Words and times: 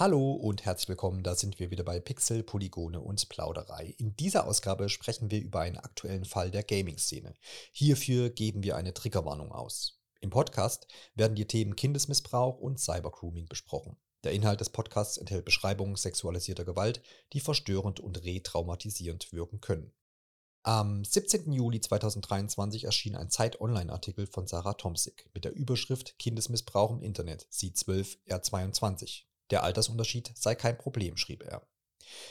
Hallo 0.00 0.30
und 0.30 0.64
herzlich 0.64 0.90
willkommen, 0.90 1.24
da 1.24 1.34
sind 1.34 1.58
wir 1.58 1.72
wieder 1.72 1.82
bei 1.82 1.98
Pixel, 1.98 2.44
Polygone 2.44 3.00
und 3.00 3.28
Plauderei. 3.28 3.96
In 3.98 4.14
dieser 4.14 4.46
Ausgabe 4.46 4.88
sprechen 4.90 5.32
wir 5.32 5.40
über 5.40 5.58
einen 5.58 5.76
aktuellen 5.76 6.24
Fall 6.24 6.52
der 6.52 6.62
Gaming-Szene. 6.62 7.34
Hierfür 7.72 8.30
geben 8.30 8.62
wir 8.62 8.76
eine 8.76 8.94
Triggerwarnung 8.94 9.50
aus. 9.50 9.98
Im 10.20 10.30
Podcast 10.30 10.86
werden 11.16 11.34
die 11.34 11.48
Themen 11.48 11.74
Kindesmissbrauch 11.74 12.60
und 12.60 12.78
Cybergrooming 12.78 13.48
besprochen. 13.48 13.96
Der 14.22 14.30
Inhalt 14.30 14.60
des 14.60 14.70
Podcasts 14.70 15.16
enthält 15.16 15.44
Beschreibungen 15.44 15.96
sexualisierter 15.96 16.64
Gewalt, 16.64 17.02
die 17.32 17.40
verstörend 17.40 17.98
und 17.98 18.22
retraumatisierend 18.22 19.32
wirken 19.32 19.60
können. 19.60 19.90
Am 20.62 21.04
17. 21.04 21.50
Juli 21.50 21.80
2023 21.80 22.84
erschien 22.84 23.16
ein 23.16 23.30
Zeit-Online-Artikel 23.30 24.28
von 24.28 24.46
Sarah 24.46 24.74
Tomsik 24.74 25.28
mit 25.34 25.44
der 25.44 25.56
Überschrift 25.56 26.20
Kindesmissbrauch 26.20 26.92
im 26.92 27.02
Internet, 27.02 27.48
sie 27.50 27.72
12 27.72 28.18
R22. 28.28 29.24
Der 29.50 29.62
Altersunterschied 29.62 30.32
sei 30.34 30.54
kein 30.54 30.78
Problem, 30.78 31.16
schrieb 31.16 31.42
er. 31.42 31.66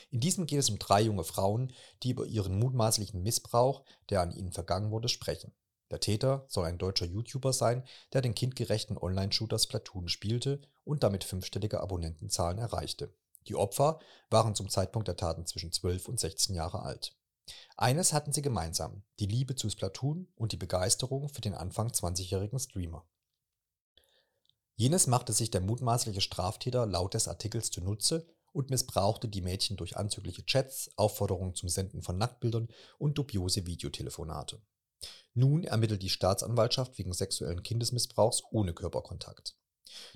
In 0.09 0.20
diesem 0.20 0.45
geht 0.45 0.59
es 0.59 0.70
um 0.70 0.80
drei 0.80 1.02
junge 1.02 1.23
Frauen, 1.23 1.73
die 2.03 2.12
über 2.12 2.25
ihren 2.25 2.58
mutmaßlichen 2.58 3.21
Missbrauch, 3.21 3.84
der 4.09 4.21
an 4.21 4.31
ihnen 4.31 4.52
vergangen 4.52 4.91
wurde, 4.91 5.09
sprechen. 5.09 5.53
Der 5.89 5.99
Täter 5.99 6.45
soll 6.49 6.66
ein 6.66 6.77
deutscher 6.77 7.05
YouTuber 7.05 7.53
sein, 7.53 7.84
der 8.13 8.22
den 8.22 8.35
kindgerechten 8.35 8.98
Online-Shooter 8.98 9.58
Splatoon 9.58 10.09
spielte 10.09 10.61
und 10.84 11.03
damit 11.03 11.23
fünfstellige 11.23 11.80
Abonnentenzahlen 11.80 12.58
erreichte. 12.58 13.13
Die 13.47 13.55
Opfer 13.55 13.99
waren 14.30 14.55
zum 14.55 14.70
Zeitpunkt 14.70 15.08
der 15.08 15.16
Taten 15.16 15.45
zwischen 15.45 15.72
12 15.72 16.09
und 16.09 16.20
16 16.20 16.55
Jahre 16.55 16.81
alt. 16.81 17.16
Eines 17.77 18.11
hatten 18.11 18.34
sie 18.34 18.41
gemeinsam, 18.41 19.03
die 19.20 19.25
Liebe 19.25 19.55
zu 19.55 19.70
Splatoon 19.70 20.27
und 20.36 20.52
die 20.52 20.58
Begeisterung 20.58 21.30
für 21.30 21.39
den 21.39 21.53
Anfang 21.53 21.88
20-jährigen 21.88 22.59
Streamer. 22.59 23.08
Jenes 24.80 25.08
machte 25.08 25.34
sich 25.34 25.49
der 25.49 25.62
mutmaßliche 25.62 26.22
Straftäter 26.22 26.86
laut 26.86 27.16
des 27.16 27.27
Artikels 27.27 27.72
zunutze 27.72 28.27
und 28.54 28.70
missbrauchte 28.70 29.27
die 29.27 29.41
Mädchen 29.41 29.76
durch 29.76 29.98
anzügliche 29.98 30.45
Chats, 30.45 30.91
Aufforderungen 30.95 31.56
zum 31.56 31.67
Senden 31.67 32.03
von 32.03 32.20
Nacktbildern 32.20 32.67
und 33.00 33.17
dubiose 33.17 33.66
Videotelefonate. 33.66 34.61
Nun 35.33 35.64
ermittelt 35.64 36.03
die 36.03 36.09
Staatsanwaltschaft 36.09 36.98
wegen 37.00 37.11
sexuellen 37.11 37.64
Kindesmissbrauchs 37.64 38.44
ohne 38.52 38.73
Körperkontakt. 38.73 39.58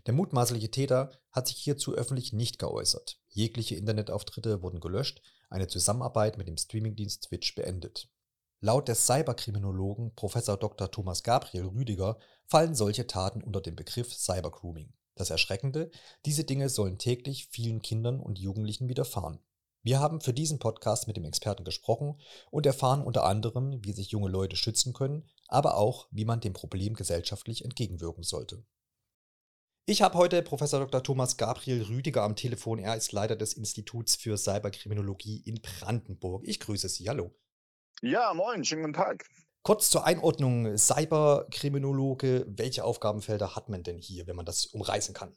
Der 0.06 0.14
mutmaßliche 0.14 0.70
Täter 0.70 1.12
hat 1.32 1.48
sich 1.48 1.58
hierzu 1.58 1.96
öffentlich 1.96 2.32
nicht 2.32 2.60
geäußert. 2.60 3.20
Jegliche 3.30 3.76
Internetauftritte 3.76 4.62
wurden 4.62 4.80
gelöscht, 4.80 5.24
eine 5.50 5.68
Zusammenarbeit 5.68 6.38
mit 6.38 6.48
dem 6.48 6.58
Streamingdienst 6.58 7.24
Twitch 7.24 7.56
beendet. 7.56 8.10
Laut 8.64 8.88
des 8.88 9.08
Cyberkriminologen 9.08 10.14
Prof. 10.14 10.34
Dr. 10.34 10.92
Thomas 10.92 11.24
Gabriel 11.24 11.66
Rüdiger 11.66 12.20
fallen 12.46 12.76
solche 12.76 13.08
Taten 13.08 13.42
unter 13.42 13.60
den 13.60 13.76
Begriff 13.76 14.14
Cybergrooming. 14.14 14.94
Das 15.16 15.32
Erschreckende, 15.32 15.90
diese 16.28 16.44
Dinge 16.44 16.70
sollen 16.70 17.00
täglich 17.00 17.48
vielen 17.48 17.82
Kindern 17.82 18.20
und 18.20 18.38
Jugendlichen 18.38 18.88
widerfahren. 18.88 19.40
Wir 19.82 20.00
haben 20.00 20.22
für 20.22 20.32
diesen 20.32 20.60
Podcast 20.60 21.08
mit 21.08 21.18
dem 21.18 21.26
Experten 21.26 21.64
gesprochen 21.64 22.22
und 22.52 22.68
erfahren 22.68 23.02
unter 23.02 23.24
anderem, 23.24 23.84
wie 23.84 23.94
sich 23.94 24.12
junge 24.12 24.30
Leute 24.30 24.56
schützen 24.56 24.94
können, 24.94 25.28
aber 25.48 25.76
auch, 25.76 26.08
wie 26.12 26.26
man 26.26 26.40
dem 26.40 26.54
Problem 26.54 26.94
gesellschaftlich 26.94 27.66
entgegenwirken 27.66 28.22
sollte. 28.22 28.64
Ich 29.88 30.04
habe 30.04 30.20
heute 30.20 30.44
Prof. 30.44 30.70
Dr. 30.70 31.02
Thomas 31.02 31.38
Gabriel 31.38 31.82
Rüdiger 31.82 32.22
am 32.22 32.36
Telefon. 32.36 32.78
Er 32.78 32.96
ist 32.96 33.12
Leiter 33.12 33.36
des 33.36 33.54
Instituts 33.54 34.16
für 34.18 34.38
Cyberkriminologie 34.38 35.42
in 35.48 35.64
Brandenburg. 35.64 36.44
Ich 36.46 36.60
grüße 36.60 36.90
Sie. 36.90 37.10
Hallo. 37.10 37.34
Ja, 38.04 38.34
moin, 38.34 38.66
schönen 38.66 38.82
guten 38.82 38.94
Tag. 38.94 39.26
Kurz 39.62 39.92
zur 39.92 40.08
Einordnung, 40.08 40.76
Cyberkriminologe, 40.76 42.48
welche 42.48 42.84
Aufgabenfelder 42.84 43.56
hat 43.56 43.70
man 43.70 43.84
denn 43.84 44.00
hier, 44.00 44.26
wenn 44.26 44.36
man 44.36 44.46
das 44.46 44.66
umreißen 44.66 45.14
kann? 45.14 45.36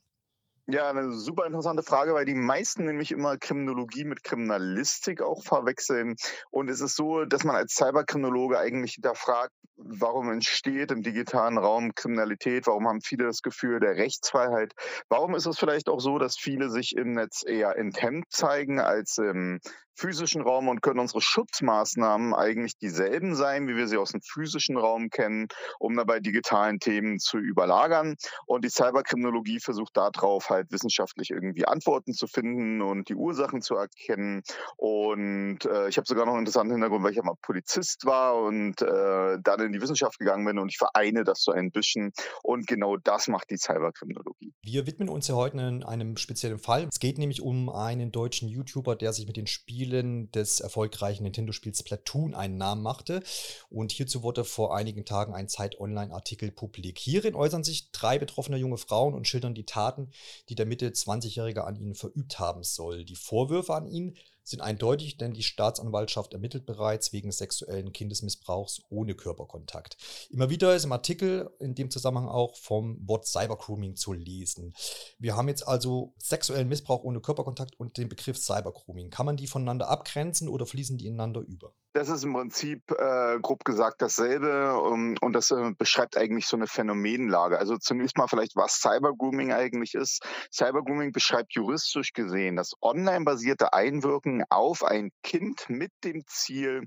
Ja, 0.67 0.89
eine 0.89 1.13
super 1.13 1.45
interessante 1.45 1.83
Frage, 1.83 2.15
weil 2.15 2.25
die 2.25 2.35
meisten 2.35 2.87
nämlich 2.87 3.13
immer 3.13 3.37
Kriminologie 3.37 4.05
mit 4.05 4.25
Kriminalistik 4.25 5.21
auch 5.21 5.45
verwechseln. 5.45 6.17
Und 6.51 6.71
es 6.71 6.81
ist 6.81 6.97
so, 6.97 7.27
dass 7.27 7.45
man 7.45 7.55
als 7.55 7.75
Cyberkriminologe 7.75 8.59
eigentlich 8.59 8.95
hinterfragt, 8.95 9.53
warum 9.77 10.31
entsteht 10.31 10.91
im 10.91 11.03
digitalen 11.03 11.59
Raum 11.59 11.95
Kriminalität? 11.95 12.67
Warum 12.67 12.89
haben 12.89 13.03
viele 13.03 13.25
das 13.25 13.43
Gefühl 13.43 13.79
der 13.79 13.97
Rechtsfreiheit? 13.97 14.73
Warum 15.11 15.35
ist 15.35 15.45
es 15.45 15.59
vielleicht 15.59 15.91
auch 15.91 16.01
so, 16.01 16.19
dass 16.19 16.39
viele 16.39 16.71
sich 16.71 16.97
im 16.97 17.13
Netz 17.13 17.45
eher 17.47 17.77
enthemmt 17.77 18.31
zeigen 18.31 18.81
als 18.81 19.19
im 19.19 19.61
physischen 19.97 20.43
Raum 20.43 20.69
und 20.69 20.83
können 20.83 21.01
unsere 21.01 21.21
Schutzmaßnahmen 21.21 22.35
eigentlich 22.35 22.77
dieselben 22.77 23.35
sein, 23.35 23.69
wie 23.69 23.77
wir 23.77 23.89
sie 23.89 23.97
aus 23.97 24.13
dem 24.13 24.21
physischen 24.23 24.77
Raum 24.77 25.09
kennen, 25.11 25.49
um 25.79 25.97
dabei 25.97 26.21
digitalen 26.21 26.81
Themen 26.81 27.19
zu 27.19 27.39
überlagern. 27.39 28.17
Und 28.47 28.65
die 28.65 28.71
Cyberkriminologie 28.71 29.61
versucht 29.61 29.97
darauf 29.97 30.51
halt 30.51 30.73
wissenschaftlich 30.73 31.31
irgendwie 31.31 31.67
Antworten 31.67 32.13
zu 32.13 32.27
finden 32.27 32.83
und 32.83 33.09
die 33.09 33.15
Ursachen 33.15 33.63
zu 33.63 33.77
erkennen. 33.77 34.43
Und 34.77 35.65
äh, 35.65 35.89
ich 35.89 35.97
habe 35.97 36.07
sogar 36.07 36.27
noch 36.27 36.33
einen 36.33 36.41
interessanten 36.41 36.73
Hintergrund, 36.73 37.05
weil 37.05 37.13
ich 37.13 37.17
ja 37.17 37.23
mal 37.23 37.37
Polizist 37.41 38.05
war 38.05 38.37
und 38.37 38.83
äh, 38.83 39.39
dann 39.43 39.61
in 39.61 39.73
die 39.73 39.81
Wissenschaft 39.81 40.19
gegangen 40.19 40.45
bin 40.45 40.59
und 40.59 40.69
ich 40.69 40.79
vereine 40.79 41.25
das 41.25 41.43
so 41.43 41.53
ein 41.53 41.71
bisschen. 41.71 42.13
Und 42.43 42.67
genau 42.67 42.97
das 42.97 43.29
macht 43.29 43.51
die 43.51 43.57
Cyberkriminologie. 43.57 44.53
Wir 44.63 44.87
widmen 44.87 45.09
uns 45.09 45.29
ja 45.29 45.35
heute 45.35 45.59
in 45.59 45.83
einem 45.85 46.17
speziellen 46.17 46.59
Fall. 46.59 46.89
Es 46.91 46.99
geht 46.99 47.19
nämlich 47.19 47.43
um 47.43 47.69
einen 47.69 48.11
deutschen 48.11 48.49
YouTuber, 48.49 48.97
der 48.97 49.13
sich 49.13 49.27
mit 49.27 49.37
den 49.37 49.47
Spielen 49.47 49.84
Spielen 49.85 50.31
des 50.33 50.61
erfolgreichen 50.61 51.25
Nintendo-Spiels 51.25 51.81
Splatoon 51.81 52.35
einen 52.35 52.57
Namen 52.57 52.83
machte. 52.83 53.23
Und 53.69 53.93
hierzu 53.93 54.23
wurde 54.23 54.43
vor 54.45 54.75
einigen 54.75 55.05
Tagen 55.05 55.35
ein 55.35 55.47
Zeit-Online-Artikel 55.47 56.51
publik. 56.51 56.99
Hierin 56.99 57.35
äußern 57.35 57.65
sich 57.65 57.91
drei 57.91 58.19
betroffene 58.19 58.57
junge 58.57 58.79
Frauen 58.79 59.13
und 59.13 59.29
schildern 59.29 59.55
die 59.55 59.67
Taten, 59.67 60.11
die 60.49 60.55
der 60.55 60.65
Mitte 60.65 60.89
20-Jährige 60.89 61.65
an 61.65 61.77
ihnen 61.77 61.95
verübt 61.95 62.39
haben 62.39 62.63
soll. 62.63 63.05
Die 63.05 63.15
Vorwürfe 63.15 63.75
an 63.75 63.87
ihn 63.87 64.17
sind 64.45 64.61
eindeutig, 64.61 65.17
denn 65.17 65.33
die 65.33 65.43
Staatsanwaltschaft 65.43 66.35
ermittelt 66.35 66.67
bereits 66.67 67.13
wegen 67.13 67.33
sexuellen 67.33 67.93
Kindesmissbrauchs 67.93 68.83
ohne 68.91 69.15
Körperkontakt. 69.15 69.97
Immer 70.31 70.51
wieder 70.51 70.77
ist 70.77 70.85
im 70.85 70.93
Artikel 70.93 71.51
in 71.59 71.75
dem 71.75 71.91
Zusammenhang 71.91 72.29
auch 72.29 72.57
vom 72.57 72.99
Wort 73.09 73.27
Cybergrooming 73.27 73.97
zu 73.97 74.13
lesen. 74.13 74.75
Wir 75.19 75.37
haben 75.37 75.49
jetzt 75.49 75.67
also 75.67 76.15
sexuellen 76.19 76.69
Missbrauch 76.69 77.03
ohne 77.03 77.21
Körperkontakt 77.21 77.79
und 77.81 77.97
den 77.97 78.09
Begriff 78.09 78.37
Cybergrooming. 78.37 79.11
Kann 79.11 79.27
man 79.27 79.37
die 79.37 79.47
voneinander 79.47 79.89
abgrenzen 79.89 80.49
oder 80.49 80.67
fließen 80.67 80.99
die 80.99 81.07
ineinander 81.07 81.41
über? 81.41 81.75
Das 81.97 82.09
ist 82.09 82.25
im 82.25 82.33
Prinzip 82.33 82.91
äh, 82.91 83.39
grob 83.41 83.65
gesagt 83.65 84.03
dasselbe 84.03 84.77
um, 84.81 85.11
ähm, 85.11 85.17
und 85.21 85.33
das 85.33 85.53
äh, 85.53 85.71
beschreibt 85.79 86.17
eigentlich 86.17 86.49
so 86.49 86.57
eine 86.57 86.67
Phänomenlage. 86.67 87.57
Also 87.57 87.77
zunächst 87.77 88.19
mal 88.19 88.27
vielleicht, 88.27 88.57
was 88.57 88.81
Cybergrooming 88.81 89.53
eigentlich 89.53 89.95
ist. 89.95 90.21
Cybergrooming 90.53 91.13
beschreibt 91.13 91.55
juristisch 91.55 92.13
gesehen 92.13 92.57
das 92.57 92.73
online-basierte 92.83 93.75
Einwirken 93.75 94.43
auf 94.51 94.83
ein 94.83 95.11
Kind 95.23 95.67
mit 95.69 95.93
dem 96.03 96.25
Ziel 96.27 96.83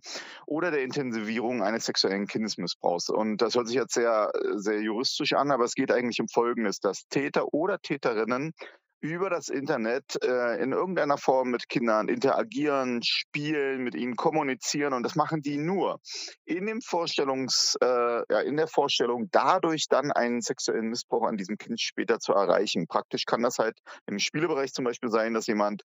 oder 0.46 0.72
der 0.72 0.84
Intensivierung 0.84 1.64
eines 1.64 1.86
sexuellen 1.86 2.28
Kindesmissbrauchs. 2.28 3.08
Und 3.08 3.38
das 3.38 3.56
hört 3.56 3.68
sich 3.68 3.78
jetzt 3.78 3.94
sehr, 3.94 4.34
sehr 4.56 4.82
juristisch 4.82 5.32
an, 5.32 5.52
aber 5.52 5.64
es 5.64 5.76
geht 5.76 5.90
eigentlich 5.90 6.20
um 6.20 6.28
Folgendes, 6.28 6.82
dass 6.82 7.08
Täter 7.08 7.54
oder 7.54 7.80
Täterinnen 7.80 8.54
über 9.00 9.30
das 9.30 9.50
Internet 9.50 10.18
äh, 10.24 10.62
in 10.62 10.72
irgendeiner 10.72 11.18
Form 11.18 11.50
mit 11.50 11.70
Kindern 11.70 12.08
interagieren, 12.08 13.02
spielen, 13.04 13.84
mit 13.84 13.96
ihnen 13.96 14.16
kommunizieren 14.16 14.94
und 14.94 15.04
das 15.04 15.16
machen 15.16 15.42
die 15.42 15.58
nur 15.58 16.00
in 16.46 16.66
dem 16.66 16.82
Vorstellungs, 16.82 17.78
äh, 17.82 17.86
ja, 18.30 18.40
in 18.42 18.58
der 18.58 18.68
Vorstellung, 18.68 19.30
dadurch 19.32 19.88
dann 19.88 20.12
einen 20.12 20.42
sexuellen 20.42 20.90
Missbrauch 20.90 21.28
an 21.28 21.38
diesem 21.38 21.58
Kind 21.58 21.80
später 21.80 22.20
zu 22.20 22.34
erreichen. 22.34 22.88
Praktisch 22.88 23.26
kann 23.26 23.44
das 23.44 23.60
halt 23.60 23.78
im 24.08 24.20
Spielebereich 24.20 24.74
zum 24.74 24.86
Beispiel 24.86 25.10
sein, 25.10 25.34
dass 25.34 25.48
jemand 25.48 25.84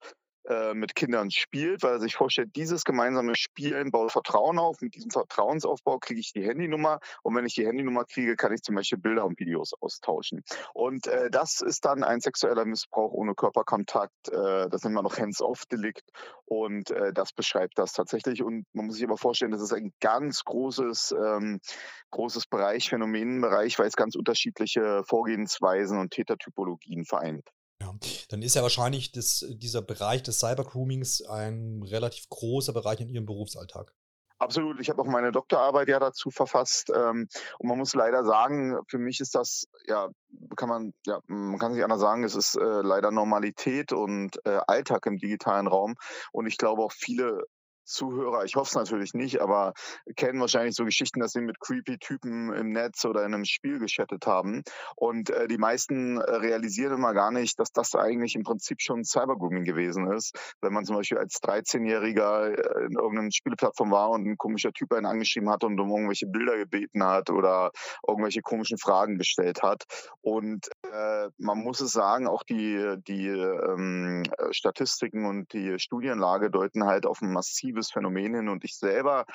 äh, 0.48 0.75
mit 0.75 0.94
Kindern 0.94 1.30
spielt, 1.30 1.82
weil 1.82 1.92
er 1.92 2.00
sich 2.00 2.16
vorstellt, 2.16 2.56
dieses 2.56 2.84
gemeinsame 2.84 3.34
Spielen 3.36 3.91
baut 3.91 4.12
Vertrauen 4.12 4.58
auf. 4.58 4.80
Mit 4.80 4.94
diesem 4.94 5.10
Vertrauensaufbau 5.10 5.98
kriege 5.98 6.20
ich 6.20 6.32
die 6.32 6.44
Handynummer 6.44 6.98
und 7.22 7.34
wenn 7.34 7.47
ich 7.47 7.54
die 7.54 7.66
Handynummer 7.66 8.04
kriege, 8.04 8.36
kann 8.36 8.52
ich 8.52 8.62
zum 8.62 8.75
Beispiel 8.75 8.98
Bilder 8.98 9.25
und 9.25 9.38
Videos 9.38 9.72
austauschen. 9.81 10.42
Und 10.75 11.06
äh, 11.06 11.31
das 11.31 11.60
ist 11.60 11.84
dann 11.84 12.02
ein 12.02 12.20
sexueller 12.20 12.64
Missbrauch 12.64 13.12
ohne 13.12 13.34
Körperkontakt. 13.34 14.28
Äh, 14.28 14.69
das 14.69 14.82
nennt 14.82 14.94
man 14.94 15.05
noch 15.05 15.19
Hands-off-Delikt 15.19 16.11
und 16.44 16.90
äh, 16.90 17.12
das 17.12 17.32
beschreibt 17.32 17.78
das 17.78 17.93
tatsächlich. 17.93 18.43
Und 18.43 18.66
man 18.72 18.87
muss 18.87 18.96
sich 18.96 19.05
aber 19.05 19.16
vorstellen, 19.16 19.52
das 19.52 19.62
ist 19.62 19.72
ein 19.72 19.93
ganz 20.00 20.44
großes, 20.44 21.14
ähm, 21.19 21.61
großes 22.11 22.46
Bereich, 22.46 22.88
Phänomenenbereich, 22.88 23.78
weil 23.78 23.87
es 23.87 23.96
ganz 23.96 24.16
unterschiedliche 24.16 25.02
Vorgehensweisen 25.05 25.99
und 25.99 26.11
Tätertypologien 26.11 27.05
vereint. 27.05 27.49
Ja, 27.82 27.93
dann 28.29 28.43
ist 28.43 28.55
ja 28.55 28.62
wahrscheinlich 28.62 29.11
das, 29.11 29.44
dieser 29.49 29.82
Bereich 29.82 30.23
des 30.23 30.38
Cybergroomings 30.38 31.23
ein 31.23 31.82
relativ 31.82 32.29
großer 32.29 32.73
Bereich 32.73 33.00
in 33.00 33.08
Ihrem 33.08 33.26
Berufsalltag. 33.26 33.93
Absolut. 34.38 34.81
Ich 34.81 34.88
habe 34.88 35.02
auch 35.02 35.06
meine 35.06 35.32
Doktorarbeit 35.32 35.88
ja 35.88 35.99
dazu 35.99 36.31
verfasst. 36.31 36.90
Ähm, 36.94 37.29
und 37.58 37.69
man 37.69 37.79
muss 37.79 37.94
leider 37.94 38.25
sagen, 38.25 38.76
für 38.88 38.99
mich 38.99 39.19
ist 39.20 39.34
das, 39.34 39.67
ja, 39.87 40.08
kann 40.56 40.69
man, 40.69 40.94
ja, 41.06 41.20
man 41.26 41.58
kann 41.58 41.75
sich 41.75 41.82
anders 41.82 42.00
sagen, 42.00 42.23
es 42.23 42.37
ist 42.37 42.56
äh, 42.56 42.82
leider 42.82 43.11
Normalität 43.11 43.93
und 43.93 44.38
äh, 44.44 44.61
Alltag 44.67 45.06
im 45.06 45.19
digitalen 45.19 45.67
Raum. 45.67 45.94
Und 46.31 46.46
ich 46.46 46.56
glaube 46.56 46.82
auch 46.82 46.93
viele 46.93 47.44
Zuhörer, 47.84 48.44
ich 48.44 48.56
hoffe 48.56 48.69
es 48.69 48.75
natürlich 48.75 49.14
nicht, 49.14 49.40
aber 49.40 49.73
kennen 50.17 50.40
wahrscheinlich 50.40 50.75
so 50.75 50.84
Geschichten, 50.84 51.20
dass 51.20 51.32
sie 51.32 51.40
mit 51.40 51.61
creepy 51.61 51.99
Typen 51.99 52.52
im 52.52 52.70
Netz 52.70 53.05
oder 53.05 53.25
in 53.25 53.34
einem 53.34 53.44
Spiel 53.44 53.79
geschattet 53.79 54.26
haben. 54.26 54.62
Und 54.96 55.31
äh, 55.31 55.49
die 55.49 55.58
meisten 55.58 56.19
äh, 56.19 56.31
realisieren 56.37 56.94
immer 56.94 57.12
gar 57.12 57.31
nicht, 57.31 57.58
dass 57.58 57.73
das 57.73 57.94
eigentlich 57.94 58.34
im 58.34 58.44
Prinzip 58.44 58.81
schon 58.81 59.05
Cybergrooming 59.05 59.64
gewesen 59.64 60.11
ist. 60.12 60.55
Wenn 60.61 60.73
man 60.73 60.84
zum 60.84 60.96
Beispiel 60.96 61.19
als 61.19 61.43
13-Jähriger 61.43 62.50
äh, 62.50 62.84
in 62.87 62.93
irgendeiner 62.93 63.32
Spieleplattform 63.32 63.90
war 63.90 64.11
und 64.11 64.26
ein 64.26 64.37
komischer 64.37 64.73
Typ 64.73 64.93
einen 64.93 65.06
angeschrieben 65.06 65.50
hat 65.50 65.64
und 65.64 65.78
um 65.81 65.90
irgendwelche 65.90 66.26
Bilder 66.26 66.56
gebeten 66.56 67.02
hat 67.02 67.31
oder 67.31 67.73
irgendwelche 68.06 68.43
komischen 68.43 68.78
Fragen 68.78 69.19
gestellt 69.19 69.62
hat. 69.62 69.85
Und 70.20 70.69
äh, 70.93 71.28
man 71.38 71.58
muss 71.58 71.81
es 71.81 71.93
sagen, 71.93 72.26
auch 72.26 72.44
die, 72.44 72.96
die 73.08 73.28
ähm, 73.28 74.23
Statistiken 74.50 75.26
und 75.26 75.52
die 75.52 75.78
Studienlage 75.78 76.50
deuten 76.50 76.85
halt 76.85 77.06
auf 77.06 77.20
ein 77.20 77.32
massives 77.32 77.71
massives 77.72 77.90
Phänomen 77.90 78.34
hin. 78.34 78.48
Und 78.48 78.64
ich 78.64 78.76
selber 78.76 79.26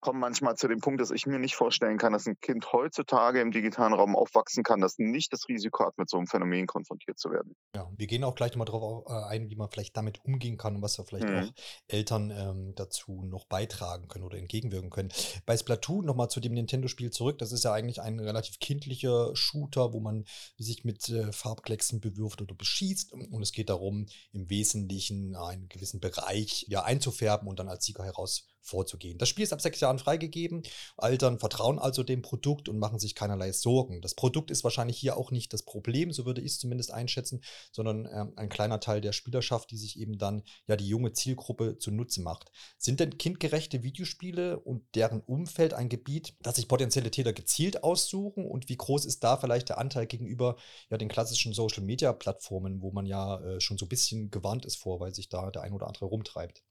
komme 0.00 0.18
manchmal 0.18 0.56
zu 0.56 0.68
dem 0.68 0.80
Punkt, 0.80 1.00
dass 1.00 1.10
ich 1.10 1.26
mir 1.26 1.38
nicht 1.38 1.56
vorstellen 1.56 1.98
kann, 1.98 2.12
dass 2.12 2.26
ein 2.26 2.38
Kind 2.40 2.72
heutzutage 2.72 3.40
im 3.40 3.50
digitalen 3.50 3.92
Raum 3.92 4.16
aufwachsen 4.16 4.62
kann, 4.62 4.80
das 4.80 4.98
nicht 4.98 5.32
das 5.32 5.48
Risiko 5.48 5.84
hat, 5.86 5.98
mit 5.98 6.08
so 6.08 6.16
einem 6.16 6.26
Phänomen 6.26 6.66
konfrontiert 6.66 7.18
zu 7.18 7.30
werden. 7.30 7.56
Ja, 7.74 7.90
wir 7.96 8.06
gehen 8.06 8.24
auch 8.24 8.34
gleich 8.34 8.52
nochmal 8.52 8.66
darauf 8.66 9.06
äh, 9.08 9.28
ein, 9.28 9.50
wie 9.50 9.56
man 9.56 9.70
vielleicht 9.70 9.96
damit 9.96 10.24
umgehen 10.24 10.56
kann 10.56 10.76
und 10.76 10.82
was 10.82 10.94
da 10.94 11.04
vielleicht 11.04 11.28
mhm. 11.28 11.36
auch 11.36 11.52
Eltern 11.88 12.30
ähm, 12.30 12.74
dazu 12.74 13.22
noch 13.24 13.46
beitragen 13.46 14.08
können 14.08 14.24
oder 14.24 14.38
entgegenwirken 14.38 14.90
können. 14.90 15.10
Bei 15.46 15.56
Splatoon 15.56 16.04
nochmal 16.04 16.28
zu 16.28 16.40
dem 16.40 16.54
Nintendo-Spiel 16.54 17.10
zurück. 17.10 17.38
Das 17.38 17.52
ist 17.52 17.64
ja 17.64 17.72
eigentlich 17.72 18.00
ein 18.00 18.20
relativ 18.20 18.58
kindlicher 18.58 19.34
Shooter, 19.34 19.92
wo 19.92 20.00
man 20.00 20.24
sich 20.56 20.84
mit 20.84 21.08
äh, 21.08 21.32
Farbklecksen 21.32 22.00
bewirft 22.00 22.40
oder 22.40 22.54
beschießt. 22.54 23.12
Und 23.12 23.42
es 23.42 23.52
geht 23.52 23.68
darum, 23.68 24.06
im 24.32 24.48
Wesentlichen 24.50 25.36
einen 25.36 25.68
gewissen 25.68 26.00
Bereich 26.00 26.66
ja, 26.68 26.82
einzufärben 26.82 27.48
und 27.48 27.58
dann 27.58 27.68
als 27.68 27.84
Sieger 27.84 28.04
heraus 28.04 28.46
vorzugehen. 28.60 29.18
Das 29.18 29.28
Spiel 29.28 29.44
ist 29.44 29.52
ab 29.52 29.60
sechs 29.60 29.80
Jahren 29.80 29.98
freigegeben. 29.98 30.62
Eltern 30.98 31.38
vertrauen 31.38 31.78
also 31.78 32.02
dem 32.02 32.22
Produkt 32.22 32.68
und 32.68 32.78
machen 32.78 32.98
sich 32.98 33.14
keinerlei 33.14 33.52
Sorgen. 33.52 34.00
Das 34.00 34.14
Produkt 34.14 34.50
ist 34.50 34.64
wahrscheinlich 34.64 34.98
hier 34.98 35.16
auch 35.16 35.30
nicht 35.30 35.52
das 35.52 35.62
Problem, 35.62 36.12
so 36.12 36.26
würde 36.26 36.40
ich 36.40 36.52
es 36.52 36.58
zumindest 36.58 36.92
einschätzen, 36.92 37.42
sondern 37.72 38.06
äh, 38.06 38.26
ein 38.36 38.48
kleiner 38.48 38.80
Teil 38.80 39.00
der 39.00 39.12
Spielerschaft, 39.12 39.70
die 39.70 39.76
sich 39.76 39.98
eben 39.98 40.18
dann 40.18 40.42
ja 40.66 40.76
die 40.76 40.88
junge 40.88 41.12
Zielgruppe 41.12 41.78
zunutze 41.78 42.22
macht. 42.22 42.50
Sind 42.76 43.00
denn 43.00 43.18
kindgerechte 43.18 43.82
Videospiele 43.82 44.58
und 44.58 44.84
deren 44.94 45.20
Umfeld 45.20 45.74
ein 45.74 45.88
Gebiet, 45.88 46.34
das 46.40 46.56
sich 46.56 46.68
potenzielle 46.68 47.10
Täter 47.10 47.32
gezielt 47.32 47.82
aussuchen? 47.82 48.46
Und 48.46 48.68
wie 48.68 48.76
groß 48.76 49.04
ist 49.04 49.24
da 49.24 49.36
vielleicht 49.36 49.68
der 49.68 49.78
Anteil 49.78 50.06
gegenüber 50.06 50.56
ja 50.90 50.98
den 50.98 51.08
klassischen 51.08 51.52
Social 51.52 51.82
Media 51.82 52.12
Plattformen, 52.12 52.82
wo 52.82 52.92
man 52.92 53.06
ja 53.06 53.40
äh, 53.40 53.60
schon 53.60 53.78
so 53.78 53.86
ein 53.86 53.88
bisschen 53.88 54.30
gewarnt 54.30 54.66
ist 54.66 54.76
vor, 54.76 55.00
weil 55.00 55.14
sich 55.14 55.28
da 55.28 55.50
der 55.50 55.62
ein 55.62 55.72
oder 55.72 55.86
andere 55.86 56.06
rumtreibt? 56.06 56.62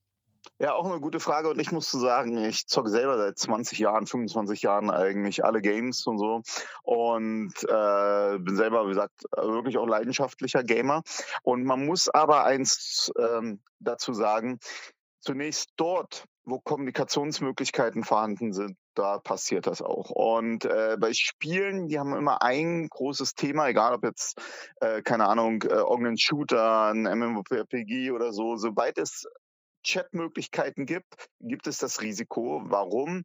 Ja, 0.60 0.74
auch 0.74 0.86
eine 0.86 1.00
gute 1.00 1.20
Frage. 1.20 1.50
Und 1.50 1.60
ich 1.60 1.72
muss 1.72 1.92
sagen, 1.92 2.38
ich 2.38 2.68
zocke 2.68 2.90
selber 2.90 3.18
seit 3.18 3.38
20 3.38 3.80
Jahren, 3.80 4.08
25 4.08 4.62
Jahren 4.62 4.90
eigentlich 4.90 5.44
alle 5.46 5.62
Games 5.62 6.06
und 6.08 6.18
so. 6.18 6.42
Und 6.84 7.54
äh, 7.64 8.38
bin 8.40 8.56
selber, 8.56 8.86
wie 8.86 8.90
gesagt, 8.90 9.24
wirklich 9.36 9.78
auch 9.78 9.88
leidenschaftlicher 9.88 10.64
Gamer. 10.64 11.04
Und 11.44 11.64
man 11.64 11.86
muss 11.86 12.10
aber 12.10 12.46
eins 12.46 13.12
ähm, 13.20 13.62
dazu 13.80 14.14
sagen, 14.14 14.60
zunächst 15.20 15.70
dort, 15.76 16.26
wo 16.46 16.60
Kommunikationsmöglichkeiten 16.60 18.04
vorhanden 18.04 18.54
sind, 18.54 18.78
da 18.96 19.20
passiert 19.20 19.68
das 19.68 19.82
auch. 19.82 20.10
Und 20.10 20.66
äh, 20.66 20.96
bei 21.00 21.12
Spielen, 21.14 21.88
die 21.88 22.00
haben 22.00 22.16
immer 22.16 22.42
ein 22.42 22.88
großes 22.88 23.36
Thema, 23.36 23.68
egal 23.68 23.94
ob 23.94 24.04
jetzt, 24.04 24.40
äh, 24.80 25.02
keine 25.02 25.28
Ahnung, 25.28 25.62
äh, 25.64 25.76
irgendein 25.76 26.18
Shooter, 26.18 26.94
ein 26.94 27.04
MMORPG 27.04 28.12
oder 28.12 28.32
so, 28.32 28.56
sobald 28.56 28.98
es 28.98 29.28
Chatmöglichkeiten 29.88 30.86
gibt, 30.86 31.30
gibt 31.40 31.68
es 31.68 31.78
das 31.78 32.02
Risiko. 32.02 32.62
Warum? 32.66 33.24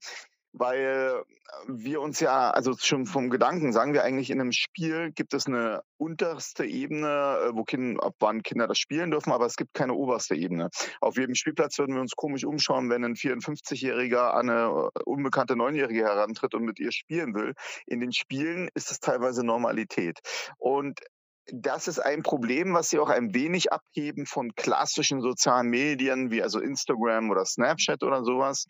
Weil 0.54 1.24
wir 1.66 2.02
uns 2.02 2.20
ja, 2.20 2.50
also 2.50 2.74
schon 2.78 3.06
vom 3.06 3.30
Gedanken, 3.30 3.72
sagen 3.72 3.94
wir 3.94 4.04
eigentlich 4.04 4.30
in 4.30 4.40
einem 4.40 4.52
Spiel 4.52 5.10
gibt 5.12 5.32
es 5.32 5.46
eine 5.46 5.82
unterste 5.96 6.66
Ebene, 6.66 7.06
äh, 7.06 7.54
wo 7.54 7.64
Kinder, 7.64 8.04
ab 8.04 8.16
wann 8.20 8.42
Kinder 8.42 8.66
das 8.66 8.78
spielen 8.78 9.10
dürfen, 9.10 9.32
aber 9.32 9.46
es 9.46 9.56
gibt 9.56 9.72
keine 9.72 9.94
oberste 9.94 10.34
Ebene. 10.34 10.68
Auf 11.00 11.16
jedem 11.16 11.34
Spielplatz 11.34 11.78
würden 11.78 11.94
wir 11.94 12.02
uns 12.02 12.16
komisch 12.16 12.44
umschauen, 12.44 12.90
wenn 12.90 13.04
ein 13.04 13.14
54-Jähriger 13.14 14.32
an 14.32 14.50
eine 14.50 14.90
äh, 14.94 15.00
unbekannte 15.04 15.56
Neunjährige 15.56 16.04
herantritt 16.04 16.54
und 16.54 16.64
mit 16.64 16.78
ihr 16.78 16.92
spielen 16.92 17.34
will. 17.34 17.54
In 17.86 18.00
den 18.00 18.12
Spielen 18.12 18.68
ist 18.74 18.90
es 18.90 19.00
teilweise 19.00 19.44
Normalität. 19.44 20.18
Und 20.58 21.00
das 21.46 21.88
ist 21.88 21.98
ein 21.98 22.22
Problem, 22.22 22.74
was 22.74 22.90
sie 22.90 22.98
auch 22.98 23.08
ein 23.08 23.34
wenig 23.34 23.72
abheben 23.72 24.26
von 24.26 24.54
klassischen 24.54 25.20
sozialen 25.20 25.68
Medien 25.68 26.30
wie 26.30 26.42
also 26.42 26.60
Instagram 26.60 27.30
oder 27.30 27.44
Snapchat 27.44 28.02
oder 28.02 28.24
sowas 28.24 28.66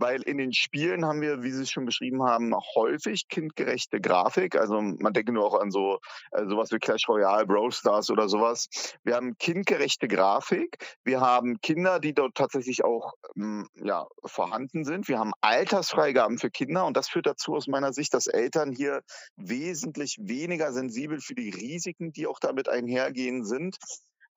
weil 0.00 0.22
in 0.22 0.38
den 0.38 0.52
Spielen 0.52 1.04
haben 1.04 1.20
wir, 1.20 1.42
wie 1.42 1.50
Sie 1.50 1.62
es 1.62 1.70
schon 1.70 1.84
beschrieben 1.84 2.22
haben, 2.24 2.54
häufig 2.74 3.28
kindgerechte 3.28 4.00
Grafik. 4.00 4.56
Also 4.56 4.80
man 4.80 5.12
denke 5.12 5.32
nur 5.32 5.44
auch 5.44 5.60
an 5.60 5.70
so 5.70 5.98
äh, 6.32 6.46
sowas 6.46 6.72
wie 6.72 6.78
Clash 6.78 7.08
Royale, 7.08 7.46
Brawl 7.46 7.70
Stars 7.70 8.10
oder 8.10 8.28
sowas. 8.28 8.68
Wir 9.04 9.14
haben 9.14 9.36
kindgerechte 9.38 10.08
Grafik. 10.08 10.78
Wir 11.04 11.20
haben 11.20 11.60
Kinder, 11.60 12.00
die 12.00 12.14
dort 12.14 12.34
tatsächlich 12.34 12.82
auch 12.82 13.12
ähm, 13.36 13.68
ja, 13.74 14.06
vorhanden 14.24 14.84
sind. 14.84 15.08
Wir 15.08 15.18
haben 15.18 15.32
Altersfreigaben 15.42 16.38
für 16.38 16.50
Kinder 16.50 16.86
und 16.86 16.96
das 16.96 17.08
führt 17.08 17.26
dazu 17.26 17.54
aus 17.54 17.66
meiner 17.66 17.92
Sicht, 17.92 18.14
dass 18.14 18.26
Eltern 18.26 18.72
hier 18.72 19.02
wesentlich 19.36 20.16
weniger 20.20 20.72
sensibel 20.72 21.20
für 21.20 21.34
die 21.34 21.50
Risiken, 21.50 22.09
die 22.16 22.26
auch 22.26 22.38
damit 22.38 22.68
einhergehen 22.68 23.44
sind, 23.44 23.76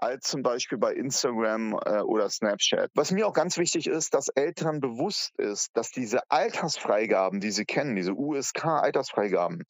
als 0.04 0.28
zum 0.28 0.44
Beispiel 0.44 0.78
bei 0.78 0.94
Instagram 0.94 1.80
äh, 1.86 2.02
oder 2.02 2.30
Snapchat. 2.30 2.92
Was 2.94 3.12
mir 3.12 3.28
auch 3.28 3.34
ganz 3.34 3.58
wichtig 3.58 3.88
ist, 3.88 4.14
dass 4.14 4.28
Eltern 4.28 4.80
bewusst 4.80 5.32
ist, 5.38 5.70
dass 5.76 5.92
diese 5.92 6.20
Altersfreigaben, 6.30 7.40
die 7.40 7.52
sie 7.52 7.66
kennen, 7.66 7.96
diese 7.96 8.14
USK-Altersfreigaben, 8.14 9.64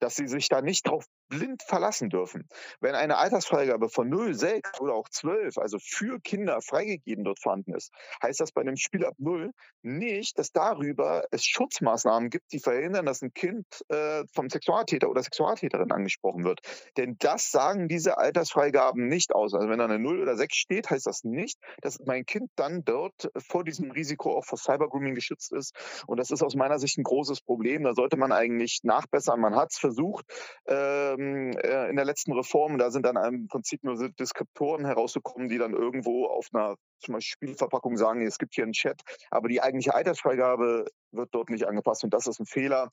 dass 0.00 0.16
sie 0.16 0.26
sich 0.26 0.48
da 0.48 0.62
nicht 0.62 0.88
drauf 0.88 1.04
blind 1.28 1.62
verlassen 1.62 2.10
dürfen. 2.10 2.48
Wenn 2.80 2.94
eine 2.94 3.18
Altersfreigabe 3.18 3.88
von 3.88 4.08
0, 4.08 4.34
6 4.34 4.80
oder 4.80 4.94
auch 4.94 5.08
12, 5.08 5.58
also 5.58 5.78
für 5.80 6.20
Kinder 6.20 6.60
freigegeben 6.60 7.24
dort 7.24 7.40
vorhanden 7.40 7.74
ist, 7.74 7.92
heißt 8.22 8.40
das 8.40 8.52
bei 8.52 8.60
einem 8.60 8.76
Spiel 8.76 9.04
ab 9.04 9.14
0 9.18 9.50
nicht, 9.82 10.38
dass 10.38 10.52
darüber 10.52 11.24
es 11.30 11.44
Schutzmaßnahmen 11.44 12.30
gibt, 12.30 12.52
die 12.52 12.60
verhindern, 12.60 13.06
dass 13.06 13.22
ein 13.22 13.32
Kind 13.32 13.66
äh, 13.88 14.24
vom 14.32 14.48
Sexualtäter 14.48 15.08
oder 15.08 15.22
Sexualtäterin 15.22 15.92
angesprochen 15.92 16.44
wird. 16.44 16.60
Denn 16.96 17.16
das 17.18 17.50
sagen 17.50 17.88
diese 17.88 18.18
Altersfreigaben 18.18 19.08
nicht 19.08 19.34
aus. 19.34 19.54
Also 19.54 19.68
wenn 19.68 19.78
da 19.78 19.84
eine 19.84 19.98
0 19.98 20.20
oder 20.20 20.36
6 20.36 20.54
steht, 20.54 20.90
heißt 20.90 21.06
das 21.06 21.24
nicht, 21.24 21.58
dass 21.80 21.98
mein 22.04 22.24
Kind 22.24 22.50
dann 22.56 22.84
dort 22.84 23.30
vor 23.38 23.64
diesem 23.64 23.90
Risiko 23.90 24.36
auch 24.36 24.44
vor 24.44 24.58
Cybergrooming 24.58 25.14
geschützt 25.14 25.52
ist. 25.52 25.74
Und 26.06 26.18
das 26.18 26.30
ist 26.30 26.42
aus 26.42 26.54
meiner 26.54 26.78
Sicht 26.78 26.98
ein 26.98 27.04
großes 27.04 27.40
Problem. 27.42 27.84
Da 27.84 27.94
sollte 27.94 28.16
man 28.16 28.32
eigentlich 28.32 28.80
nachbessern. 28.82 29.40
Man 29.40 29.56
hat 29.56 29.72
es 29.72 29.78
versucht. 29.78 30.24
Äh, 30.66 31.13
ähm, 31.18 31.52
äh, 31.58 31.88
in 31.88 31.96
der 31.96 32.04
letzten 32.04 32.32
Reform. 32.32 32.78
Da 32.78 32.90
sind 32.90 33.04
dann 33.06 33.16
im 33.16 33.48
Prinzip 33.48 33.82
nur 33.84 33.96
so 33.96 34.08
Deskriptoren 34.08 34.84
herausgekommen, 34.84 35.48
die 35.48 35.58
dann 35.58 35.72
irgendwo 35.72 36.26
auf 36.26 36.48
einer 36.52 36.76
zum 36.98 37.14
Beispiel 37.14 37.48
Spielverpackung 37.48 37.96
sagen, 37.96 38.26
es 38.26 38.38
gibt 38.38 38.54
hier 38.54 38.64
einen 38.64 38.72
Chat, 38.72 39.00
aber 39.30 39.48
die 39.48 39.62
eigentliche 39.62 39.94
Altersfreigabe 39.94 40.86
wird 41.12 41.28
dort 41.32 41.50
nicht 41.50 41.66
angepasst 41.66 42.04
und 42.04 42.14
das 42.14 42.26
ist 42.26 42.40
ein 42.40 42.46
Fehler. 42.46 42.88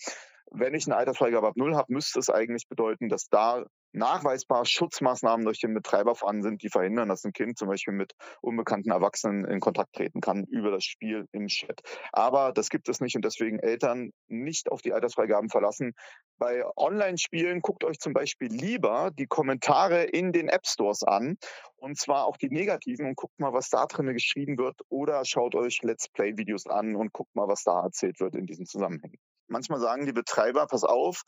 Wenn 0.51 0.73
ich 0.73 0.85
eine 0.85 0.97
Altersfreigabe 0.97 1.47
ab 1.47 1.55
Null 1.55 1.75
habe, 1.75 1.93
müsste 1.93 2.19
es 2.19 2.29
eigentlich 2.29 2.67
bedeuten, 2.67 3.09
dass 3.09 3.29
da 3.29 3.65
nachweisbar 3.93 4.65
Schutzmaßnahmen 4.65 5.45
durch 5.45 5.59
den 5.59 5.73
Betreiber 5.73 6.15
vorhanden 6.15 6.43
sind, 6.43 6.63
die 6.63 6.69
verhindern, 6.69 7.09
dass 7.09 7.23
ein 7.23 7.33
Kind 7.33 7.57
zum 7.57 7.67
Beispiel 7.67 7.93
mit 7.93 8.13
unbekannten 8.41 8.91
Erwachsenen 8.91 9.45
in 9.45 9.59
Kontakt 9.59 9.93
treten 9.93 10.21
kann 10.21 10.45
über 10.45 10.71
das 10.71 10.83
Spiel 10.83 11.27
im 11.31 11.47
Chat. 11.47 11.81
Aber 12.11 12.51
das 12.51 12.69
gibt 12.69 12.89
es 12.89 13.01
nicht 13.01 13.15
und 13.15 13.25
deswegen 13.25 13.59
Eltern 13.59 14.11
nicht 14.27 14.71
auf 14.71 14.81
die 14.81 14.93
Altersfreigaben 14.93 15.49
verlassen. 15.49 15.93
Bei 16.37 16.63
Online-Spielen 16.75 17.61
guckt 17.61 17.83
euch 17.83 17.99
zum 17.99 18.13
Beispiel 18.13 18.47
lieber 18.49 19.11
die 19.13 19.27
Kommentare 19.27 20.03
in 20.03 20.31
den 20.31 20.49
App 20.49 20.65
Stores 20.65 21.03
an 21.03 21.37
und 21.75 21.97
zwar 21.97 22.25
auch 22.25 22.37
die 22.37 22.49
negativen 22.49 23.07
und 23.07 23.15
guckt 23.15 23.39
mal, 23.39 23.53
was 23.53 23.69
da 23.69 23.85
drin 23.85 24.13
geschrieben 24.13 24.57
wird 24.57 24.79
oder 24.89 25.25
schaut 25.25 25.55
euch 25.55 25.81
Let's 25.81 26.09
Play-Videos 26.09 26.67
an 26.67 26.95
und 26.95 27.11
guckt 27.11 27.35
mal, 27.35 27.47
was 27.47 27.63
da 27.63 27.81
erzählt 27.81 28.19
wird 28.19 28.35
in 28.35 28.45
diesen 28.45 28.65
Zusammenhängen. 28.65 29.17
Manchmal 29.47 29.79
sagen 29.81 30.05
die 30.05 30.13
Betreiber, 30.13 30.65
pass 30.65 30.85
auf, 30.85 31.23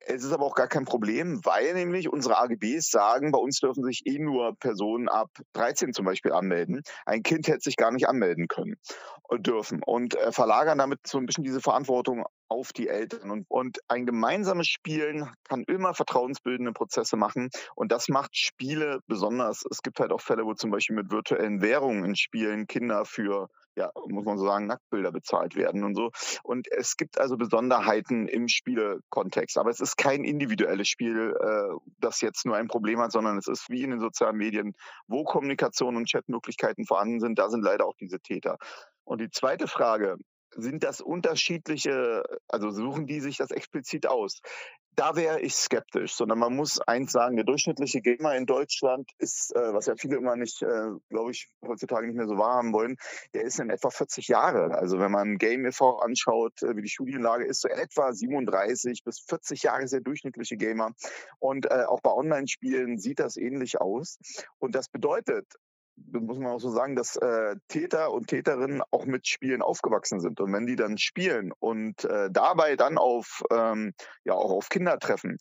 es 0.00 0.24
ist 0.24 0.32
aber 0.32 0.44
auch 0.44 0.54
gar 0.54 0.68
kein 0.68 0.84
Problem, 0.84 1.40
weil 1.44 1.74
nämlich 1.74 2.08
unsere 2.08 2.38
AGBs 2.38 2.90
sagen, 2.90 3.32
bei 3.32 3.38
uns 3.38 3.60
dürfen 3.60 3.84
sich 3.84 4.02
eh 4.06 4.18
nur 4.18 4.56
Personen 4.56 5.08
ab 5.08 5.30
13 5.52 5.92
zum 5.92 6.06
Beispiel 6.06 6.32
anmelden. 6.32 6.82
Ein 7.04 7.22
Kind 7.22 7.48
hätte 7.48 7.60
sich 7.60 7.76
gar 7.76 7.90
nicht 7.90 8.08
anmelden 8.08 8.48
können 8.48 8.76
und 9.22 9.46
dürfen 9.46 9.82
und 9.84 10.16
äh, 10.16 10.32
verlagern 10.32 10.78
damit 10.78 11.06
so 11.06 11.18
ein 11.18 11.26
bisschen 11.26 11.44
diese 11.44 11.60
Verantwortung 11.60 12.24
auf 12.50 12.72
die 12.72 12.88
Eltern. 12.88 13.30
Und, 13.30 13.46
und 13.48 13.78
ein 13.88 14.04
gemeinsames 14.04 14.66
Spielen 14.66 15.30
kann 15.48 15.64
immer 15.64 15.94
vertrauensbildende 15.94 16.72
Prozesse 16.72 17.16
machen 17.16 17.48
und 17.74 17.92
das 17.92 18.08
macht 18.08 18.36
Spiele 18.36 19.00
besonders. 19.06 19.64
Es 19.70 19.82
gibt 19.82 20.00
halt 20.00 20.12
auch 20.12 20.20
Fälle, 20.20 20.44
wo 20.44 20.54
zum 20.54 20.70
Beispiel 20.70 20.96
mit 20.96 21.10
virtuellen 21.10 21.62
Währungen 21.62 22.04
in 22.04 22.16
Spielen 22.16 22.66
Kinder 22.66 23.04
für 23.04 23.48
ja, 23.76 23.90
muss 24.08 24.24
man 24.24 24.36
so 24.36 24.46
sagen, 24.46 24.66
Nacktbilder 24.66 25.12
bezahlt 25.12 25.56
werden 25.56 25.84
und 25.84 25.94
so. 25.94 26.10
Und 26.42 26.68
es 26.70 26.96
gibt 26.96 27.18
also 27.18 27.36
Besonderheiten 27.36 28.28
im 28.28 28.48
Spielekontext. 28.48 29.56
Aber 29.58 29.70
es 29.70 29.80
ist 29.80 29.96
kein 29.96 30.24
individuelles 30.24 30.88
Spiel, 30.88 31.34
äh, 31.40 31.76
das 31.98 32.20
jetzt 32.20 32.44
nur 32.46 32.56
ein 32.56 32.68
Problem 32.68 32.98
hat, 33.00 33.12
sondern 33.12 33.38
es 33.38 33.46
ist 33.46 33.70
wie 33.70 33.82
in 33.82 33.90
den 33.90 34.00
sozialen 34.00 34.36
Medien, 34.36 34.74
wo 35.06 35.24
Kommunikation 35.24 35.96
und 35.96 36.10
Chatmöglichkeiten 36.10 36.84
vorhanden 36.84 37.20
sind, 37.20 37.38
da 37.38 37.48
sind 37.48 37.62
leider 37.62 37.86
auch 37.86 37.96
diese 37.98 38.20
Täter. 38.20 38.58
Und 39.04 39.20
die 39.20 39.30
zweite 39.30 39.66
Frage, 39.66 40.16
sind 40.56 40.84
das 40.84 41.00
unterschiedliche, 41.00 42.22
also 42.48 42.70
suchen 42.70 43.06
die 43.06 43.20
sich 43.20 43.36
das 43.36 43.50
explizit 43.50 44.06
aus? 44.06 44.40
Da 44.96 45.14
wäre 45.14 45.40
ich 45.40 45.54
skeptisch, 45.54 46.14
sondern 46.14 46.38
man 46.38 46.54
muss 46.54 46.80
eins 46.80 47.12
sagen, 47.12 47.36
der 47.36 47.44
durchschnittliche 47.44 48.00
Gamer 48.00 48.34
in 48.34 48.44
Deutschland 48.44 49.08
ist, 49.18 49.54
äh, 49.54 49.72
was 49.72 49.86
ja 49.86 49.94
viele 49.96 50.16
immer 50.16 50.36
nicht, 50.36 50.62
äh, 50.62 50.90
glaube 51.08 51.30
ich, 51.30 51.48
heutzutage 51.64 52.06
nicht 52.06 52.16
mehr 52.16 52.26
so 52.26 52.36
wahrhaben 52.36 52.72
wollen, 52.72 52.96
der 53.32 53.42
ist 53.42 53.60
in 53.60 53.70
etwa 53.70 53.90
40 53.90 54.28
Jahre. 54.28 54.74
Also 54.74 54.98
wenn 54.98 55.12
man 55.12 55.38
Game 55.38 55.64
e.V. 55.64 56.00
anschaut, 56.00 56.62
äh, 56.62 56.76
wie 56.76 56.82
die 56.82 56.88
Studienlage 56.88 57.46
ist, 57.46 57.60
so 57.60 57.68
etwa 57.68 58.12
37 58.12 59.04
bis 59.04 59.20
40 59.20 59.62
Jahre 59.62 59.84
ist 59.84 59.92
der 59.92 60.00
durchschnittliche 60.00 60.56
Gamer. 60.56 60.90
Und 61.38 61.66
äh, 61.66 61.84
auch 61.86 62.00
bei 62.00 62.10
Online-Spielen 62.12 62.98
sieht 62.98 63.20
das 63.20 63.36
ähnlich 63.36 63.80
aus. 63.80 64.18
Und 64.58 64.74
das 64.74 64.88
bedeutet, 64.88 65.46
muss 66.12 66.38
man 66.38 66.52
auch 66.52 66.60
so 66.60 66.70
sagen, 66.70 66.96
dass 66.96 67.16
äh, 67.16 67.56
Täter 67.68 68.12
und 68.12 68.28
Täterinnen 68.28 68.82
auch 68.90 69.04
mit 69.06 69.26
Spielen 69.26 69.62
aufgewachsen 69.62 70.20
sind. 70.20 70.40
Und 70.40 70.52
wenn 70.52 70.66
die 70.66 70.76
dann 70.76 70.98
spielen 70.98 71.52
und 71.58 72.04
äh, 72.04 72.30
dabei 72.30 72.76
dann 72.76 72.98
auf, 72.98 73.42
ähm, 73.50 73.92
ja, 74.24 74.34
auch 74.34 74.50
auf 74.50 74.68
Kinder 74.68 74.98
treffen, 74.98 75.38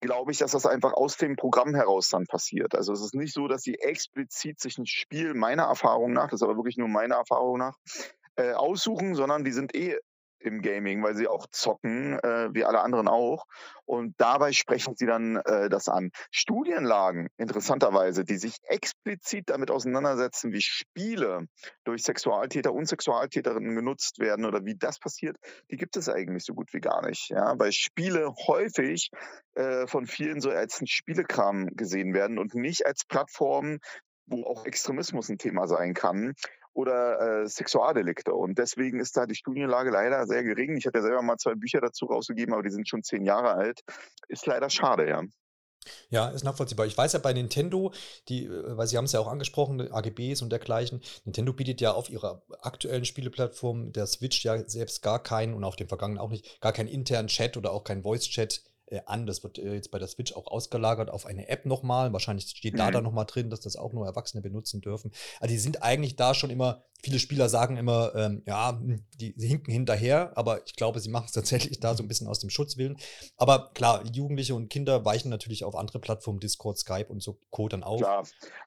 glaube 0.00 0.32
ich, 0.32 0.38
dass 0.38 0.52
das 0.52 0.66
einfach 0.66 0.92
aus 0.92 1.16
dem 1.16 1.36
Programm 1.36 1.74
heraus 1.74 2.08
dann 2.08 2.26
passiert. 2.26 2.74
Also 2.74 2.92
es 2.92 3.00
ist 3.00 3.14
nicht 3.14 3.32
so, 3.32 3.48
dass 3.48 3.62
sie 3.62 3.76
explizit 3.76 4.60
sich 4.60 4.76
ein 4.76 4.86
Spiel 4.86 5.32
meiner 5.34 5.64
Erfahrung 5.64 6.12
nach, 6.12 6.28
das 6.28 6.40
ist 6.40 6.42
aber 6.42 6.56
wirklich 6.56 6.76
nur 6.76 6.88
meiner 6.88 7.16
Erfahrung 7.16 7.58
nach, 7.58 7.76
äh, 8.36 8.52
aussuchen, 8.52 9.14
sondern 9.14 9.44
die 9.44 9.52
sind 9.52 9.74
eh 9.74 9.98
im 10.42 10.62
Gaming, 10.62 11.02
weil 11.02 11.14
sie 11.14 11.28
auch 11.28 11.46
zocken, 11.50 12.18
äh, 12.18 12.52
wie 12.52 12.64
alle 12.64 12.80
anderen 12.80 13.08
auch. 13.08 13.46
Und 13.84 14.14
dabei 14.18 14.52
sprechen 14.52 14.94
sie 14.96 15.06
dann 15.06 15.36
äh, 15.36 15.68
das 15.68 15.88
an. 15.88 16.10
Studienlagen, 16.30 17.28
interessanterweise, 17.36 18.24
die 18.24 18.36
sich 18.36 18.56
explizit 18.64 19.50
damit 19.50 19.70
auseinandersetzen, 19.70 20.52
wie 20.52 20.62
Spiele 20.62 21.46
durch 21.84 22.02
Sexualtäter 22.02 22.72
und 22.72 22.86
Sexualtäterinnen 22.86 23.74
genutzt 23.74 24.18
werden 24.18 24.44
oder 24.44 24.64
wie 24.64 24.76
das 24.76 24.98
passiert, 24.98 25.36
die 25.70 25.76
gibt 25.76 25.96
es 25.96 26.08
eigentlich 26.08 26.44
so 26.44 26.54
gut 26.54 26.72
wie 26.72 26.80
gar 26.80 27.06
nicht. 27.06 27.30
Ja? 27.30 27.58
Weil 27.58 27.72
Spiele 27.72 28.32
häufig 28.46 29.10
äh, 29.54 29.86
von 29.86 30.06
vielen 30.06 30.40
so 30.40 30.50
als 30.50 30.80
ein 30.80 30.86
Spielekram 30.86 31.68
gesehen 31.74 32.14
werden 32.14 32.38
und 32.38 32.54
nicht 32.54 32.86
als 32.86 33.04
Plattform, 33.04 33.78
wo 34.26 34.44
auch 34.44 34.64
Extremismus 34.64 35.28
ein 35.28 35.38
Thema 35.38 35.66
sein 35.66 35.94
kann 35.94 36.34
oder 36.74 37.42
äh, 37.42 37.48
Sexualdelikte. 37.48 38.32
Und 38.32 38.58
deswegen 38.58 39.00
ist 39.00 39.16
da 39.16 39.26
die 39.26 39.34
Studienlage 39.34 39.90
leider 39.90 40.26
sehr 40.26 40.42
gering. 40.42 40.76
Ich 40.76 40.86
hatte 40.86 40.98
ja 40.98 41.02
selber 41.02 41.22
mal 41.22 41.36
zwei 41.36 41.54
Bücher 41.54 41.80
dazu 41.80 42.06
rausgegeben, 42.06 42.54
aber 42.54 42.62
die 42.62 42.70
sind 42.70 42.88
schon 42.88 43.02
zehn 43.02 43.24
Jahre 43.24 43.52
alt. 43.52 43.80
Ist 44.28 44.46
leider 44.46 44.70
schade, 44.70 45.08
ja. 45.08 45.22
Ja, 46.10 46.28
ist 46.28 46.44
nachvollziehbar. 46.44 46.86
Ich 46.86 46.96
weiß 46.96 47.12
ja 47.12 47.18
bei 47.18 47.32
Nintendo, 47.32 47.92
die, 48.28 48.46
äh, 48.46 48.76
weil 48.76 48.86
Sie 48.86 48.96
haben 48.96 49.04
es 49.04 49.12
ja 49.12 49.20
auch 49.20 49.28
angesprochen, 49.28 49.80
AGBs 49.92 50.42
und 50.42 50.50
dergleichen. 50.50 51.00
Nintendo 51.24 51.52
bietet 51.52 51.80
ja 51.80 51.92
auf 51.92 52.10
ihrer 52.10 52.42
aktuellen 52.60 53.04
Spieleplattform 53.04 53.92
der 53.92 54.06
Switch 54.06 54.44
ja 54.44 54.68
selbst 54.68 55.02
gar 55.02 55.22
keinen 55.22 55.54
und 55.54 55.64
auf 55.64 55.76
dem 55.76 55.88
vergangenen 55.88 56.20
auch 56.20 56.30
nicht, 56.30 56.60
gar 56.60 56.72
keinen 56.72 56.88
internen 56.88 57.28
Chat 57.28 57.56
oder 57.56 57.72
auch 57.72 57.84
keinen 57.84 58.02
Voice-Chat 58.02 58.62
an. 59.06 59.26
Das 59.26 59.42
wird 59.42 59.58
äh, 59.58 59.74
jetzt 59.74 59.90
bei 59.90 59.98
der 59.98 60.08
Switch 60.08 60.34
auch 60.34 60.46
ausgelagert 60.46 61.10
auf 61.10 61.26
eine 61.26 61.48
App 61.48 61.66
nochmal. 61.66 62.12
Wahrscheinlich 62.12 62.48
steht 62.48 62.74
mhm. 62.74 62.78
da 62.78 62.90
dann 62.90 63.04
nochmal 63.04 63.26
drin, 63.26 63.50
dass 63.50 63.60
das 63.60 63.76
auch 63.76 63.92
nur 63.92 64.06
Erwachsene 64.06 64.42
benutzen 64.42 64.80
dürfen. 64.80 65.12
Also 65.40 65.52
die 65.52 65.58
sind 65.58 65.82
eigentlich 65.82 66.16
da 66.16 66.34
schon 66.34 66.50
immer, 66.50 66.84
viele 67.02 67.18
Spieler 67.18 67.48
sagen 67.48 67.76
immer, 67.76 68.14
ähm, 68.14 68.42
ja, 68.46 68.70
hm, 68.70 69.04
die, 69.20 69.34
die 69.34 69.46
hinken 69.46 69.72
hinterher, 69.72 70.32
aber 70.36 70.64
ich 70.66 70.76
glaube, 70.76 71.00
sie 71.00 71.10
machen 71.10 71.26
es 71.26 71.32
tatsächlich 71.32 71.80
da 71.80 71.94
so 71.94 72.02
ein 72.02 72.08
bisschen 72.08 72.28
aus 72.28 72.38
dem 72.38 72.50
Schutzwillen. 72.50 72.96
Aber 73.36 73.70
klar, 73.74 74.04
Jugendliche 74.12 74.54
und 74.54 74.68
Kinder 74.68 75.04
weichen 75.04 75.30
natürlich 75.30 75.64
auf 75.64 75.74
andere 75.74 75.98
Plattformen, 75.98 76.40
Discord, 76.40 76.78
Skype 76.78 77.06
und 77.08 77.22
so 77.22 77.38
Co. 77.50 77.68
dann 77.68 77.82
auf. 77.82 78.00
Klar. 78.00 78.24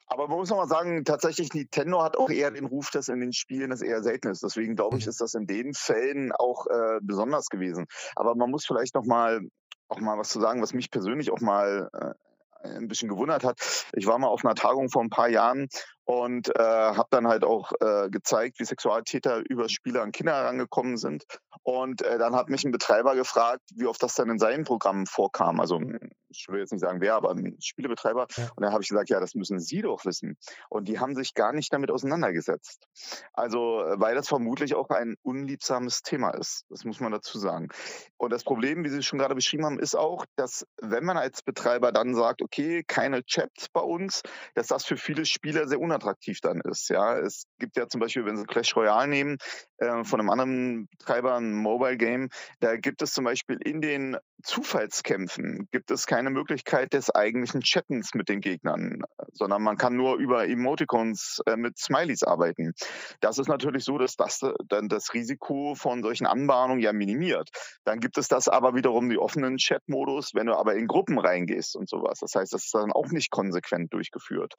Aber 0.08 0.28
man 0.28 0.38
muss 0.38 0.50
nochmal 0.50 0.68
sagen, 0.68 1.04
tatsächlich, 1.04 1.52
Nintendo 1.52 2.02
hat 2.02 2.16
auch 2.16 2.30
eher 2.30 2.50
den 2.52 2.66
Ruf, 2.66 2.90
dass 2.90 3.08
in 3.08 3.20
den 3.20 3.32
Spielen 3.32 3.70
das 3.70 3.82
eher 3.82 4.02
selten 4.02 4.28
ist. 4.28 4.42
Deswegen 4.42 4.76
glaube 4.76 4.98
ich, 4.98 5.06
mhm. 5.06 5.10
ist 5.10 5.20
das 5.20 5.34
in 5.34 5.46
den 5.46 5.74
Fällen 5.74 6.32
auch 6.32 6.66
äh, 6.66 7.00
besonders 7.02 7.48
gewesen. 7.48 7.86
Aber 8.14 8.36
man 8.36 8.50
muss 8.50 8.66
vielleicht 8.66 8.94
nochmal 8.94 9.40
auch 9.88 10.00
mal 10.00 10.18
was 10.18 10.28
zu 10.28 10.40
sagen, 10.40 10.62
was 10.62 10.74
mich 10.74 10.90
persönlich 10.90 11.30
auch 11.30 11.40
mal 11.40 11.90
äh, 11.92 12.68
ein 12.68 12.88
bisschen 12.88 13.08
gewundert 13.08 13.44
hat. 13.44 13.58
Ich 13.92 14.06
war 14.06 14.18
mal 14.18 14.28
auf 14.28 14.44
einer 14.44 14.54
Tagung 14.54 14.88
vor 14.90 15.02
ein 15.02 15.10
paar 15.10 15.28
Jahren 15.28 15.68
und 16.06 16.54
äh, 16.56 16.62
habe 16.62 17.08
dann 17.10 17.26
halt 17.26 17.44
auch 17.44 17.72
äh, 17.80 18.08
gezeigt, 18.08 18.60
wie 18.60 18.64
Sexualtäter 18.64 19.42
über 19.48 19.68
Spieler 19.68 20.02
an 20.02 20.12
Kinder 20.12 20.34
herangekommen 20.34 20.96
sind. 20.96 21.24
Und 21.64 22.02
äh, 22.02 22.16
dann 22.16 22.36
hat 22.36 22.48
mich 22.48 22.64
ein 22.64 22.70
Betreiber 22.70 23.16
gefragt, 23.16 23.62
wie 23.74 23.86
oft 23.86 24.00
das 24.00 24.14
dann 24.14 24.30
in 24.30 24.38
seinen 24.38 24.62
Programmen 24.62 25.06
vorkam. 25.06 25.58
Also 25.58 25.80
ich 26.28 26.46
will 26.48 26.60
jetzt 26.60 26.70
nicht 26.70 26.82
sagen 26.82 27.00
wer, 27.00 27.16
aber 27.16 27.32
ein 27.32 27.56
Spielebetreiber. 27.60 28.28
Ja. 28.36 28.44
Und 28.54 28.62
dann 28.62 28.72
habe 28.72 28.84
ich 28.84 28.88
gesagt, 28.88 29.10
ja, 29.10 29.18
das 29.18 29.34
müssen 29.34 29.58
Sie 29.58 29.82
doch 29.82 30.04
wissen. 30.04 30.36
Und 30.68 30.86
die 30.86 31.00
haben 31.00 31.16
sich 31.16 31.34
gar 31.34 31.52
nicht 31.52 31.72
damit 31.72 31.90
auseinandergesetzt. 31.90 32.86
Also 33.32 33.58
weil 33.96 34.14
das 34.14 34.28
vermutlich 34.28 34.76
auch 34.76 34.90
ein 34.90 35.16
unliebsames 35.22 36.02
Thema 36.02 36.30
ist. 36.30 36.66
Das 36.70 36.84
muss 36.84 37.00
man 37.00 37.10
dazu 37.10 37.36
sagen. 37.36 37.68
Und 38.16 38.32
das 38.32 38.44
Problem, 38.44 38.84
wie 38.84 38.90
Sie 38.90 39.02
schon 39.02 39.18
gerade 39.18 39.34
beschrieben 39.34 39.64
haben, 39.64 39.80
ist 39.80 39.96
auch, 39.96 40.24
dass 40.36 40.64
wenn 40.80 41.04
man 41.04 41.16
als 41.16 41.42
Betreiber 41.42 41.90
dann 41.90 42.14
sagt, 42.14 42.42
okay, 42.42 42.84
keine 42.86 43.24
Chats 43.24 43.68
bei 43.70 43.80
uns, 43.80 44.22
dass 44.54 44.68
das 44.68 44.84
für 44.84 44.96
viele 44.96 45.24
Spieler 45.24 45.66
sehr 45.66 45.80
unangenehm 45.80 45.95
unattraktiv 45.96 46.40
dann 46.40 46.60
ist. 46.60 46.88
Ja, 46.88 47.18
es 47.18 47.46
gibt 47.58 47.76
ja 47.76 47.88
zum 47.88 48.00
Beispiel, 48.00 48.24
wenn 48.24 48.36
Sie 48.36 48.44
Clash 48.44 48.76
Royale 48.76 49.08
nehmen, 49.08 49.38
äh, 49.78 50.04
von 50.04 50.20
einem 50.20 50.30
anderen 50.30 50.88
Betreiber, 50.88 51.36
ein 51.36 51.52
Mobile 51.52 51.96
Game, 51.96 52.28
da 52.60 52.76
gibt 52.76 53.02
es 53.02 53.12
zum 53.12 53.24
Beispiel 53.24 53.58
in 53.62 53.80
den 53.80 54.16
Zufallskämpfen 54.42 55.68
gibt 55.72 55.90
es 55.90 56.06
keine 56.06 56.30
Möglichkeit 56.30 56.92
des 56.92 57.12
eigentlichen 57.12 57.62
Chattens 57.62 58.14
mit 58.14 58.28
den 58.28 58.40
Gegnern, 58.40 59.02
sondern 59.32 59.62
man 59.62 59.76
kann 59.76 59.96
nur 59.96 60.16
über 60.16 60.46
Emoticons 60.46 61.40
äh, 61.46 61.56
mit 61.56 61.78
Smileys 61.78 62.22
arbeiten. 62.22 62.72
Das 63.20 63.38
ist 63.38 63.48
natürlich 63.48 63.84
so, 63.84 63.98
dass 63.98 64.14
das 64.16 64.40
dann 64.68 64.88
das 64.88 65.14
Risiko 65.14 65.74
von 65.74 66.02
solchen 66.02 66.26
Anbahnungen 66.26 66.80
ja 66.80 66.92
minimiert. 66.92 67.50
Dann 67.84 67.98
gibt 67.98 68.18
es 68.18 68.28
das 68.28 68.48
aber 68.48 68.74
wiederum 68.74 69.08
die 69.08 69.18
offenen 69.18 69.56
Chat-Modus, 69.56 70.34
wenn 70.34 70.46
du 70.46 70.54
aber 70.54 70.74
in 70.74 70.86
Gruppen 70.86 71.18
reingehst 71.18 71.74
und 71.74 71.88
sowas. 71.88 72.20
Das 72.20 72.34
heißt, 72.34 72.52
das 72.52 72.66
ist 72.66 72.74
dann 72.74 72.92
auch 72.92 73.10
nicht 73.10 73.30
konsequent 73.30 73.92
durchgeführt. 73.92 74.54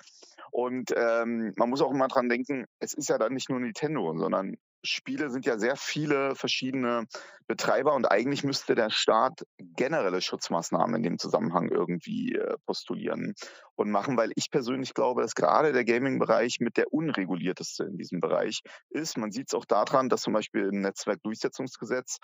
Und 0.52 0.92
ähm, 1.28 1.54
man 1.56 1.70
muss 1.70 1.82
auch 1.82 1.92
immer 1.92 2.08
dran 2.08 2.30
denken, 2.30 2.66
es 2.80 2.94
ist 2.94 3.10
ja 3.10 3.18
dann 3.18 3.34
nicht 3.34 3.50
nur 3.50 3.60
Nintendo, 3.60 4.18
sondern 4.18 4.58
Spiele 4.84 5.30
sind 5.30 5.46
ja 5.46 5.58
sehr 5.58 5.76
viele 5.76 6.36
verschiedene 6.36 7.08
Betreiber 7.48 7.94
und 7.96 8.06
eigentlich 8.06 8.44
müsste 8.44 8.76
der 8.76 8.90
Staat 8.90 9.46
generelle 9.58 10.22
Schutzmaßnahmen 10.22 10.96
in 10.96 11.04
dem 11.04 11.18
Zusammenhang 11.18 11.70
irgendwie 11.70 12.36
äh, 12.36 12.56
postulieren 12.66 13.34
und 13.76 13.90
machen, 13.90 14.18
weil 14.18 14.32
ich 14.36 14.52
persönlich 14.52 14.94
glaube, 14.94 15.22
dass 15.22 15.36
gerade 15.36 15.74
der 15.74 15.84
Gaming-Bereich 15.84 16.60
mit 16.60 16.78
der 16.78 16.94
unregulierteste 16.94 17.86
in 17.86 17.98
diesem 17.98 18.20
Bereich 18.20 18.62
ist. 18.90 19.18
Man 19.18 19.32
sieht 19.32 19.48
es 19.50 19.54
auch 19.54 19.66
daran, 19.66 20.10
dass 20.10 20.22
zum 20.22 20.34
Beispiel 20.34 20.70
im 20.72 20.82
Netzwerkdurchsetzungsgesetz 20.82 22.18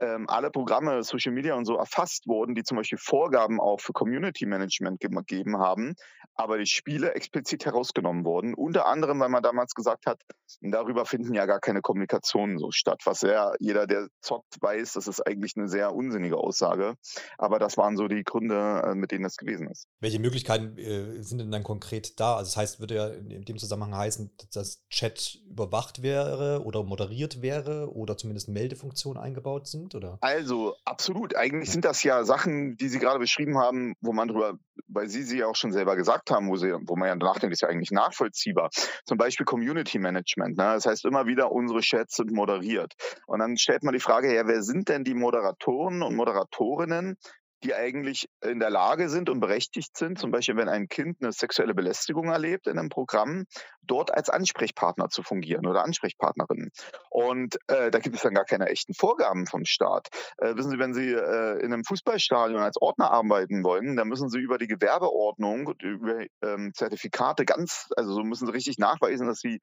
ähm, 0.00 0.28
alle 0.28 0.50
Programme, 0.50 1.02
Social 1.02 1.32
Media 1.32 1.54
und 1.54 1.64
so 1.64 1.76
erfasst 1.76 2.26
wurden, 2.26 2.54
die 2.54 2.62
zum 2.62 2.76
Beispiel 2.76 2.98
Vorgaben 2.98 3.60
auch 3.60 3.80
für 3.80 3.92
Community 3.92 4.46
Management 4.46 5.00
gegeben 5.00 5.58
haben, 5.58 5.94
aber 6.34 6.58
die 6.58 6.66
Spiele 6.66 7.14
explizit 7.14 7.64
herausgenommen 7.64 8.24
wurden. 8.24 8.54
Unter 8.54 8.86
anderem, 8.86 9.20
weil 9.20 9.28
man 9.28 9.42
damals 9.42 9.74
gesagt 9.74 10.06
hat, 10.06 10.20
darüber 10.60 11.06
finden 11.06 11.34
ja 11.34 11.46
gar 11.46 11.60
keine 11.60 11.80
Kommunikationen 11.80 12.58
so 12.58 12.70
statt. 12.70 13.00
Was 13.04 13.22
ja 13.22 13.52
jeder, 13.58 13.86
der 13.86 14.08
zockt, 14.20 14.56
weiß, 14.60 14.92
das 14.94 15.06
ist 15.06 15.26
eigentlich 15.26 15.54
eine 15.56 15.68
sehr 15.68 15.94
unsinnige 15.94 16.36
Aussage. 16.36 16.94
Aber 17.38 17.58
das 17.58 17.76
waren 17.76 17.96
so 17.96 18.06
die 18.08 18.22
Gründe, 18.22 18.82
äh, 18.84 18.94
mit 18.94 19.12
denen 19.12 19.24
das 19.24 19.36
gewesen 19.36 19.68
ist. 19.68 19.86
Welche 20.00 20.18
Möglichkeiten 20.18 20.76
äh, 20.76 21.22
sind 21.22 21.38
denn 21.38 21.50
dann 21.50 21.62
konkret 21.62 22.20
da? 22.20 22.36
Also 22.36 22.48
das 22.48 22.56
heißt, 22.56 22.80
würde 22.80 22.94
ja 22.94 23.08
in 23.08 23.44
dem 23.44 23.58
Zusammenhang 23.58 23.94
heißen, 23.96 24.30
dass 24.52 24.86
Chat 24.88 25.38
überwacht 25.48 26.02
wäre 26.02 26.62
oder 26.64 26.82
moderiert 26.82 27.40
wäre 27.40 27.92
oder 27.94 28.16
zumindest 28.16 28.48
Meldefunktionen 28.48 29.22
eingebaut 29.22 29.66
sind? 29.66 29.85
Oder? 29.94 30.18
Also 30.20 30.74
absolut. 30.84 31.36
Eigentlich 31.36 31.70
sind 31.70 31.84
das 31.84 32.02
ja 32.02 32.24
Sachen, 32.24 32.76
die 32.76 32.88
Sie 32.88 32.98
gerade 32.98 33.18
beschrieben 33.18 33.58
haben, 33.58 33.94
wo 34.00 34.12
man 34.12 34.28
drüber, 34.28 34.58
weil 34.88 35.08
Sie 35.08 35.22
sie 35.22 35.38
ja 35.38 35.46
auch 35.46 35.56
schon 35.56 35.72
selber 35.72 35.96
gesagt 35.96 36.30
haben, 36.30 36.48
wo, 36.48 36.56
sie, 36.56 36.72
wo 36.86 36.96
man 36.96 37.08
ja 37.08 37.14
nachdenkt, 37.14 37.52
ist 37.52 37.62
ja 37.62 37.68
eigentlich 37.68 37.90
nachvollziehbar. 37.90 38.70
Zum 39.04 39.18
Beispiel 39.18 39.46
Community 39.46 39.98
Management. 39.98 40.56
Ne? 40.56 40.64
Das 40.64 40.86
heißt 40.86 41.04
immer 41.04 41.26
wieder, 41.26 41.52
unsere 41.52 41.80
Chats 41.80 42.16
sind 42.16 42.32
moderiert. 42.32 42.94
Und 43.26 43.40
dann 43.40 43.56
stellt 43.56 43.82
man 43.82 43.94
die 43.94 44.00
Frage, 44.00 44.34
ja, 44.34 44.46
wer 44.46 44.62
sind 44.62 44.88
denn 44.88 45.04
die 45.04 45.14
Moderatoren 45.14 46.02
und 46.02 46.16
Moderatorinnen, 46.16 47.16
die 47.64 47.74
eigentlich 47.74 48.28
in 48.42 48.60
der 48.60 48.70
Lage 48.70 49.08
sind 49.08 49.30
und 49.30 49.40
berechtigt 49.40 49.96
sind, 49.96 50.18
zum 50.18 50.30
Beispiel 50.30 50.56
wenn 50.56 50.68
ein 50.68 50.88
Kind 50.88 51.18
eine 51.22 51.32
sexuelle 51.32 51.74
Belästigung 51.74 52.28
erlebt 52.28 52.66
in 52.66 52.78
einem 52.78 52.88
Programm, 52.88 53.44
dort 53.82 54.12
als 54.12 54.30
Ansprechpartner 54.30 55.08
zu 55.08 55.22
fungieren 55.22 55.66
oder 55.66 55.84
Ansprechpartnerin. 55.84 56.70
Und 57.08 57.56
äh, 57.68 57.90
da 57.90 57.98
gibt 57.98 58.16
es 58.16 58.22
dann 58.22 58.34
gar 58.34 58.44
keine 58.44 58.68
echten 58.68 58.94
Vorgaben 58.94 59.46
vom 59.46 59.64
Staat. 59.64 60.08
Äh, 60.38 60.56
wissen 60.56 60.70
Sie, 60.70 60.78
wenn 60.78 60.94
Sie 60.94 61.12
äh, 61.12 61.60
in 61.60 61.72
einem 61.72 61.84
Fußballstadion 61.84 62.60
als 62.60 62.80
Ordner 62.80 63.10
arbeiten 63.10 63.64
wollen, 63.64 63.96
dann 63.96 64.08
müssen 64.08 64.28
Sie 64.28 64.40
über 64.40 64.58
die 64.58 64.66
Gewerbeordnung, 64.66 65.72
über 65.80 66.24
ähm, 66.42 66.72
Zertifikate 66.74 67.44
ganz, 67.44 67.88
also 67.96 68.12
so 68.12 68.22
müssen 68.22 68.46
Sie 68.46 68.52
richtig 68.52 68.78
nachweisen, 68.78 69.26
dass 69.26 69.40
Sie 69.40 69.60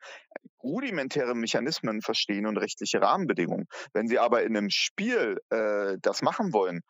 rudimentäre 0.63 1.35
Mechanismen 1.35 2.01
verstehen 2.01 2.45
und 2.45 2.57
rechtliche 2.57 3.01
Rahmenbedingungen. 3.01 3.67
Wenn 3.93 4.07
Sie 4.07 4.19
aber 4.19 4.43
in 4.43 4.55
einem 4.55 4.69
Spiel 4.69 5.39
äh, 5.49 5.97
das 6.01 6.21
machen 6.21 6.53
wollen, 6.53 6.81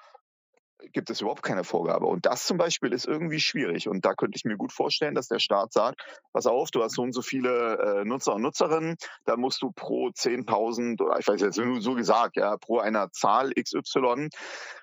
gibt 0.91 1.09
es 1.09 1.21
überhaupt 1.21 1.43
keine 1.43 1.63
Vorgabe. 1.63 2.05
Und 2.05 2.25
das 2.25 2.45
zum 2.45 2.57
Beispiel 2.57 2.93
ist 2.93 3.05
irgendwie 3.05 3.39
schwierig. 3.39 3.87
Und 3.87 4.05
da 4.05 4.13
könnte 4.13 4.35
ich 4.35 4.45
mir 4.45 4.57
gut 4.57 4.71
vorstellen, 4.71 5.15
dass 5.15 5.27
der 5.27 5.39
Staat 5.39 5.73
sagt, 5.73 6.01
pass 6.33 6.45
auf, 6.45 6.71
du 6.71 6.83
hast 6.83 6.95
so 6.95 7.01
und 7.01 7.13
so 7.13 7.21
viele 7.21 8.01
äh, 8.01 8.05
Nutzer 8.05 8.35
und 8.35 8.41
Nutzerinnen, 8.41 8.95
da 9.25 9.37
musst 9.37 9.61
du 9.61 9.71
pro 9.71 10.07
10.000 10.07 11.01
oder 11.01 11.19
ich 11.19 11.27
weiß 11.27 11.41
jetzt 11.41 11.57
nur 11.57 11.81
so 11.81 11.95
gesagt, 11.95 12.35
ja, 12.35 12.57
pro 12.57 12.79
einer 12.79 13.11
Zahl 13.11 13.51
XY 13.53 14.29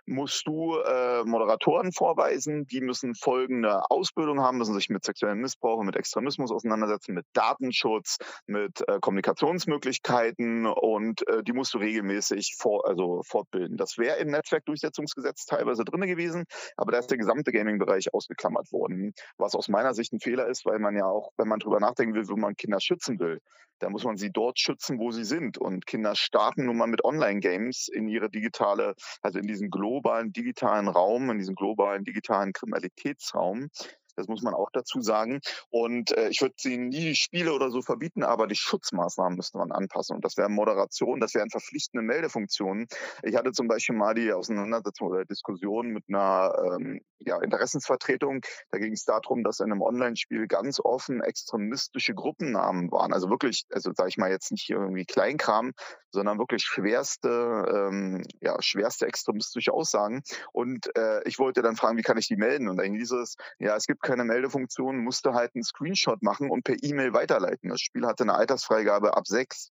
musst 0.07 0.47
du 0.47 0.76
äh, 0.78 1.25
Moderatoren 1.25 1.92
vorweisen, 1.92 2.66
die 2.66 2.80
müssen 2.80 3.14
folgende 3.14 3.83
Ausbildung 3.90 4.40
haben, 4.40 4.59
müssen 4.59 4.75
sich 4.75 4.88
mit 4.88 5.04
sexuellem 5.04 5.38
Missbrauch 5.38 5.83
mit 5.83 5.97
Extremismus 5.97 6.50
auseinandersetzen, 6.50 7.14
mit 7.14 7.26
Datenschutz, 7.33 8.19
mit 8.47 8.87
äh, 8.88 8.99
Kommunikationsmöglichkeiten 9.00 10.66
und 10.66 11.26
äh, 11.28 11.42
die 11.42 11.52
musst 11.52 11.75
du 11.75 11.78
regelmäßig 11.78 12.57
vor, 12.59 12.87
also 12.87 13.23
fortbilden. 13.23 13.76
Das 13.76 13.99
wäre 13.99 14.19
im 14.19 14.28
Netzwerkdurchsetzungsgesetz 14.28 15.47
teilweise 15.47 15.85
drin 15.90 16.06
gewesen, 16.06 16.44
aber 16.76 16.92
da 16.92 16.99
ist 16.99 17.11
der 17.11 17.18
gesamte 17.18 17.52
Gaming-Bereich 17.52 18.12
ausgeklammert 18.14 18.73
worden, 18.73 19.12
was 19.38 19.54
aus 19.54 19.68
meiner 19.68 19.94
Sicht 19.94 20.12
ein 20.12 20.20
Fehler 20.20 20.49
ist, 20.49 20.66
weil 20.66 20.78
man 20.78 20.97
ja 20.97 21.06
auch, 21.06 21.30
wenn 21.37 21.49
man 21.49 21.59
drüber 21.59 21.80
nachdenken 21.80 22.14
will, 22.14 22.28
wo 22.28 22.37
man 22.37 22.54
Kinder 22.54 22.80
schützen 22.80 23.18
will, 23.18 23.40
da 23.80 23.88
muss 23.88 24.04
man 24.04 24.16
sie 24.16 24.30
dort 24.30 24.59
schützen, 24.59 24.99
wo 24.99 25.11
sie 25.11 25.25
sind. 25.25 25.59
Und 25.59 25.87
Kinder 25.87 26.14
starten 26.14 26.66
nun 26.66 26.76
mal 26.76 26.87
mit 26.87 27.02
Online-Games 27.02 27.88
in 27.88 28.09
ihre 28.09 28.30
digitale, 28.30 28.94
also 29.23 29.38
in 29.38 29.47
diesen 29.47 29.70
globalen 29.70 30.32
digitalen 30.32 30.88
Raum, 30.88 31.30
in 31.30 31.38
diesen 31.38 31.54
globalen 31.54 32.04
digitalen 32.04 32.52
Kriminalitätsraum. 32.52 33.68
Das 34.20 34.28
muss 34.28 34.42
man 34.42 34.54
auch 34.54 34.70
dazu 34.72 35.00
sagen. 35.00 35.40
Und 35.70 36.16
äh, 36.16 36.28
ich 36.28 36.40
würde 36.40 36.54
sie 36.58 36.76
nie 36.78 37.14
Spiele 37.14 37.52
oder 37.52 37.70
so 37.70 37.82
verbieten, 37.82 38.22
aber 38.22 38.46
die 38.46 38.54
Schutzmaßnahmen 38.54 39.36
müsste 39.36 39.58
man 39.58 39.72
anpassen. 39.72 40.16
Und 40.16 40.24
das 40.24 40.36
wäre 40.36 40.48
Moderation, 40.48 41.20
das 41.20 41.34
wären 41.34 41.50
verpflichtende 41.50 42.04
Meldefunktionen. 42.04 42.86
Ich 43.22 43.36
hatte 43.36 43.52
zum 43.52 43.68
Beispiel 43.68 43.96
mal 43.96 44.14
die 44.14 44.32
Auseinandersetzung 44.32 45.08
oder 45.08 45.24
Diskussion 45.24 45.88
mit 45.88 46.04
einer 46.08 46.52
ähm, 46.78 47.00
ja, 47.18 47.40
Interessensvertretung. 47.40 48.42
Da 48.70 48.78
ging 48.78 48.92
es 48.92 49.04
darum, 49.04 49.42
dass 49.44 49.60
in 49.60 49.72
einem 49.72 49.82
Online-Spiel 49.82 50.46
ganz 50.46 50.80
offen 50.80 51.22
extremistische 51.22 52.14
Gruppennamen 52.14 52.90
waren. 52.90 53.12
Also 53.12 53.30
wirklich, 53.30 53.66
also 53.72 53.92
sage 53.94 54.10
ich 54.10 54.16
mal 54.16 54.30
jetzt 54.30 54.50
nicht 54.50 54.68
irgendwie 54.68 55.04
Kleinkram, 55.04 55.72
sondern 56.12 56.38
wirklich 56.38 56.62
schwerste, 56.62 57.88
ähm, 57.90 58.22
ja, 58.40 58.60
schwerste 58.60 59.06
extremistische 59.06 59.72
Aussagen. 59.72 60.22
Und 60.52 60.94
äh, 60.96 61.22
ich 61.24 61.38
wollte 61.38 61.62
dann 61.62 61.76
fragen, 61.76 61.96
wie 61.98 62.02
kann 62.02 62.18
ich 62.18 62.28
die 62.28 62.36
melden? 62.36 62.68
Und 62.68 62.76
dann 62.78 62.92
hieß 62.92 63.12
es, 63.12 63.36
ja, 63.58 63.76
es 63.76 63.86
gibt 63.86 64.02
keine 64.11 64.25
Meldefunktion, 64.25 64.99
musste 64.99 65.35
halt 65.35 65.55
einen 65.55 65.62
Screenshot 65.62 66.21
machen 66.23 66.50
und 66.50 66.64
per 66.64 66.75
E-Mail 66.83 67.12
weiterleiten. 67.12 67.71
Das 67.71 67.81
Spiel 67.81 68.07
hatte 68.07 68.25
eine 68.25 68.35
Altersfreigabe 68.35 69.17
ab 69.17 69.29
sechs. 69.29 69.71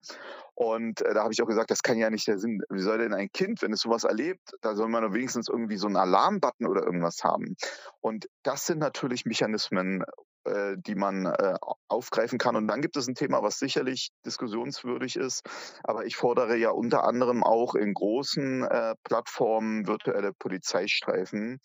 Und 0.55 1.03
äh, 1.03 1.15
da 1.15 1.23
habe 1.23 1.33
ich 1.33 1.41
auch 1.41 1.47
gesagt, 1.47 1.71
das 1.71 1.83
kann 1.83 1.99
ja 1.99 2.11
nicht 2.11 2.27
der 2.27 2.39
Sinn. 2.39 2.61
Wie 2.69 2.83
soll 2.83 2.99
denn 2.99 3.15
ein 3.15 3.31
Kind, 3.33 3.63
wenn 3.63 3.73
es 3.73 3.81
sowas 3.81 4.03
erlebt, 4.03 4.55
da 4.61 4.75
soll 4.75 4.89
man 4.89 5.05
doch 5.05 5.13
wenigstens 5.13 5.49
irgendwie 5.49 5.77
so 5.77 5.87
einen 5.87 5.97
Alarmbutton 5.97 6.67
oder 6.67 6.83
irgendwas 6.83 7.23
haben. 7.23 7.57
Und 8.01 8.29
das 8.43 8.67
sind 8.67 8.79
natürlich 8.79 9.25
Mechanismen, 9.25 10.05
äh, 10.45 10.77
die 10.77 10.95
man 10.95 11.27
äh, 11.27 11.55
aufgreifen 11.89 12.39
kann. 12.39 12.57
Und 12.57 12.67
dann 12.69 12.83
gibt 12.83 12.97
es 12.97 13.09
ein 13.09 13.15
Thema, 13.15 13.43
was 13.43 13.59
sicherlich 13.59 14.11
diskussionswürdig 14.27 15.17
ist. 15.17 15.43
Aber 15.85 16.07
ich 16.07 16.17
fordere 16.17 16.57
ja 16.57 16.71
unter 16.71 17.05
anderem 17.05 17.43
auch 17.43 17.75
in 17.75 17.95
großen 17.95 18.65
äh, 18.65 18.95
Plattformen 19.05 19.87
virtuelle 19.87 20.33
Polizeistreifen, 20.33 21.61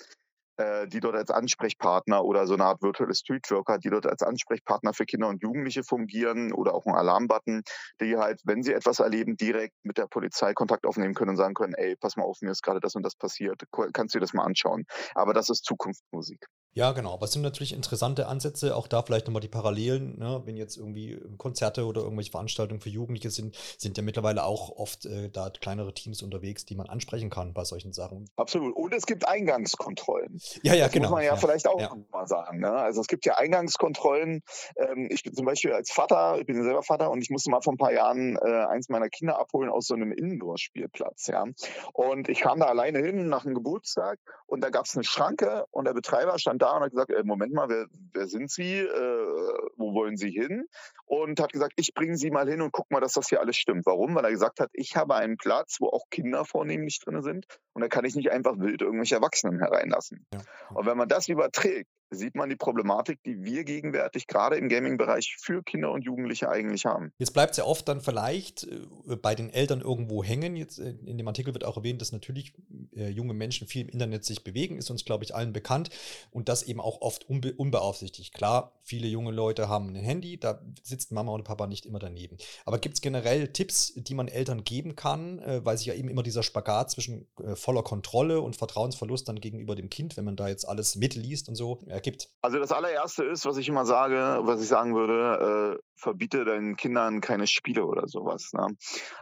die 0.88 1.00
dort 1.00 1.16
als 1.16 1.32
Ansprechpartner 1.32 2.24
oder 2.24 2.46
so 2.48 2.54
eine 2.54 2.66
Art 2.66 2.82
virtuelle 2.82 3.16
Streetworker, 3.16 3.78
die 3.78 3.89
dort 3.89 4.06
als 4.06 4.24
Ansprechpartner 4.24 4.94
für 4.94 5.06
Kinder 5.06 5.28
und 5.28 5.42
Jugendliche 5.42 5.84
fungieren 5.84 6.51
oder 6.54 6.74
auch 6.74 6.86
ein 6.86 6.96
Alarmbutton, 6.96 7.63
die 8.01 8.18
halt, 8.18 8.42
wenn 8.44 8.63
sie 8.63 8.74
etwas 8.74 9.00
erleben, 9.00 9.38
direkt 9.38 9.75
mit 9.84 9.98
der 9.98 10.08
Polizei 10.08 10.54
Kontakt 10.54 10.86
aufnehmen 10.86 11.13
können 11.13 11.32
und 11.32 11.38
sagen 11.38 11.54
können, 11.54 11.74
ey, 11.75 11.96
pass 11.96 12.18
mal 12.18 12.24
auf, 12.24 12.42
mir 12.42 12.51
ist 12.51 12.63
gerade 12.63 12.80
das 12.80 12.96
und 12.96 13.04
das 13.04 13.16
passiert, 13.16 13.63
kannst 13.94 14.16
du 14.16 14.20
dir 14.20 14.24
das 14.24 14.34
mal 14.34 14.44
anschauen. 14.44 14.86
Aber 15.16 15.34
das 15.34 15.50
ist 15.50 15.66
Zukunftsmusik. 15.66 16.46
Ja, 16.74 16.92
genau. 16.92 17.14
Aber 17.14 17.26
es 17.26 17.32
sind 17.32 17.42
natürlich 17.42 17.74
interessante 17.74 18.28
Ansätze. 18.28 18.76
Auch 18.76 18.88
da 18.88 19.02
vielleicht 19.02 19.26
nochmal 19.26 19.42
die 19.42 19.48
Parallelen. 19.48 20.18
Ne? 20.20 20.42
Wenn 20.46 20.56
jetzt 20.56 20.78
irgendwie 20.78 21.20
Konzerte 21.38 21.86
oder 21.86 22.02
irgendwelche 22.02 22.32
Veranstaltungen 22.32 22.80
für 22.80 22.90
Jugendliche 22.90 23.32
sind, 23.32 23.56
sind 23.78 23.98
ja 23.98 24.04
mittlerweile 24.04 24.44
auch 24.44 24.78
oft 24.78 25.06
äh, 25.06 25.30
da 25.30 25.50
kleinere 25.50 25.94
Teams 25.94 26.22
unterwegs, 26.22 26.66
die 26.66 26.76
man 26.76 26.88
ansprechen 26.88 27.30
kann 27.30 27.54
bei 27.54 27.64
solchen 27.64 27.92
Sachen. 27.92 28.30
Absolut. 28.36 28.76
Und 28.76 28.94
es 28.94 29.06
gibt 29.06 29.28
Eingangskontrollen. 29.28 30.40
Ja, 30.62 30.76
ja, 30.76 30.86
das 30.86 30.94
genau. 30.94 31.10
Muss 31.10 31.16
man 31.16 31.24
ja, 31.24 31.32
ja. 31.32 31.38
vielleicht 31.38 31.68
auch 31.68 31.80
ja. 31.80 31.96
mal 32.12 32.28
sagen. 32.28 32.60
Ne? 32.60 32.72
Also 32.72 33.02
es 33.02 33.08
gibt 33.08 33.26
ja 33.26 33.36
Eingangskontrollen. 33.36 34.42
Ähm, 34.78 35.10
ich 35.12 35.24
bin 35.24 35.34
zum 35.34 35.46
Beispiel 35.46 35.74
als 35.74 35.92
Vater, 35.92 36.40
ich 36.40 36.46
bin 36.46 36.56
ja 36.56 36.64
selber 36.64 36.84
Vater 36.84 37.10
und 37.10 37.22
ich 37.22 37.30
musste 37.30 37.50
mal 37.50 37.62
vor 37.62 37.74
ein 37.74 37.78
paar 37.78 37.94
Jahren 37.94 38.38
äh, 38.38 38.66
eins 38.70 38.90
meiner 38.90 39.10
Kinder 39.10 39.40
abholen 39.40 39.70
aus 39.70 39.88
so 39.88 39.96
einem 39.96 40.12
Indoor-Spielplatz. 40.12 41.27
Ja? 41.27 41.46
Und 41.94 42.29
ich 42.29 42.42
kam 42.42 42.60
da 42.60 42.68
alleine 42.68 43.00
hin 43.00 43.27
nach 43.27 43.46
einem 43.46 43.55
Geburtstag 43.55 44.20
und 44.46 44.64
da 44.64 44.70
gab 44.70 44.86
es 44.86 44.96
eine 44.96 45.03
Schranke 45.03 45.66
und 45.72 45.86
der 45.86 45.94
Betreiber 45.94 46.38
stand 46.40 46.62
da 46.62 46.69
und 46.75 46.84
hat 46.84 46.92
gesagt, 46.92 47.12
äh, 47.12 47.24
Moment 47.24 47.53
mal, 47.53 47.70
wer, 47.70 47.88
wer 48.14 48.27
sind 48.27 48.51
Sie? 48.51 48.79
Äh, 48.79 49.70
wo 49.77 49.94
wollen 49.94 50.18
Sie 50.18 50.32
hin? 50.32 50.66
Und 51.05 51.40
hat 51.40 51.51
gesagt, 51.51 51.74
ich 51.77 51.94
bringe 51.94 52.18
Sie 52.18 52.32
mal 52.32 52.50
hin 52.50 52.62
und 52.62 52.72
guck 52.72 52.90
mal, 52.92 53.00
dass 53.00 53.14
das 53.14 53.29
hier 53.29 53.42
alles 53.42 53.58
stimmt. 53.58 53.86
Warum? 53.86 54.16
Weil 54.16 54.25
er 54.25 54.32
gesagt 54.32 54.60
hat, 54.60 54.70
ich 54.74 54.96
habe 54.96 55.16
einen 55.16 55.38
Platz, 55.38 55.77
wo 55.79 55.88
auch 55.88 56.10
Kinder 56.10 56.46
vornehmlich 56.46 57.00
drin 57.00 57.22
sind 57.22 57.46
und 57.74 57.82
da 57.82 57.88
kann 57.88 58.05
ich 58.05 58.16
nicht 58.16 58.32
einfach 58.32 58.58
wild 58.60 58.82
irgendwelche 58.82 59.16
Erwachsenen 59.16 59.60
hereinlassen. 59.60 60.25
Ja. 60.34 60.40
Und 60.74 60.86
wenn 60.86 60.98
man 60.98 61.08
das 61.08 61.27
überträgt, 61.27 61.90
sieht 62.11 62.35
man 62.35 62.50
die 62.50 62.55
Problematik, 62.55 63.24
die 63.24 63.43
wir 63.43 63.63
gegenwärtig 63.63 64.27
gerade 64.27 64.55
im 64.57 64.69
Gaming-Bereich 64.69 65.37
für 65.39 65.63
Kinder 65.63 65.91
und 65.91 66.03
Jugendliche 66.03 66.50
eigentlich 66.50 66.85
haben. 66.85 67.11
Jetzt 67.17 67.33
bleibt 67.33 67.51
es 67.51 67.57
ja 67.57 67.65
oft 67.65 67.87
dann 67.87 68.01
vielleicht 68.01 68.63
äh, 68.63 69.15
bei 69.15 69.35
den 69.35 69.50
Eltern 69.50 69.81
irgendwo 69.81 70.24
hängen. 70.24 70.55
Jetzt 70.55 70.79
äh, 70.79 70.95
in 71.05 71.17
dem 71.17 71.27
Artikel 71.27 71.53
wird 71.53 71.63
auch 71.65 71.77
erwähnt, 71.77 72.01
dass 72.01 72.11
natürlich 72.11 72.53
äh, 72.95 73.09
junge 73.09 73.33
Menschen 73.33 73.67
viel 73.67 73.83
im 73.83 73.89
Internet 73.89 74.25
sich 74.25 74.43
bewegen, 74.43 74.77
ist 74.77 74.89
uns, 74.89 75.05
glaube 75.05 75.24
ich, 75.24 75.35
allen 75.35 75.53
bekannt. 75.53 75.89
Und 76.31 76.50
das 76.50 76.63
eben 76.63 76.79
auch 76.79 77.01
oft 77.01 77.29
unbe 77.29 77.53
unbeaufsichtigt. 77.53 78.33
Klar, 78.33 78.79
viele 78.83 79.07
junge 79.07 79.31
Leute 79.31 79.69
haben 79.69 79.89
ein 79.89 79.95
Handy, 79.95 80.39
da 80.39 80.61
sitzt 80.83 81.11
Mama 81.11 81.31
und 81.31 81.43
Papa 81.43 81.67
nicht 81.67 81.85
immer 81.85 82.00
daneben. 82.00 82.37
Aber 82.65 82.79
gibt 82.79 82.95
es 82.95 83.01
generell 83.01 83.50
Tipps, 83.50 83.93
die 83.95 84.15
man 84.15 84.27
Eltern 84.27 84.63
geben 84.63 84.95
kann, 84.95 85.39
äh, 85.39 85.63
weil 85.63 85.77
sich 85.77 85.87
ja 85.87 85.93
eben 85.93 86.09
immer 86.09 86.24
dieser 86.24 86.43
Spagat 86.43 86.91
zwischen 86.91 87.27
äh, 87.43 87.55
voller 87.55 87.83
Kontrolle 87.83 88.41
und 88.41 88.55
Vertrauensverlust 88.55 89.27
dann 89.27 89.39
gegenüber 89.39 89.75
dem 89.75 89.89
Kind, 89.89 90.17
wenn 90.17 90.25
man 90.25 90.35
da 90.35 90.48
jetzt 90.48 90.67
alles 90.67 90.95
mitliest 90.95 91.50
und 91.50 91.55
so, 91.55 91.79
ergibt? 92.00 92.29
Also 92.42 92.59
das 92.59 92.72
allererste 92.72 93.24
ist, 93.25 93.46
was 93.46 93.57
ich 93.57 93.68
immer 93.68 93.85
sage, 93.85 94.40
was 94.42 94.62
ich 94.62 94.68
sagen 94.68 94.96
würde, 94.96 95.77
äh, 95.77 95.89
verbiete 96.00 96.46
deinen 96.46 96.75
Kindern 96.75 97.22
keine 97.22 97.48
Spiele 97.48 97.85
oder 97.85 98.07
sowas. 98.07 98.51
Ne? 98.53 98.68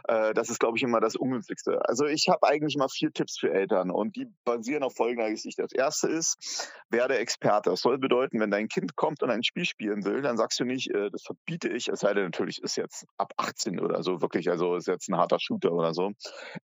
Äh, 0.04 0.34
das 0.34 0.50
ist, 0.50 0.60
glaube 0.60 0.76
ich, 0.76 0.82
immer 0.82 1.00
das 1.00 1.16
Ungünstigste. 1.16 1.80
Also 1.88 2.06
ich 2.06 2.28
habe 2.28 2.46
eigentlich 2.46 2.76
mal 2.76 2.88
vier 2.88 3.12
Tipps 3.12 3.38
für 3.38 3.52
Eltern 3.52 3.90
und 3.90 4.16
die 4.16 4.26
basieren 4.44 4.82
auf 4.82 4.94
folgender 4.94 5.30
Geschichte. 5.30 5.62
Das 5.62 5.72
erste 5.72 6.08
ist, 6.08 6.72
werde 6.90 7.18
Experte. 7.18 7.70
Das 7.70 7.80
soll 7.80 7.98
bedeuten, 7.98 8.40
wenn 8.40 8.50
dein 8.50 8.68
Kind 8.68 8.96
kommt 8.96 9.22
und 9.22 9.30
ein 9.30 9.42
Spiel 9.42 9.64
spielen 9.64 10.04
will, 10.04 10.22
dann 10.22 10.36
sagst 10.36 10.60
du 10.60 10.64
nicht, 10.64 10.90
äh, 10.90 11.10
das 11.10 11.22
verbiete 11.22 11.68
ich, 11.68 11.88
es 11.88 12.00
sei 12.00 12.14
denn 12.14 12.24
natürlich 12.24 12.62
ist 12.62 12.76
jetzt 12.76 13.06
ab 13.16 13.32
18 13.36 13.80
oder 13.80 14.02
so, 14.02 14.20
wirklich, 14.20 14.50
also 14.50 14.76
ist 14.76 14.86
jetzt 14.86 15.08
ein 15.08 15.16
harter 15.16 15.38
Shooter 15.40 15.72
oder 15.72 15.94
so. 15.94 16.12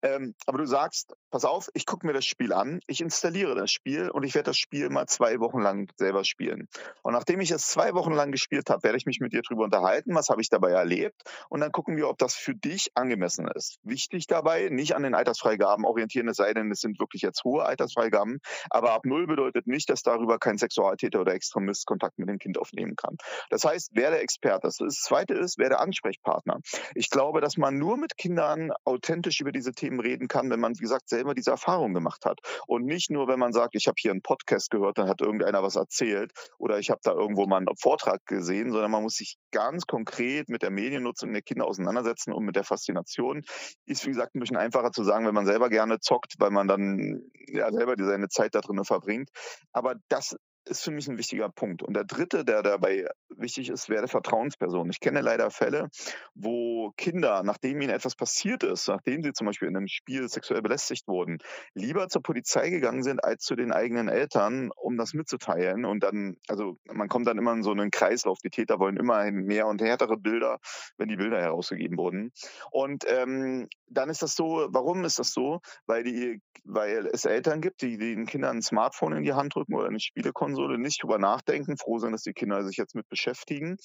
Ähm, 0.02 0.34
aber 0.46 0.58
du 0.58 0.66
sagst, 0.66 1.14
pass 1.30 1.44
auf, 1.44 1.68
ich 1.74 1.86
gucke 1.86 2.06
mir 2.06 2.12
das 2.12 2.24
Spiel 2.24 2.52
an, 2.52 2.80
ich 2.86 3.00
installiere 3.00 3.54
das 3.54 3.70
Spiel 3.70 4.10
und 4.10 4.22
ich 4.22 4.34
werde 4.34 4.50
das 4.50 4.58
Spiel 4.58 4.88
mal 4.90 5.06
zwei 5.06 5.40
Wochen 5.40 5.60
lang 5.60 5.90
selber 5.96 6.24
spielen. 6.24 6.68
Und 7.02 7.12
nachdem 7.12 7.40
ich 7.40 7.50
es 7.50 7.66
zwei 7.68 7.94
Wochen 7.94 8.12
lang 8.12 8.32
gespielt 8.32 8.70
habe, 8.70 8.82
werde 8.82 8.98
ich 8.98 9.06
mich 9.06 9.20
mit 9.20 9.32
dir 9.32 9.42
drüber 9.42 9.64
unterhalten, 9.64 10.03
was 10.06 10.28
habe 10.28 10.40
ich 10.42 10.48
dabei 10.48 10.70
erlebt 10.72 11.22
und 11.48 11.60
dann 11.60 11.72
gucken 11.72 11.96
wir, 11.96 12.08
ob 12.08 12.18
das 12.18 12.34
für 12.34 12.54
dich 12.54 12.90
angemessen 12.94 13.48
ist. 13.48 13.78
Wichtig 13.82 14.26
dabei, 14.26 14.68
nicht 14.70 14.96
an 14.96 15.02
den 15.02 15.14
Altersfreigaben 15.14 15.84
orientieren, 15.84 16.28
es 16.28 16.36
sei 16.36 16.52
denn, 16.52 16.70
es 16.70 16.80
sind 16.80 16.98
wirklich 16.98 17.22
jetzt 17.22 17.44
hohe 17.44 17.64
Altersfreigaben, 17.64 18.40
aber 18.70 18.92
ab 18.92 19.02
null 19.04 19.26
bedeutet 19.26 19.66
nicht, 19.66 19.88
dass 19.90 20.02
darüber 20.02 20.38
kein 20.38 20.58
Sexualtäter 20.58 21.20
oder 21.20 21.34
Extremist 21.34 21.86
Kontakt 21.86 22.18
mit 22.18 22.28
dem 22.28 22.38
Kind 22.38 22.58
aufnehmen 22.58 22.96
kann. 22.96 23.16
Das 23.50 23.64
heißt, 23.64 23.94
werde 23.94 24.18
Experte. 24.18 24.68
Das 24.68 24.76
zweite 24.76 25.34
ist, 25.34 25.58
werde 25.58 25.78
Ansprechpartner. 25.78 26.60
Ich 26.94 27.10
glaube, 27.10 27.40
dass 27.40 27.56
man 27.56 27.78
nur 27.78 27.96
mit 27.96 28.16
Kindern 28.16 28.72
authentisch 28.84 29.40
über 29.40 29.52
diese 29.52 29.72
Themen 29.72 30.00
reden 30.00 30.28
kann, 30.28 30.50
wenn 30.50 30.60
man, 30.60 30.74
wie 30.74 30.82
gesagt, 30.82 31.08
selber 31.08 31.34
diese 31.34 31.50
Erfahrung 31.50 31.94
gemacht 31.94 32.24
hat. 32.24 32.40
Und 32.66 32.84
nicht 32.84 33.10
nur, 33.10 33.28
wenn 33.28 33.38
man 33.38 33.52
sagt, 33.52 33.74
ich 33.74 33.86
habe 33.86 33.96
hier 33.98 34.10
einen 34.10 34.22
Podcast 34.22 34.70
gehört, 34.70 34.98
dann 34.98 35.08
hat 35.08 35.20
irgendeiner 35.20 35.62
was 35.62 35.76
erzählt 35.76 36.32
oder 36.58 36.78
ich 36.78 36.90
habe 36.90 37.00
da 37.02 37.12
irgendwo 37.12 37.46
mal 37.46 37.58
einen 37.58 37.76
Vortrag 37.80 38.24
gesehen, 38.26 38.72
sondern 38.72 38.90
man 38.90 39.02
muss 39.02 39.14
sich 39.14 39.36
ganz 39.50 39.86
konkret 39.94 40.48
mit 40.48 40.62
der 40.62 40.70
Mediennutzung 40.70 41.32
der 41.32 41.42
Kinder 41.42 41.66
auseinandersetzen 41.66 42.32
und 42.32 42.44
mit 42.44 42.56
der 42.56 42.64
Faszination. 42.64 43.44
Ist, 43.86 44.04
wie 44.04 44.10
gesagt, 44.10 44.34
ein 44.34 44.40
bisschen 44.40 44.56
einfacher 44.56 44.90
zu 44.90 45.04
sagen, 45.04 45.24
wenn 45.24 45.34
man 45.34 45.46
selber 45.46 45.68
gerne 45.68 46.00
zockt, 46.00 46.34
weil 46.38 46.50
man 46.50 46.66
dann 46.66 47.22
ja 47.46 47.70
selber 47.70 47.94
seine 47.96 48.28
Zeit 48.28 48.56
da 48.56 48.60
drin 48.60 48.82
verbringt. 48.84 49.30
Aber 49.72 49.94
das 50.08 50.36
ist 50.68 50.82
für 50.82 50.90
mich 50.90 51.08
ein 51.08 51.18
wichtiger 51.18 51.48
Punkt. 51.48 51.82
Und 51.82 51.94
der 51.94 52.04
dritte, 52.04 52.44
der 52.44 52.62
dabei 52.62 53.06
wichtig 53.28 53.70
ist, 53.70 53.88
wäre 53.88 54.08
Vertrauensperson. 54.08 54.90
Ich 54.90 55.00
kenne 55.00 55.20
leider 55.20 55.50
Fälle, 55.50 55.88
wo 56.34 56.92
Kinder, 56.96 57.42
nachdem 57.42 57.80
ihnen 57.80 57.90
etwas 57.90 58.14
passiert 58.14 58.62
ist, 58.62 58.88
nachdem 58.88 59.22
sie 59.22 59.32
zum 59.32 59.46
Beispiel 59.46 59.68
in 59.68 59.76
einem 59.76 59.88
Spiel 59.88 60.28
sexuell 60.28 60.62
belästigt 60.62 61.06
wurden, 61.08 61.38
lieber 61.74 62.08
zur 62.08 62.22
Polizei 62.22 62.70
gegangen 62.70 63.02
sind 63.02 63.22
als 63.22 63.44
zu 63.44 63.56
den 63.56 63.72
eigenen 63.72 64.08
Eltern, 64.08 64.70
um 64.76 64.96
das 64.96 65.14
mitzuteilen. 65.14 65.84
Und 65.84 66.02
dann, 66.02 66.36
also 66.48 66.78
man 66.92 67.08
kommt 67.08 67.26
dann 67.26 67.38
immer 67.38 67.52
in 67.52 67.62
so 67.62 67.72
einen 67.72 67.90
Kreislauf. 67.90 68.38
Die 68.38 68.50
Täter 68.50 68.78
wollen 68.78 68.96
immer 68.96 69.30
mehr 69.30 69.66
und 69.66 69.82
härtere 69.82 70.16
Bilder, 70.16 70.58
wenn 70.96 71.08
die 71.08 71.16
Bilder 71.16 71.40
herausgegeben 71.40 71.98
wurden. 71.98 72.32
Und 72.70 73.04
ähm, 73.08 73.68
dann 73.88 74.10
ist 74.10 74.22
das 74.22 74.34
so, 74.34 74.66
warum 74.70 75.04
ist 75.04 75.18
das 75.18 75.32
so? 75.32 75.60
Weil, 75.86 76.04
die, 76.04 76.40
weil 76.64 77.06
es 77.06 77.24
Eltern 77.24 77.60
gibt, 77.60 77.82
die 77.82 77.96
den 77.96 78.26
Kindern 78.26 78.58
ein 78.58 78.62
Smartphone 78.62 79.12
in 79.12 79.24
die 79.24 79.32
Hand 79.32 79.54
drücken 79.54 79.74
oder 79.74 79.88
eine 79.88 80.00
Spielekonsole, 80.00 80.53
nicht 80.78 81.02
drüber 81.02 81.18
nachdenken, 81.18 81.76
froh 81.76 81.98
sind, 81.98 82.12
dass 82.12 82.22
die 82.22 82.32
Kinder 82.32 82.64
sich 82.64 82.76
jetzt 82.76 82.94
mit 82.94 83.08
beschäftigen. 83.08 83.76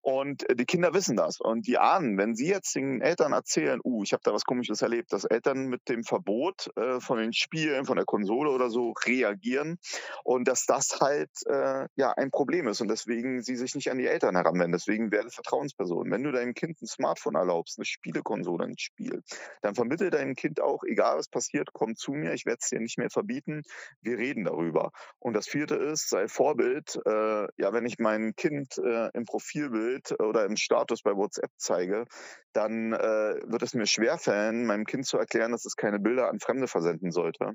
Und 0.00 0.48
äh, 0.48 0.56
die 0.56 0.64
Kinder 0.64 0.94
wissen 0.94 1.16
das. 1.16 1.40
Und 1.40 1.66
die 1.66 1.78
ahnen, 1.78 2.18
wenn 2.18 2.34
sie 2.34 2.48
jetzt 2.48 2.74
den 2.74 3.00
Eltern 3.00 3.32
erzählen, 3.32 3.80
uh, 3.84 4.02
ich 4.02 4.12
habe 4.12 4.22
da 4.24 4.32
was 4.32 4.44
Komisches 4.44 4.82
erlebt, 4.82 5.12
dass 5.12 5.24
Eltern 5.24 5.66
mit 5.66 5.88
dem 5.88 6.04
Verbot 6.04 6.70
äh, 6.76 7.00
von 7.00 7.18
den 7.18 7.32
Spielen, 7.32 7.84
von 7.84 7.96
der 7.96 8.04
Konsole 8.04 8.50
oder 8.50 8.70
so 8.70 8.92
reagieren 9.06 9.78
und 10.24 10.48
dass 10.48 10.66
das 10.66 11.00
halt 11.00 11.30
äh, 11.46 11.86
ja 11.96 12.12
ein 12.12 12.30
Problem 12.30 12.68
ist 12.68 12.80
und 12.80 12.88
deswegen 12.88 13.42
sie 13.42 13.56
sich 13.56 13.74
nicht 13.74 13.90
an 13.90 13.98
die 13.98 14.06
Eltern 14.06 14.36
heranwenden. 14.36 14.72
Deswegen 14.72 15.10
werde 15.10 15.30
Vertrauensperson. 15.30 16.10
Wenn 16.10 16.22
du 16.22 16.32
deinem 16.32 16.54
Kind 16.54 16.80
ein 16.82 16.86
Smartphone 16.86 17.34
erlaubst, 17.34 17.78
eine 17.78 17.84
Spielekonsole, 17.84 18.64
ein 18.64 18.78
Spiel, 18.78 19.22
dann 19.62 19.74
vermittel 19.74 20.10
deinem 20.10 20.34
Kind 20.34 20.60
auch, 20.60 20.82
egal 20.84 21.18
was 21.18 21.28
passiert, 21.28 21.70
komm 21.72 21.96
zu 21.96 22.12
mir, 22.12 22.32
ich 22.34 22.46
werde 22.46 22.58
es 22.60 22.68
dir 22.68 22.80
nicht 22.80 22.98
mehr 22.98 23.10
verbieten, 23.10 23.62
wir 24.00 24.18
reden 24.18 24.44
darüber. 24.44 24.90
Und 25.18 25.34
das 25.34 25.48
vierte 25.48 25.76
ist, 25.76 26.11
sei 26.12 26.28
Vorbild. 26.28 27.00
Äh, 27.04 27.48
ja, 27.56 27.72
wenn 27.72 27.86
ich 27.86 27.98
mein 27.98 28.34
Kind 28.36 28.78
äh, 28.78 29.10
im 29.14 29.24
Profilbild 29.24 30.20
oder 30.20 30.44
im 30.44 30.56
Status 30.56 31.02
bei 31.02 31.16
WhatsApp 31.16 31.50
zeige, 31.56 32.04
dann 32.52 32.92
äh, 32.92 33.40
wird 33.44 33.62
es 33.62 33.74
mir 33.74 33.86
schwerfallen, 33.86 34.66
meinem 34.66 34.84
Kind 34.84 35.06
zu 35.06 35.18
erklären, 35.18 35.52
dass 35.52 35.64
es 35.64 35.74
keine 35.74 35.98
Bilder 35.98 36.28
an 36.28 36.38
Fremde 36.38 36.68
versenden 36.68 37.10
sollte, 37.10 37.52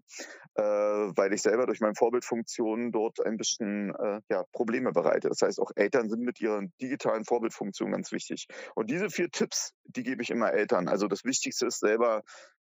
äh, 0.55 0.61
weil 0.61 1.33
ich 1.33 1.41
selber 1.41 1.65
durch 1.67 1.79
meine 1.79 1.95
Vorbildfunktion 1.95 2.91
dort 2.91 3.23
ein 3.25 3.37
bisschen 3.37 3.93
äh, 3.95 4.19
ja, 4.29 4.43
Probleme 4.51 4.91
bereite. 4.91 5.29
Das 5.29 5.41
heißt, 5.41 5.59
auch 5.59 5.71
Eltern 5.75 6.09
sind 6.09 6.23
mit 6.23 6.41
ihren 6.41 6.73
digitalen 6.81 7.25
Vorbildfunktionen 7.25 7.93
ganz 7.93 8.11
wichtig. 8.11 8.47
Und 8.75 8.89
diese 8.89 9.09
vier 9.09 9.29
Tipps, 9.29 9.73
die 9.85 10.03
gebe 10.03 10.21
ich 10.21 10.31
immer 10.31 10.51
Eltern. 10.51 10.87
Also 10.87 11.07
das 11.07 11.23
Wichtigste 11.23 11.67
ist 11.67 11.79
selber 11.79 12.23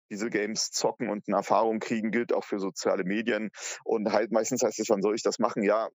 diese 0.10 0.30
Games 0.30 0.72
zocken 0.72 1.10
und 1.10 1.28
eine 1.28 1.38
Erfahrung 1.38 1.80
kriegen, 1.80 2.12
gilt 2.12 2.34
auch 2.34 2.44
für 2.44 2.60
soziale 2.60 3.04
Medien. 3.04 3.52
Und 3.84 4.12
halt 4.12 4.32
meistens 4.32 4.63
heißt 4.63 4.80
es, 4.80 4.89
wann 4.89 5.02
soll 5.02 5.16
ich 5.16 5.24
das 5.24 5.39
machen? 5.39 5.63
Ja, 5.63 5.89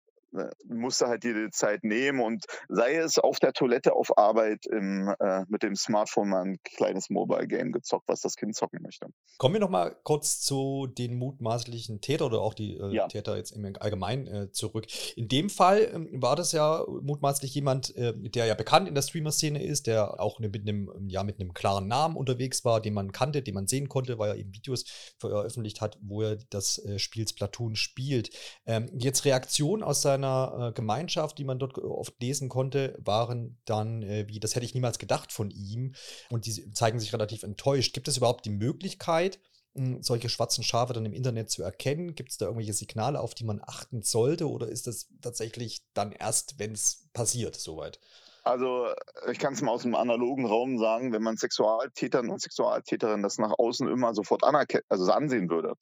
musste 0.66 1.06
halt 1.06 1.24
die 1.24 1.48
Zeit 1.50 1.84
nehmen 1.84 2.20
und 2.20 2.44
sei 2.68 2.96
es 2.96 3.18
auf 3.18 3.38
der 3.38 3.52
Toilette 3.52 3.94
auf 3.94 4.16
Arbeit 4.18 4.66
im, 4.66 5.14
äh, 5.20 5.44
mit 5.48 5.62
dem 5.62 5.74
Smartphone 5.74 6.28
mal 6.28 6.42
ein 6.42 6.58
kleines 6.62 7.10
Mobile-Game 7.10 7.72
gezockt, 7.72 8.08
was 8.08 8.20
das 8.20 8.36
Kind 8.36 8.54
zocken 8.54 8.82
möchte. 8.82 9.06
Kommen 9.38 9.54
wir 9.54 9.60
noch 9.60 9.70
mal 9.70 9.96
kurz 10.02 10.40
zu 10.40 10.86
den 10.86 11.16
mutmaßlichen 11.16 12.00
Täter 12.00 12.26
oder 12.26 12.40
auch 12.40 12.54
die 12.54 12.76
äh, 12.76 12.94
ja. 12.94 13.08
Täter 13.08 13.36
jetzt 13.36 13.52
im 13.52 13.64
Allgemeinen 13.80 14.26
äh, 14.26 14.52
zurück. 14.52 14.86
In 15.16 15.28
dem 15.28 15.48
Fall 15.48 15.80
äh, 15.80 16.20
war 16.20 16.36
das 16.36 16.52
ja 16.52 16.84
mutmaßlich 16.86 17.54
jemand, 17.54 17.96
äh, 17.96 18.12
der 18.14 18.46
ja 18.46 18.54
bekannt 18.54 18.88
in 18.88 18.94
der 18.94 19.02
Streamer-Szene 19.02 19.62
ist, 19.62 19.86
der 19.86 20.20
auch 20.20 20.38
mit 20.40 20.54
einem, 20.56 20.90
ja, 21.08 21.22
mit 21.22 21.40
einem 21.40 21.54
klaren 21.54 21.88
Namen 21.88 22.16
unterwegs 22.16 22.64
war, 22.64 22.80
den 22.80 22.94
man 22.94 23.12
kannte, 23.12 23.42
den 23.42 23.54
man 23.54 23.66
sehen 23.66 23.88
konnte, 23.88 24.18
weil 24.18 24.30
er 24.30 24.36
eben 24.36 24.54
Videos 24.54 24.84
veröffentlicht 25.18 25.80
hat, 25.80 25.98
wo 26.02 26.22
er 26.22 26.36
das 26.50 26.78
äh, 26.84 26.98
Spiel 26.98 27.26
Splatoon 27.26 27.76
spielt. 27.76 28.30
Ähm, 28.66 28.90
jetzt 28.98 29.24
Reaktion 29.24 29.82
aus 29.82 30.02
seinem 30.02 30.17
seiner 30.18 30.68
äh, 30.68 30.72
Gemeinschaft, 30.72 31.38
die 31.38 31.44
man 31.44 31.59
dort 31.59 31.78
oft 31.78 32.20
lesen 32.20 32.48
konnte, 32.48 32.98
waren 32.98 33.59
dann 33.64 34.02
äh, 34.02 34.26
wie, 34.28 34.40
das 34.40 34.54
hätte 34.54 34.66
ich 34.66 34.74
niemals 34.74 34.98
gedacht 34.98 35.33
von 35.33 35.50
ihm. 35.50 35.94
Und 36.31 36.46
die 36.46 36.70
zeigen 36.72 37.00
sich 37.00 37.12
relativ 37.12 37.42
enttäuscht. 37.42 37.94
Gibt 37.94 38.09
es 38.09 38.16
überhaupt 38.16 38.44
die 38.44 38.50
Möglichkeit, 38.50 39.38
hm, 39.74 40.02
solche 40.02 40.28
schwarzen 40.28 40.64
Schafe 40.64 40.92
dann 40.92 41.07
im 41.07 41.12
Internet 41.12 41.50
zu 41.50 41.62
erkennen? 41.62 42.14
Gibt 42.14 42.31
es 42.31 42.37
da 42.37 42.46
irgendwelche 42.46 42.74
Signale, 42.74 43.20
auf 43.20 43.35
die 43.35 43.44
man 43.44 43.61
achten 43.64 44.02
sollte? 44.02 44.48
Oder 44.48 44.68
ist 44.68 44.87
das 44.87 45.09
tatsächlich 45.20 45.83
dann 45.94 46.12
erst, 46.12 46.59
wenn 46.59 46.72
es 46.72 47.09
passiert, 47.12 47.57
soweit? 47.57 48.00
Also 48.44 48.88
ich 49.31 49.38
kann 49.38 49.53
es 49.53 49.62
mal 49.62 49.72
aus 49.72 49.83
dem 49.83 49.94
analogen 49.94 50.46
Raum 50.46 50.79
sagen, 50.79 51.12
wenn 51.12 51.22
man 51.22 51.37
Sexualtätern 51.37 52.31
und 52.31 52.40
Sexualtäterinnen 52.40 53.22
das 53.22 53.38
nach 53.38 53.59
außen 53.59 53.88
immer 53.88 54.14
sofort 54.14 54.42
also 54.44 55.12
ansehen 55.12 55.51
würde 55.51 55.74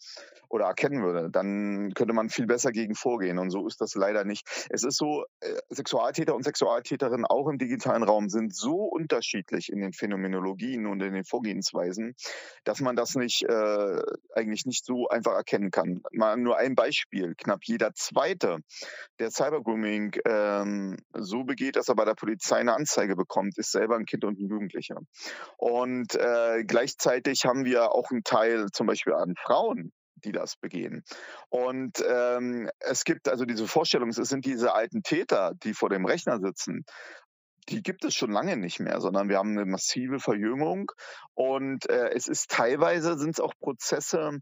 oder 0.49 0.67
erkennen 0.67 1.03
würde, 1.03 1.31
dann 1.31 1.93
könnte 1.95 2.13
man 2.15 2.29
viel 2.29 2.47
besser 2.47 2.73
gegen 2.73 2.95
vorgehen. 2.95 3.39
Und 3.39 3.51
so 3.51 3.67
ist 3.67 3.81
das 3.81 3.95
leider 3.95 4.25
nicht. 4.25 4.47
Es 4.71 4.85
ist 4.85 4.97
so, 4.97 5.25
äh, 5.41 5.55
Sexualtäter 5.71 6.35
und 6.35 6.45
Sexualtäterinnen 6.45 7.27
auch 7.27 7.49
im 7.49 7.59
digitalen 7.59 8.03
Raum 8.03 8.29
sind 8.29 8.55
so 8.55 8.85
unterschiedlich 8.85 9.71
in 9.71 9.81
den 9.81 9.93
Phänomenologien 9.93 10.87
und 10.87 11.03
in 11.03 11.15
den 11.15 11.25
Vorgehensweisen, 11.25 12.15
dass 12.65 12.81
man 12.81 12.97
das 12.97 13.15
nicht 13.15 13.43
äh, 13.43 14.03
eigentlich 14.35 14.67
nicht 14.67 14.85
so 14.85 15.09
einfach 15.09 15.35
erkennen 15.35 15.71
kann. 15.71 16.03
Mal 16.13 16.37
nur 16.37 16.57
ein 16.57 16.75
Beispiel: 16.75 17.35
Knapp 17.37 17.65
jeder 17.65 17.93
Zweite, 17.95 18.59
der 19.19 19.31
Cybergrooming 19.31 20.17
ähm, 20.27 20.97
so 21.13 21.45
begeht, 21.45 21.77
dass 21.77 21.89
er 21.89 21.97
bei 21.97 22.05
der 22.05 22.15
Eine 22.57 22.75
Anzeige 22.75 23.17
bekommt, 23.17 23.59
ist 23.59 23.73
selber 23.73 23.97
ein 23.97 24.07
Kind 24.07 24.25
und 24.25 24.39
ein 24.39 24.49
Jugendlicher. 24.49 24.99
Und 25.57 26.15
äh, 26.15 26.65
gleichzeitig 26.65 27.45
haben 27.45 27.65
wir 27.65 27.93
auch 27.93 28.11
einen 28.11 28.25
Teil 28.25 28.67
zum 28.73 28.87
Beispiel 28.87 29.15
an 29.15 29.35
Frauen, 29.45 29.93
die 30.25 30.33
das 30.33 30.57
begehen. 30.57 31.05
Und 31.49 32.05
ähm, 32.09 32.71
es 32.81 33.05
gibt 33.05 33.29
also 33.29 33.45
diese 33.45 33.67
Vorstellung, 33.67 34.09
es 34.09 34.17
sind 34.17 34.45
diese 34.45 34.75
alten 34.75 35.03
Täter, 35.03 35.53
die 35.63 35.75
vor 35.75 35.89
dem 35.89 36.05
Rechner 36.05 36.41
sitzen 36.41 36.85
die 37.69 37.83
gibt 37.83 38.05
es 38.05 38.15
schon 38.15 38.31
lange 38.31 38.57
nicht 38.57 38.81
mehr, 38.81 39.01
sondern 39.01 39.29
wir 39.29 39.39
haben 39.39 39.51
eine 39.51 39.67
massive 39.67 40.21
Verjüngung 40.21 40.93
und 41.35 41.89
äh, 41.89 42.11
es 42.11 42.29
ist 42.29 42.51
teilweise 42.51 43.19
sind 43.19 43.31
es 43.31 43.41
auch 43.41 43.55
Prozesse, 43.59 44.39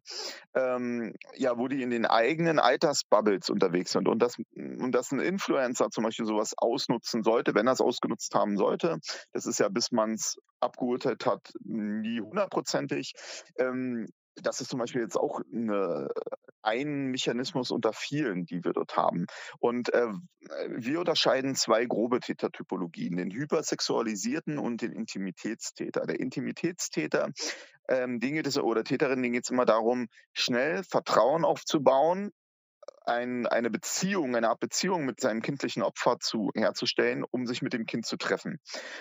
ähm, 0.55 1.15
ja, 1.35 1.57
wo 1.59 1.69
die 1.69 1.83
in 1.83 1.91
den 1.91 2.07
eigenen 2.07 2.59
Altersbubbles 2.59 3.51
unterwegs 3.51 3.93
sind 3.93 4.09
und 4.09 4.21
das 4.21 4.37
und 4.55 4.93
dass 4.93 5.13
ein 5.13 5.21
Influencer 5.21 5.91
zum 5.91 6.05
Beispiel 6.05 6.27
sowas 6.27 6.55
ausnutzen 6.57 7.23
sollte, 7.23 7.55
wenn 7.55 7.67
er 7.67 7.73
es 7.73 7.81
ausgenutzt 7.81 8.35
haben 8.35 8.57
sollte, 8.57 8.99
das 9.33 9.47
ist 9.47 9.59
ja 9.59 9.69
bis 9.69 9.93
man 9.93 10.15
es 10.15 10.39
abgeurteilt 10.61 11.27
hat 11.27 11.53
nie 11.65 12.21
hundertprozentig. 12.21 13.15
Ähm, 13.59 14.09
das 14.43 14.61
ist 14.61 14.71
zum 14.71 14.79
Beispiel 14.79 15.03
jetzt 15.03 15.17
auch 15.17 15.41
eine, 15.53 16.09
ein 16.63 17.07
Mechanismus 17.11 17.71
unter 17.71 17.93
vielen, 17.93 18.47
die 18.47 18.65
wir 18.65 18.73
dort 18.73 18.97
haben. 18.97 19.27
Und 19.59 19.93
äh, 19.93 20.09
wir 20.69 20.99
unterscheiden 20.99 21.55
zwei 21.55 21.85
grobe 21.85 22.21
Tätertypologien, 22.21 23.17
den 23.17 23.31
hypersexualisierten 23.31 24.59
und 24.59 24.83
den 24.83 24.93
Intimitätstäter. 24.93 26.07
Der 26.07 26.21
Intimitätstäter, 26.21 27.31
ähm, 27.89 28.21
den 28.21 28.35
geht 28.35 28.47
es, 28.47 28.59
oder 28.59 28.85
Täterin, 28.85 29.23
denen 29.23 29.35
geht 29.35 29.45
es 29.45 29.51
immer 29.51 29.67
darum, 29.67 30.09
schnell 30.33 30.83
Vertrauen 30.85 31.45
aufzubauen, 31.45 32.33
ein, 33.05 33.47
eine 33.47 33.71
Beziehung, 33.71 34.35
eine 34.37 34.49
Art 34.49 34.61
Beziehung 34.61 35.05
mit 35.05 35.21
seinem 35.21 35.43
kindlichen 35.43 35.83
Opfer 35.83 36.19
zu, 36.21 36.51
herzustellen, 36.55 37.25
um 37.31 37.47
sich 37.47 37.63
mit 37.63 37.73
dem 37.73 37.87
Kind 37.87 38.07
zu 38.07 38.17
treffen. 38.17 38.59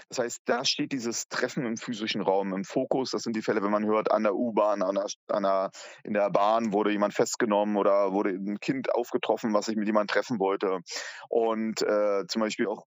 Das 0.09 0.19
heißt, 0.19 0.41
da 0.45 0.65
steht 0.65 0.91
dieses 0.91 1.27
Treffen 1.27 1.65
im 1.65 1.77
physischen 1.77 2.21
Raum 2.21 2.53
im 2.53 2.63
Fokus. 2.63 3.11
Das 3.11 3.23
sind 3.23 3.35
die 3.35 3.41
Fälle, 3.41 3.63
wenn 3.63 3.71
man 3.71 3.85
hört, 3.85 4.11
an 4.11 4.23
der 4.23 4.35
U-Bahn, 4.35 4.81
an 4.81 4.95
der, 4.95 5.07
an 5.27 5.43
der, 5.43 5.71
in 6.03 6.13
der 6.13 6.29
Bahn 6.29 6.73
wurde 6.73 6.91
jemand 6.91 7.13
festgenommen 7.13 7.77
oder 7.77 8.13
wurde 8.13 8.31
ein 8.31 8.59
Kind 8.59 8.93
aufgetroffen, 8.93 9.53
was 9.53 9.65
sich 9.65 9.75
mit 9.75 9.87
jemandem 9.87 10.13
treffen 10.13 10.39
wollte. 10.39 10.79
Und 11.29 11.81
äh, 11.81 12.25
zum 12.27 12.41
Beispiel 12.41 12.67
auch 12.67 12.85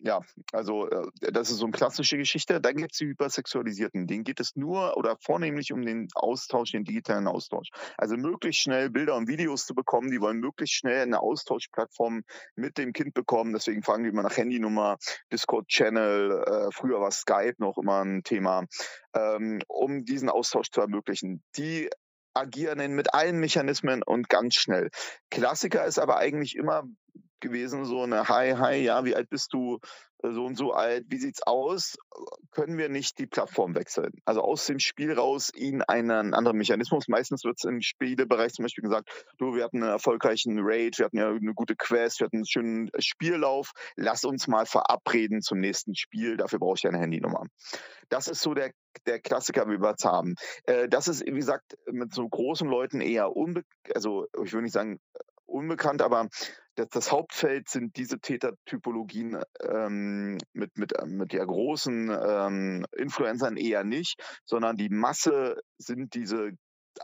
ja, 0.00 0.20
also 0.52 0.88
äh, 0.88 1.10
das 1.32 1.50
ist 1.50 1.58
so 1.58 1.64
eine 1.64 1.72
klassische 1.72 2.16
Geschichte. 2.16 2.60
Dann 2.60 2.76
gibt 2.76 2.92
es 2.92 2.98
die 2.98 3.06
Hypersexualisierten. 3.06 4.06
Denen 4.06 4.24
geht 4.24 4.38
es 4.40 4.54
nur 4.54 4.96
oder 4.96 5.16
vornehmlich 5.20 5.72
um 5.72 5.84
den 5.84 6.08
Austausch, 6.14 6.72
den 6.72 6.84
digitalen 6.84 7.26
Austausch. 7.26 7.68
Also 7.96 8.16
möglichst 8.16 8.62
schnell 8.62 8.90
Bilder 8.90 9.16
und 9.16 9.28
Videos 9.28 9.66
zu 9.66 9.74
bekommen. 9.74 10.10
Die 10.10 10.20
wollen 10.20 10.38
möglichst 10.38 10.76
schnell 10.76 11.02
eine 11.02 11.20
Austauschplattform 11.20 12.22
mit 12.54 12.78
dem 12.78 12.92
Kind 12.92 13.14
bekommen. 13.14 13.52
Deswegen 13.52 13.82
fragen 13.82 14.04
die 14.04 14.10
immer 14.10 14.22
nach 14.22 14.36
Handynummer, 14.36 14.98
Discord-Channel. 15.32 16.44
Äh, 16.46 16.72
früher 16.72 17.00
war 17.00 17.10
Skype 17.10 17.56
noch 17.58 17.76
immer 17.76 18.04
ein 18.04 18.22
Thema, 18.22 18.66
ähm, 19.14 19.60
um 19.66 20.04
diesen 20.04 20.28
Austausch 20.28 20.70
zu 20.70 20.80
ermöglichen. 20.80 21.42
Die 21.56 21.90
agieren 22.34 22.94
mit 22.94 23.14
allen 23.14 23.38
Mechanismen 23.40 24.02
und 24.02 24.28
ganz 24.28 24.54
schnell. 24.54 24.90
Klassiker 25.30 25.84
ist 25.84 25.98
aber 25.98 26.18
eigentlich 26.18 26.54
immer 26.54 26.84
gewesen, 27.40 27.84
so 27.84 28.02
eine 28.02 28.28
Hi, 28.28 28.52
hi, 28.52 28.76
ja, 28.76 29.04
wie 29.04 29.14
alt 29.14 29.28
bist 29.30 29.52
du? 29.52 29.78
Äh, 30.22 30.32
so 30.32 30.44
und 30.44 30.56
so 30.56 30.72
alt, 30.72 31.06
wie 31.08 31.18
sieht's 31.18 31.42
aus? 31.42 31.96
Können 32.50 32.78
wir 32.78 32.88
nicht 32.88 33.18
die 33.18 33.26
Plattform 33.26 33.74
wechseln? 33.74 34.12
Also 34.24 34.42
aus 34.42 34.66
dem 34.66 34.78
Spiel 34.78 35.12
raus 35.12 35.50
in 35.54 35.82
einen 35.82 36.34
anderen 36.34 36.58
Mechanismus. 36.58 37.08
Meistens 37.08 37.44
wird 37.44 37.56
es 37.58 37.64
im 37.64 37.80
Spielebereich 37.80 38.52
zum 38.52 38.64
Beispiel 38.64 38.82
gesagt, 38.82 39.26
du, 39.38 39.54
wir 39.54 39.64
hatten 39.64 39.82
einen 39.82 39.92
erfolgreichen 39.92 40.58
Raid, 40.60 40.98
wir 40.98 41.06
hatten 41.06 41.18
ja 41.18 41.28
eine 41.28 41.54
gute 41.54 41.76
Quest, 41.76 42.20
wir 42.20 42.26
hatten 42.26 42.38
einen 42.38 42.46
schönen 42.46 42.90
Spiellauf, 42.98 43.72
lass 43.96 44.24
uns 44.24 44.48
mal 44.48 44.66
verabreden 44.66 45.40
zum 45.40 45.60
nächsten 45.60 45.94
Spiel, 45.94 46.36
dafür 46.36 46.58
brauche 46.58 46.76
ich 46.76 46.86
eine 46.86 46.98
Handynummer. 46.98 47.44
Das 48.08 48.26
ist 48.26 48.40
so 48.40 48.54
der, 48.54 48.72
der 49.06 49.20
Klassiker, 49.20 49.68
wie 49.68 49.80
wir 49.80 49.94
es 49.96 50.04
haben. 50.04 50.34
Äh, 50.64 50.88
das 50.88 51.08
ist, 51.08 51.24
wie 51.26 51.32
gesagt, 51.32 51.76
mit 51.90 52.12
so 52.12 52.28
großen 52.28 52.68
Leuten 52.68 53.00
eher 53.00 53.36
unbe 53.36 53.62
also 53.94 54.26
ich 54.44 54.52
würde 54.52 54.64
nicht 54.64 54.72
sagen 54.72 54.98
unbekannt, 55.58 56.02
aber 56.02 56.28
das, 56.76 56.88
das 56.90 57.12
Hauptfeld 57.12 57.68
sind 57.68 57.96
diese 57.96 58.20
Tätertypologien 58.20 59.42
ähm, 59.62 60.38
mit, 60.52 60.76
mit, 60.78 60.92
äh, 60.96 61.06
mit 61.06 61.32
der 61.32 61.46
großen 61.46 62.10
ähm, 62.10 62.86
Influencern 62.96 63.56
eher 63.56 63.84
nicht, 63.84 64.20
sondern 64.44 64.76
die 64.76 64.88
Masse 64.88 65.60
sind 65.78 66.14
diese 66.14 66.52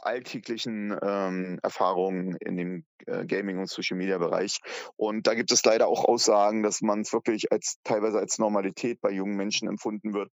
alltäglichen 0.02 0.96
ähm, 1.02 1.58
Erfahrungen 1.62 2.36
in 2.40 2.56
dem 2.56 2.84
äh, 3.06 3.24
Gaming- 3.26 3.58
und 3.58 3.68
Social-Media-Bereich. 3.68 4.60
Und 4.96 5.26
da 5.26 5.34
gibt 5.34 5.52
es 5.52 5.64
leider 5.64 5.86
auch 5.86 6.04
Aussagen, 6.04 6.62
dass 6.62 6.80
man 6.80 7.02
es 7.02 7.12
wirklich 7.12 7.52
als 7.52 7.76
teilweise 7.84 8.18
als 8.18 8.38
Normalität 8.38 9.00
bei 9.00 9.10
jungen 9.10 9.36
Menschen 9.36 9.68
empfunden 9.68 10.12
wird, 10.12 10.30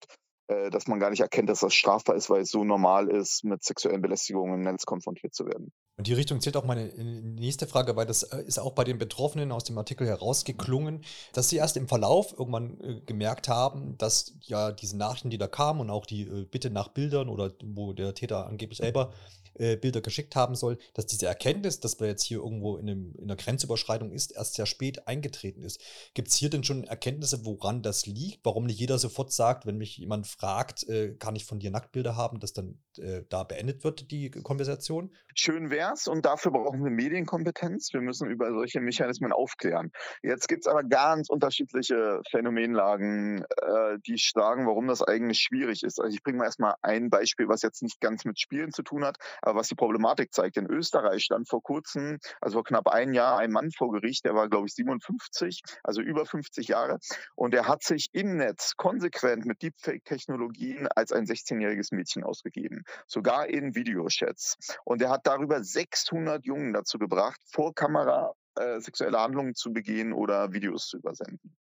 dass 0.69 0.87
man 0.87 0.99
gar 0.99 1.09
nicht 1.09 1.21
erkennt, 1.21 1.49
dass 1.49 1.59
das 1.59 1.73
strafbar 1.73 2.15
ist, 2.15 2.29
weil 2.29 2.41
es 2.41 2.49
so 2.49 2.63
normal 2.63 3.07
ist, 3.07 3.43
mit 3.43 3.63
sexuellen 3.63 4.01
Belästigungen 4.01 4.55
im 4.55 4.61
Netz 4.61 4.85
konfrontiert 4.85 5.33
zu 5.33 5.45
werden. 5.45 5.71
Und 5.97 6.07
die 6.07 6.13
Richtung 6.13 6.41
zählt 6.41 6.57
auch 6.57 6.65
meine 6.65 6.89
äh, 6.91 7.03
nächste 7.03 7.67
Frage, 7.67 7.95
weil 7.95 8.05
das 8.05 8.23
äh, 8.23 8.41
ist 8.43 8.59
auch 8.59 8.73
bei 8.73 8.83
den 8.83 8.97
Betroffenen 8.97 9.51
aus 9.51 9.63
dem 9.63 9.77
Artikel 9.77 10.07
herausgeklungen, 10.07 11.03
dass 11.33 11.49
sie 11.49 11.57
erst 11.57 11.77
im 11.77 11.87
Verlauf 11.87 12.33
irgendwann 12.37 13.01
gemerkt 13.05 13.49
haben, 13.49 13.97
dass 13.97 14.33
ja 14.41 14.71
diese 14.71 14.97
Nachrichten, 14.97 15.29
die 15.29 15.37
da 15.37 15.47
kamen 15.47 15.79
und 15.81 15.89
auch 15.89 16.05
die 16.05 16.25
Bitte 16.49 16.69
nach 16.69 16.89
Bildern 16.89 17.29
oder 17.29 17.51
wo 17.63 17.93
der 17.93 18.13
Täter 18.15 18.47
angeblich 18.47 18.79
selber 18.79 19.13
äh, 19.55 19.75
Bilder 19.75 20.01
geschickt 20.01 20.35
haben 20.35 20.55
soll, 20.55 20.77
dass 20.93 21.05
diese 21.05 21.27
Erkenntnis, 21.27 21.79
dass 21.79 21.99
man 21.99 22.09
jetzt 22.09 22.23
hier 22.23 22.39
irgendwo 22.39 22.77
in, 22.77 22.89
einem, 22.89 23.15
in 23.15 23.23
einer 23.25 23.35
Grenzüberschreitung 23.35 24.11
ist, 24.11 24.31
erst 24.31 24.55
sehr 24.55 24.65
spät 24.65 25.07
eingetreten 25.07 25.63
ist. 25.63 25.81
Gibt 26.13 26.29
es 26.29 26.35
hier 26.35 26.49
denn 26.49 26.63
schon 26.63 26.83
Erkenntnisse, 26.83 27.45
woran 27.45 27.81
das 27.81 28.05
liegt? 28.05 28.45
Warum 28.45 28.65
nicht 28.65 28.79
jeder 28.79 28.97
sofort 28.97 29.31
sagt, 29.31 29.65
wenn 29.65 29.77
mich 29.77 29.97
jemand 29.97 30.27
fragt, 30.27 30.87
äh, 30.87 31.13
kann 31.15 31.35
ich 31.35 31.45
von 31.45 31.59
dir 31.59 31.71
Nacktbilder 31.71 32.15
haben, 32.15 32.39
dass 32.39 32.53
dann 32.53 32.79
äh, 32.99 33.23
da 33.29 33.43
beendet 33.43 33.83
wird, 33.83 34.11
die 34.11 34.31
Konversation? 34.31 35.13
Schön 35.35 35.69
wär's 35.69 36.07
und 36.07 36.25
dafür 36.25 36.51
brauchen 36.51 36.83
wir 36.83 36.91
Medienkompetenz. 36.91 37.93
Wir 37.93 38.01
müssen 38.01 38.29
über 38.29 38.51
solche 38.51 38.79
Mechanismen 38.81 39.31
aufklären. 39.31 39.91
Jetzt 40.23 40.47
gibt 40.47 40.65
es 40.65 40.67
aber 40.67 40.83
ganz 40.83 41.29
unterschiedliche 41.29 42.21
Phänomenlagen, 42.29 43.43
äh, 43.43 43.97
die 44.05 44.17
sagen, 44.17 44.67
warum 44.67 44.87
das 44.87 45.01
eigentlich 45.01 45.39
schwierig 45.39 45.83
ist. 45.83 45.99
Also 45.99 46.13
ich 46.13 46.23
bringe 46.23 46.39
mal 46.39 46.45
erstmal 46.45 46.75
ein 46.81 47.09
Beispiel, 47.09 47.47
was 47.47 47.61
jetzt 47.61 47.81
nicht 47.81 47.99
ganz 47.99 48.25
mit 48.25 48.39
Spielen 48.39 48.71
zu 48.71 48.83
tun 48.83 49.03
hat, 49.03 49.17
aber 49.41 49.59
was 49.59 49.67
die 49.67 49.75
Problematik 49.75 50.33
zeigt, 50.33 50.57
in 50.57 50.67
Österreich 50.67 51.23
stand 51.23 51.49
vor 51.49 51.61
kurzem, 51.61 52.19
also 52.39 52.61
vor 52.61 52.63
knapp 52.63 52.87
ein 52.87 53.13
Jahr, 53.13 53.39
ein 53.39 53.51
Mann 53.51 53.71
vor 53.71 53.91
Gericht, 53.91 54.25
der 54.25 54.35
war, 54.35 54.49
glaube 54.49 54.67
ich, 54.67 54.75
57, 54.75 55.61
also 55.83 56.01
über 56.01 56.25
50 56.25 56.67
Jahre. 56.67 56.99
Und 57.35 57.53
er 57.53 57.67
hat 57.67 57.83
sich 57.83 58.09
im 58.13 58.37
Netz 58.37 58.75
konsequent 58.77 59.45
mit 59.45 59.61
Deepfake-Technologien 59.61 60.87
als 60.87 61.11
ein 61.11 61.25
16-jähriges 61.25 61.93
Mädchen 61.93 62.23
ausgegeben, 62.23 62.80
sogar 63.07 63.47
in 63.47 63.75
Videochats. 63.75 64.57
Und 64.83 65.01
er 65.01 65.09
hat 65.09 65.27
darüber 65.27 65.63
600 65.63 66.45
Jungen 66.45 66.73
dazu 66.73 66.97
gebracht, 66.97 67.41
vor 67.51 67.73
Kamera 67.73 68.33
äh, 68.55 68.79
sexuelle 68.79 69.19
Handlungen 69.19 69.55
zu 69.55 69.71
begehen 69.71 70.13
oder 70.13 70.51
Videos 70.53 70.87
zu 70.87 70.97
übersenden. 70.97 71.55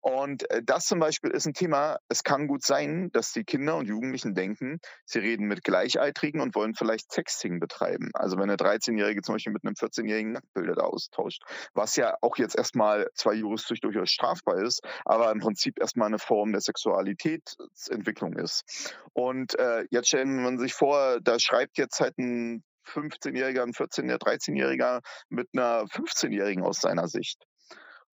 Und 0.00 0.50
äh, 0.50 0.62
das 0.62 0.86
zum 0.86 0.98
Beispiel 0.98 1.30
ist 1.30 1.46
ein 1.46 1.54
Thema, 1.54 1.98
es 2.08 2.24
kann 2.24 2.46
gut 2.46 2.62
sein, 2.62 3.10
dass 3.12 3.32
die 3.32 3.44
Kinder 3.44 3.76
und 3.76 3.86
Jugendlichen 3.86 4.34
denken, 4.34 4.80
sie 5.04 5.18
reden 5.18 5.46
mit 5.46 5.64
Gleichaltrigen 5.64 6.40
und 6.40 6.54
wollen 6.54 6.74
vielleicht 6.74 7.12
Sexting 7.12 7.60
betreiben. 7.60 8.10
Also 8.14 8.36
wenn 8.36 8.44
eine 8.44 8.56
13-Jährige 8.56 9.22
zum 9.22 9.34
Beispiel 9.34 9.52
mit 9.52 9.64
einem 9.64 9.74
14-jährigen 9.74 10.32
Nacktbilder 10.32 10.84
austauscht, 10.84 11.42
was 11.74 11.96
ja 11.96 12.16
auch 12.20 12.36
jetzt 12.36 12.56
erstmal 12.56 13.08
zwar 13.14 13.34
juristisch 13.34 13.80
durchaus 13.80 14.10
strafbar 14.10 14.62
ist, 14.62 14.82
aber 15.04 15.30
im 15.30 15.40
Prinzip 15.40 15.80
erstmal 15.80 16.08
eine 16.08 16.18
Form 16.18 16.52
der 16.52 16.60
Sexualitätsentwicklung 16.60 18.34
ist. 18.34 18.94
Und 19.12 19.58
äh, 19.58 19.86
jetzt 19.90 20.08
stellen 20.08 20.42
wir 20.42 20.58
sich 20.58 20.74
vor, 20.74 21.20
da 21.20 21.38
schreibt 21.38 21.78
jetzt 21.78 22.00
halt 22.00 22.18
ein 22.18 22.64
15-Jähriger, 22.86 23.62
ein 23.62 23.72
14-, 23.72 24.16
13-Jähriger 24.16 25.00
mit 25.28 25.48
einer 25.52 25.84
15-Jährigen 25.84 26.64
aus 26.64 26.80
seiner 26.80 27.06
Sicht 27.08 27.44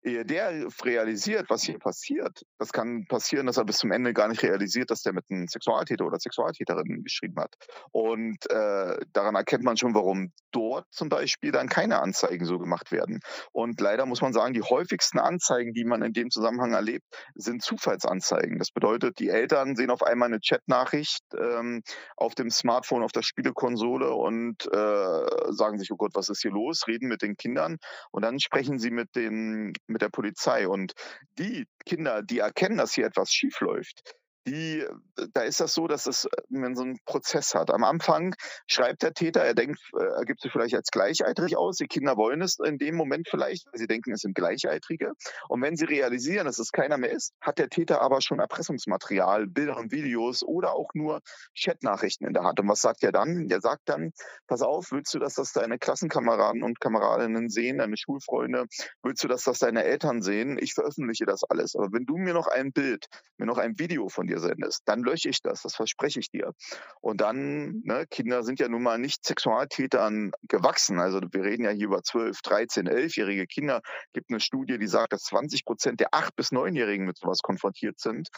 ehe 0.02 0.24
der 0.24 0.66
realisiert, 0.84 1.46
was 1.48 1.62
hier 1.62 1.78
passiert, 1.78 2.44
das 2.58 2.72
kann 2.72 3.06
passieren, 3.08 3.46
dass 3.46 3.56
er 3.56 3.64
bis 3.64 3.78
zum 3.78 3.92
Ende 3.92 4.12
gar 4.12 4.28
nicht 4.28 4.42
realisiert, 4.42 4.90
dass 4.90 5.02
der 5.02 5.12
mit 5.12 5.24
einem 5.30 5.46
Sexualtäter 5.48 6.06
oder 6.06 6.18
Sexualtäterin 6.18 7.02
geschrieben 7.02 7.38
hat. 7.38 7.54
Und 7.92 8.50
äh, 8.50 8.96
daran 9.12 9.34
erkennt 9.34 9.64
man 9.64 9.76
schon, 9.76 9.94
warum 9.94 10.32
dort 10.52 10.86
zum 10.90 11.08
Beispiel 11.08 11.52
dann 11.52 11.68
keine 11.68 12.00
Anzeigen 12.00 12.44
so 12.44 12.58
gemacht 12.58 12.92
werden. 12.92 13.20
Und 13.52 13.80
leider 13.80 14.06
muss 14.06 14.22
man 14.22 14.32
sagen, 14.32 14.54
die 14.54 14.62
häufigsten 14.62 15.18
Anzeigen, 15.18 15.72
die 15.74 15.84
man 15.84 16.02
in 16.02 16.12
dem 16.12 16.30
Zusammenhang 16.30 16.72
erlebt, 16.72 17.04
sind 17.34 17.62
Zufallsanzeigen. 17.62 18.58
Das 18.58 18.70
bedeutet, 18.70 19.18
die 19.18 19.28
Eltern 19.28 19.76
sehen 19.76 19.90
auf 19.90 20.02
einmal 20.02 20.28
eine 20.28 20.40
Chatnachricht 20.40 21.24
ähm, 21.38 21.82
auf 22.16 22.34
dem 22.34 22.50
Smartphone, 22.50 23.02
auf 23.02 23.12
der 23.12 23.22
Spielekonsole 23.22 24.12
und 24.12 24.66
äh, 24.66 25.52
sagen 25.52 25.78
sich, 25.78 25.90
oh 25.92 25.96
Gott, 25.96 26.12
was 26.14 26.28
ist 26.28 26.42
hier 26.42 26.50
los? 26.50 26.86
Reden 26.86 27.08
mit 27.08 27.22
den 27.22 27.36
Kindern 27.36 27.76
und 28.10 28.22
dann 28.24 28.40
sprechen 28.40 28.78
sie 28.78 28.90
mit 28.90 29.14
den 29.14 29.72
mit 29.90 30.02
der 30.02 30.08
Polizei. 30.08 30.68
Und 30.68 30.94
die 31.38 31.66
Kinder, 31.84 32.22
die 32.22 32.38
erkennen, 32.38 32.78
dass 32.78 32.94
hier 32.94 33.06
etwas 33.06 33.30
schiefläuft, 33.30 34.14
die, 34.46 34.80
äh, 34.80 34.88
da 35.32 35.42
ist 35.42 35.60
das 35.60 35.74
so, 35.74 35.86
dass 35.86 36.06
es 36.06 36.24
äh, 36.24 36.28
man 36.48 36.74
so 36.74 36.82
einen 36.82 36.98
Prozess 37.04 37.54
hat. 37.54 37.70
Am 37.70 37.84
Anfang 37.84 38.34
schreibt 38.66 39.02
der 39.02 39.12
Täter, 39.12 39.42
er 39.42 39.54
denkt, 39.54 39.80
äh, 39.98 40.02
er 40.02 40.24
gibt 40.24 40.40
sich 40.40 40.50
vielleicht 40.50 40.74
als 40.74 40.90
gleichaltrig 40.90 41.56
aus. 41.56 41.76
Die 41.76 41.86
Kinder 41.86 42.16
wollen 42.16 42.42
es 42.42 42.58
in 42.58 42.78
dem 42.78 42.96
Moment 42.96 43.28
vielleicht, 43.28 43.66
weil 43.66 43.78
sie 43.78 43.86
denken, 43.86 44.12
es 44.12 44.20
sind 44.20 44.34
Gleichaltrige. 44.34 45.12
Und 45.48 45.62
wenn 45.62 45.76
sie 45.76 45.84
realisieren, 45.84 46.46
dass 46.46 46.58
es 46.58 46.72
keiner 46.72 46.96
mehr 46.96 47.10
ist, 47.10 47.34
hat 47.40 47.58
der 47.58 47.68
Täter 47.68 48.00
aber 48.00 48.20
schon 48.20 48.38
Erpressungsmaterial, 48.38 49.46
Bilder 49.46 49.76
und 49.76 49.92
Videos 49.92 50.42
oder 50.42 50.72
auch 50.72 50.90
nur 50.94 51.20
Chatnachrichten 51.54 52.26
in 52.26 52.32
der 52.32 52.44
Hand. 52.44 52.60
Und 52.60 52.68
was 52.68 52.80
sagt 52.80 53.02
er 53.02 53.12
dann? 53.12 53.48
Er 53.50 53.60
sagt 53.60 53.82
dann, 53.86 54.12
pass 54.46 54.62
auf, 54.62 54.90
willst 54.90 55.12
du, 55.14 55.18
dass 55.18 55.34
das 55.34 55.52
deine 55.52 55.78
Klassenkameraden 55.78 56.62
und 56.62 56.80
Kameradinnen 56.80 57.50
sehen, 57.50 57.78
deine 57.78 57.96
Schulfreunde? 57.96 58.66
Willst 59.02 59.22
du, 59.22 59.28
dass 59.28 59.44
das 59.44 59.58
deine 59.58 59.84
Eltern 59.84 60.22
sehen? 60.22 60.58
Ich 60.60 60.74
veröffentliche 60.74 61.26
das 61.26 61.44
alles. 61.44 61.76
Aber 61.76 61.88
wenn 61.92 62.06
du 62.06 62.16
mir 62.16 62.32
noch 62.32 62.46
ein 62.46 62.72
Bild, 62.72 63.06
mir 63.36 63.46
noch 63.46 63.58
ein 63.58 63.78
Video 63.78 64.08
von 64.08 64.29
dir 64.30 64.40
sendest, 64.40 64.82
dann 64.86 65.02
lösche 65.02 65.28
ich 65.28 65.42
das, 65.42 65.62
das 65.62 65.74
verspreche 65.74 66.20
ich 66.20 66.30
dir. 66.30 66.52
Und 67.00 67.20
dann, 67.20 67.82
ne, 67.84 68.06
Kinder 68.10 68.42
sind 68.42 68.60
ja 68.60 68.68
nun 68.68 68.82
mal 68.82 68.98
nicht 68.98 69.24
Sexualtätern 69.24 70.32
gewachsen. 70.48 70.98
Also 71.00 71.20
wir 71.32 71.42
reden 71.42 71.64
ja 71.64 71.70
hier 71.70 71.86
über 71.86 72.02
12, 72.02 72.40
13, 72.42 72.88
11-jährige 72.88 73.46
Kinder. 73.46 73.80
Es 73.84 74.12
gibt 74.12 74.30
eine 74.30 74.40
Studie, 74.40 74.78
die 74.78 74.86
sagt, 74.86 75.12
dass 75.12 75.22
20 75.24 75.64
Prozent 75.64 76.00
der 76.00 76.10
8- 76.10 76.30
bis 76.36 76.50
9-Jährigen 76.50 77.06
mit 77.06 77.18
sowas 77.18 77.40
konfrontiert 77.42 77.98
sind. 77.98 78.28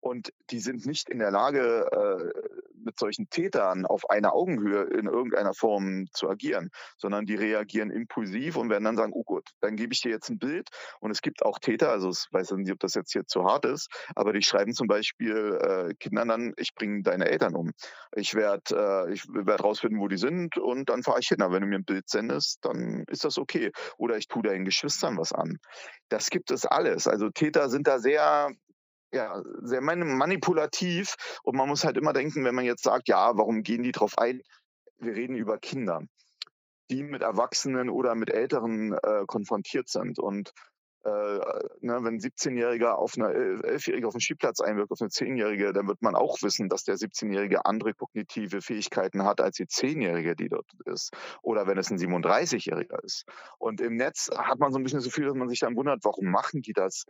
Und 0.00 0.32
die 0.50 0.60
sind 0.60 0.86
nicht 0.86 1.08
in 1.08 1.18
der 1.18 1.30
Lage, 1.30 1.86
äh, 1.92 2.42
mit 2.84 2.98
solchen 2.98 3.28
Tätern 3.30 3.86
auf 3.86 4.08
einer 4.10 4.34
Augenhöhe 4.34 4.84
in 4.84 5.06
irgendeiner 5.06 5.54
Form 5.54 6.06
zu 6.12 6.28
agieren, 6.28 6.70
sondern 6.96 7.26
die 7.26 7.34
reagieren 7.34 7.90
impulsiv 7.90 8.56
und 8.56 8.70
werden 8.70 8.84
dann 8.84 8.96
sagen, 8.96 9.12
oh 9.14 9.24
gut, 9.24 9.50
dann 9.60 9.76
gebe 9.76 9.92
ich 9.92 10.00
dir 10.00 10.10
jetzt 10.10 10.30
ein 10.30 10.38
Bild. 10.38 10.68
Und 11.00 11.10
es 11.10 11.22
gibt 11.22 11.44
auch 11.44 11.58
Täter, 11.58 11.90
also 11.90 12.10
ich 12.10 12.26
weiß 12.30 12.52
nicht, 12.52 12.72
ob 12.72 12.80
das 12.80 12.94
jetzt 12.94 13.12
hier 13.12 13.26
zu 13.26 13.44
hart 13.44 13.64
ist, 13.64 13.88
aber 14.14 14.32
die 14.32 14.42
schreiben 14.42 14.72
zum 14.72 14.86
Beispiel 14.86 15.58
äh, 15.60 15.94
Kindern 15.94 16.28
dann, 16.28 16.52
ich 16.56 16.74
bringe 16.74 17.02
deine 17.02 17.28
Eltern 17.28 17.54
um. 17.54 17.72
Ich 18.14 18.34
werde 18.34 19.06
äh, 19.08 19.12
ich 19.12 19.24
werd 19.28 19.62
rausfinden, 19.62 20.00
wo 20.00 20.08
die 20.08 20.16
sind 20.16 20.58
und 20.58 20.88
dann 20.88 21.02
fahre 21.02 21.20
ich 21.20 21.28
hin. 21.28 21.42
Aber 21.42 21.54
wenn 21.54 21.62
du 21.62 21.68
mir 21.68 21.78
ein 21.78 21.84
Bild 21.84 22.08
sendest, 22.08 22.64
dann 22.64 23.04
ist 23.08 23.24
das 23.24 23.38
okay. 23.38 23.70
Oder 23.96 24.16
ich 24.16 24.28
tue 24.28 24.42
deinen 24.42 24.64
Geschwistern 24.64 25.16
was 25.16 25.32
an. 25.32 25.58
Das 26.08 26.30
gibt 26.30 26.50
es 26.50 26.66
alles. 26.66 27.06
Also 27.06 27.30
Täter 27.30 27.68
sind 27.68 27.86
da 27.86 27.98
sehr 27.98 28.50
ja, 29.14 29.42
sehr 29.62 29.80
manipulativ 29.80 31.14
und 31.42 31.56
man 31.56 31.68
muss 31.68 31.84
halt 31.84 31.96
immer 31.96 32.12
denken, 32.12 32.44
wenn 32.44 32.54
man 32.54 32.64
jetzt 32.64 32.82
sagt, 32.82 33.08
ja, 33.08 33.36
warum 33.36 33.62
gehen 33.62 33.82
die 33.82 33.92
drauf 33.92 34.18
ein? 34.18 34.42
Wir 34.98 35.14
reden 35.14 35.36
über 35.36 35.58
Kinder, 35.58 36.02
die 36.90 37.02
mit 37.02 37.22
Erwachsenen 37.22 37.90
oder 37.90 38.14
mit 38.14 38.30
Älteren 38.30 38.92
äh, 38.92 39.24
konfrontiert 39.26 39.88
sind 39.88 40.18
und 40.18 40.52
äh, 41.04 41.38
ne, 41.80 42.02
wenn 42.02 42.14
ein 42.14 42.18
17-Jähriger 42.18 42.92
auf 42.94 43.12
eine 43.16 43.28
11-Jährige 43.28 44.06
auf 44.06 44.14
den 44.14 44.20
Spielplatz 44.20 44.60
einwirkt, 44.60 44.90
auf 44.90 45.02
eine 45.02 45.10
10-Jährige, 45.10 45.74
dann 45.74 45.86
wird 45.86 46.00
man 46.00 46.14
auch 46.14 46.38
wissen, 46.40 46.70
dass 46.70 46.84
der 46.84 46.96
17-Jährige 46.96 47.66
andere 47.66 47.92
kognitive 47.92 48.62
Fähigkeiten 48.62 49.22
hat 49.22 49.42
als 49.42 49.56
die 49.56 49.66
10-Jährige, 49.66 50.34
die 50.34 50.48
dort 50.48 50.66
ist. 50.86 51.12
Oder 51.42 51.66
wenn 51.66 51.76
es 51.76 51.90
ein 51.90 51.98
37-Jähriger 51.98 53.04
ist. 53.04 53.26
Und 53.58 53.82
im 53.82 53.96
Netz 53.96 54.30
hat 54.34 54.58
man 54.58 54.72
so 54.72 54.78
ein 54.78 54.82
bisschen 54.82 55.00
so 55.00 55.10
viel, 55.10 55.26
dass 55.26 55.34
man 55.34 55.50
sich 55.50 55.60
dann 55.60 55.76
wundert, 55.76 56.04
warum 56.04 56.30
machen 56.30 56.62
die 56.62 56.72
das? 56.72 57.04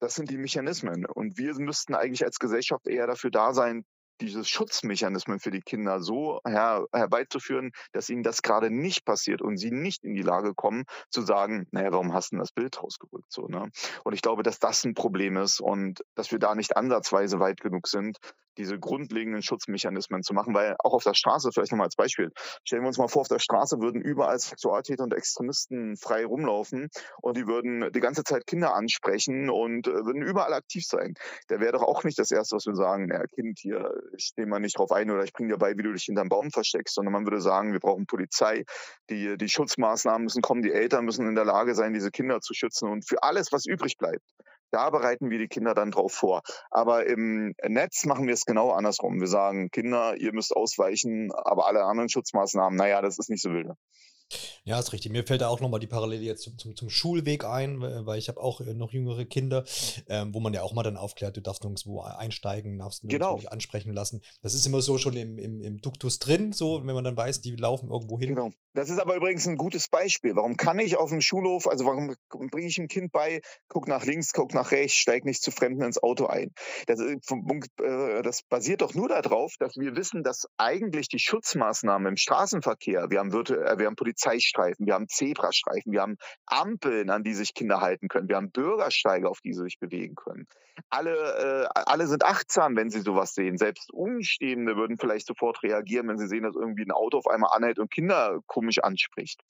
Das 0.00 0.14
sind 0.14 0.30
die 0.30 0.38
Mechanismen. 0.38 1.06
Und 1.06 1.38
wir 1.38 1.54
müssten 1.54 1.94
eigentlich 1.94 2.24
als 2.24 2.38
Gesellschaft 2.38 2.86
eher 2.86 3.06
dafür 3.06 3.30
da 3.30 3.52
sein, 3.52 3.84
diese 4.20 4.44
Schutzmechanismen 4.44 5.40
für 5.40 5.50
die 5.50 5.60
Kinder 5.60 6.00
so 6.00 6.40
her, 6.46 6.86
herbeizuführen, 6.92 7.72
dass 7.92 8.08
ihnen 8.08 8.22
das 8.22 8.42
gerade 8.42 8.70
nicht 8.70 9.04
passiert 9.04 9.42
und 9.42 9.58
sie 9.58 9.70
nicht 9.70 10.04
in 10.04 10.14
die 10.14 10.22
Lage 10.22 10.54
kommen 10.54 10.84
zu 11.10 11.22
sagen, 11.22 11.66
naja, 11.70 11.92
warum 11.92 12.12
hast 12.12 12.32
du 12.32 12.36
denn 12.36 12.40
das 12.40 12.52
Bild 12.52 12.82
rausgerückt? 12.82 13.30
So, 13.30 13.46
ne? 13.46 13.68
Und 14.04 14.14
ich 14.14 14.22
glaube, 14.22 14.42
dass 14.42 14.58
das 14.58 14.84
ein 14.84 14.94
Problem 14.94 15.36
ist 15.36 15.60
und 15.60 16.02
dass 16.14 16.32
wir 16.32 16.38
da 16.38 16.54
nicht 16.54 16.76
ansatzweise 16.76 17.40
weit 17.40 17.60
genug 17.60 17.88
sind, 17.88 18.18
diese 18.58 18.78
grundlegenden 18.78 19.42
Schutzmechanismen 19.42 20.22
zu 20.22 20.34
machen, 20.34 20.54
weil 20.54 20.76
auch 20.78 20.92
auf 20.92 21.04
der 21.04 21.14
Straße, 21.14 21.50
vielleicht 21.52 21.72
nochmal 21.72 21.86
als 21.86 21.96
Beispiel, 21.96 22.30
stellen 22.64 22.82
wir 22.82 22.88
uns 22.88 22.98
mal 22.98 23.08
vor, 23.08 23.22
auf 23.22 23.28
der 23.28 23.38
Straße 23.38 23.80
würden 23.80 24.00
überall 24.00 24.38
Sexualtäter 24.38 25.04
und 25.04 25.14
Extremisten 25.14 25.96
frei 25.96 26.24
rumlaufen 26.24 26.88
und 27.20 27.36
die 27.36 27.46
würden 27.46 27.90
die 27.92 28.00
ganze 28.00 28.24
Zeit 28.24 28.46
Kinder 28.46 28.74
ansprechen 28.74 29.50
und 29.50 29.86
äh, 29.86 29.92
würden 30.04 30.22
überall 30.22 30.52
aktiv 30.52 30.84
sein. 30.84 31.14
Da 31.48 31.60
wäre 31.60 31.72
doch 31.72 31.82
auch 31.82 32.04
nicht 32.04 32.18
das 32.18 32.30
Erste, 32.30 32.56
was 32.56 32.66
wir 32.66 32.74
sagen, 32.74 33.08
ja, 33.10 33.24
Kind, 33.26 33.58
hier, 33.60 33.90
nehme 34.36 34.50
mal 34.50 34.60
nicht 34.60 34.78
drauf 34.78 34.92
ein 34.92 35.10
oder 35.10 35.24
ich 35.24 35.32
bringe 35.32 35.52
dir 35.52 35.58
bei, 35.58 35.76
wie 35.76 35.82
du 35.82 35.92
dich 35.92 36.04
hinterm 36.04 36.28
Baum 36.28 36.50
versteckst, 36.50 36.94
sondern 36.94 37.12
man 37.12 37.24
würde 37.24 37.40
sagen, 37.40 37.72
wir 37.72 37.80
brauchen 37.80 38.06
Polizei, 38.06 38.64
die, 39.10 39.36
die 39.36 39.48
Schutzmaßnahmen 39.48 40.24
müssen 40.24 40.42
kommen, 40.42 40.62
die 40.62 40.72
Eltern 40.72 41.04
müssen 41.04 41.26
in 41.26 41.34
der 41.34 41.44
Lage 41.44 41.74
sein, 41.74 41.92
diese 41.92 42.10
Kinder 42.10 42.40
zu 42.40 42.54
schützen 42.54 42.88
und 42.88 43.08
für 43.08 43.22
alles, 43.22 43.52
was 43.52 43.66
übrig 43.66 43.96
bleibt, 43.98 44.24
da 44.70 44.90
bereiten 44.90 45.30
wir 45.30 45.38
die 45.38 45.48
Kinder 45.48 45.74
dann 45.74 45.90
drauf 45.90 46.12
vor. 46.12 46.42
Aber 46.70 47.06
im 47.06 47.54
Netz 47.66 48.04
machen 48.04 48.26
wir 48.26 48.34
es 48.34 48.44
genau 48.44 48.72
andersrum. 48.72 49.20
Wir 49.20 49.28
sagen, 49.28 49.70
Kinder, 49.70 50.16
ihr 50.16 50.32
müsst 50.32 50.54
ausweichen, 50.54 51.30
aber 51.32 51.66
alle 51.66 51.84
anderen 51.84 52.08
Schutzmaßnahmen, 52.08 52.76
naja, 52.76 53.02
das 53.02 53.18
ist 53.18 53.30
nicht 53.30 53.42
so 53.42 53.52
wild. 53.52 53.68
Ja, 54.64 54.78
ist 54.80 54.92
richtig. 54.92 55.12
Mir 55.12 55.24
fällt 55.24 55.40
da 55.40 55.48
auch 55.48 55.60
nochmal 55.60 55.80
die 55.80 55.86
Parallele 55.86 56.22
jetzt 56.22 56.42
zum, 56.42 56.58
zum, 56.58 56.74
zum 56.74 56.90
Schulweg 56.90 57.44
ein, 57.44 57.80
weil 57.80 58.18
ich 58.18 58.28
habe 58.28 58.40
auch 58.40 58.60
äh, 58.60 58.74
noch 58.74 58.92
jüngere 58.92 59.24
Kinder, 59.24 59.64
ähm, 60.08 60.34
wo 60.34 60.40
man 60.40 60.52
ja 60.54 60.62
auch 60.62 60.72
mal 60.72 60.82
dann 60.82 60.96
aufklärt, 60.96 61.36
du 61.36 61.40
darfst 61.40 61.62
nirgendwo 61.62 62.00
einsteigen, 62.00 62.78
darfst 62.78 63.04
du 63.04 63.08
genau. 63.08 63.40
ansprechen 63.46 63.92
lassen. 63.92 64.22
Das 64.42 64.54
ist 64.54 64.66
immer 64.66 64.80
so 64.80 64.98
schon 64.98 65.16
im, 65.16 65.38
im, 65.38 65.60
im 65.60 65.80
Duktus 65.80 66.18
drin, 66.18 66.52
so, 66.52 66.84
wenn 66.84 66.94
man 66.94 67.04
dann 67.04 67.16
weiß, 67.16 67.40
die 67.40 67.54
laufen 67.54 67.90
irgendwo 67.90 68.18
hin. 68.18 68.34
Genau. 68.34 68.50
Das 68.74 68.90
ist 68.90 68.98
aber 68.98 69.16
übrigens 69.16 69.46
ein 69.46 69.56
gutes 69.56 69.88
Beispiel. 69.88 70.36
Warum 70.36 70.58
kann 70.58 70.78
ich 70.78 70.98
auf 70.98 71.08
dem 71.08 71.22
Schulhof, 71.22 71.66
also 71.66 71.86
warum 71.86 72.14
bringe 72.28 72.66
ich 72.66 72.76
ein 72.76 72.88
Kind 72.88 73.10
bei, 73.10 73.40
guck 73.68 73.88
nach 73.88 74.04
links, 74.04 74.34
guck 74.34 74.52
nach 74.52 74.70
rechts, 74.70 74.98
steig 74.98 75.24
nicht 75.24 75.42
zu 75.42 75.50
Fremden 75.50 75.82
ins 75.82 76.02
Auto 76.02 76.26
ein. 76.26 76.52
Das, 76.86 77.00
äh, 77.00 78.22
das 78.22 78.42
basiert 78.42 78.82
doch 78.82 78.94
nur 78.94 79.08
darauf, 79.08 79.54
dass 79.58 79.76
wir 79.76 79.96
wissen, 79.96 80.22
dass 80.22 80.46
eigentlich 80.58 81.08
die 81.08 81.18
Schutzmaßnahmen 81.18 82.06
im 82.06 82.16
Straßenverkehr, 82.18 83.08
wir 83.08 83.18
haben, 83.20 83.32
äh, 83.32 83.78
wir 83.78 83.86
haben 83.86 83.96
Polizei, 83.96 84.15
Polizeistreifen, 84.16 84.86
wir 84.86 84.94
haben 84.94 85.08
Zebrastreifen, 85.08 85.92
wir 85.92 86.00
haben 86.00 86.16
Ampeln, 86.46 87.10
an 87.10 87.22
die 87.22 87.34
sich 87.34 87.54
Kinder 87.54 87.80
halten 87.80 88.08
können, 88.08 88.28
wir 88.28 88.36
haben 88.36 88.50
Bürgersteige, 88.50 89.28
auf 89.28 89.40
die 89.40 89.52
sie 89.52 89.62
sich 89.62 89.78
bewegen 89.78 90.14
können. 90.14 90.46
Alle, 90.90 91.68
äh, 91.74 91.80
alle 91.86 92.06
sind 92.06 92.24
achtsam, 92.24 92.76
wenn 92.76 92.90
sie 92.90 93.00
sowas 93.00 93.34
sehen. 93.34 93.56
Selbst 93.56 93.92
Umstehende 93.92 94.76
würden 94.76 94.98
vielleicht 94.98 95.26
sofort 95.26 95.62
reagieren, 95.62 96.06
wenn 96.08 96.18
sie 96.18 96.28
sehen, 96.28 96.42
dass 96.42 96.54
irgendwie 96.54 96.84
ein 96.84 96.92
Auto 96.92 97.18
auf 97.18 97.26
einmal 97.26 97.50
anhält 97.54 97.78
und 97.78 97.90
Kinder 97.90 98.40
komisch 98.46 98.78
anspricht. 98.78 99.40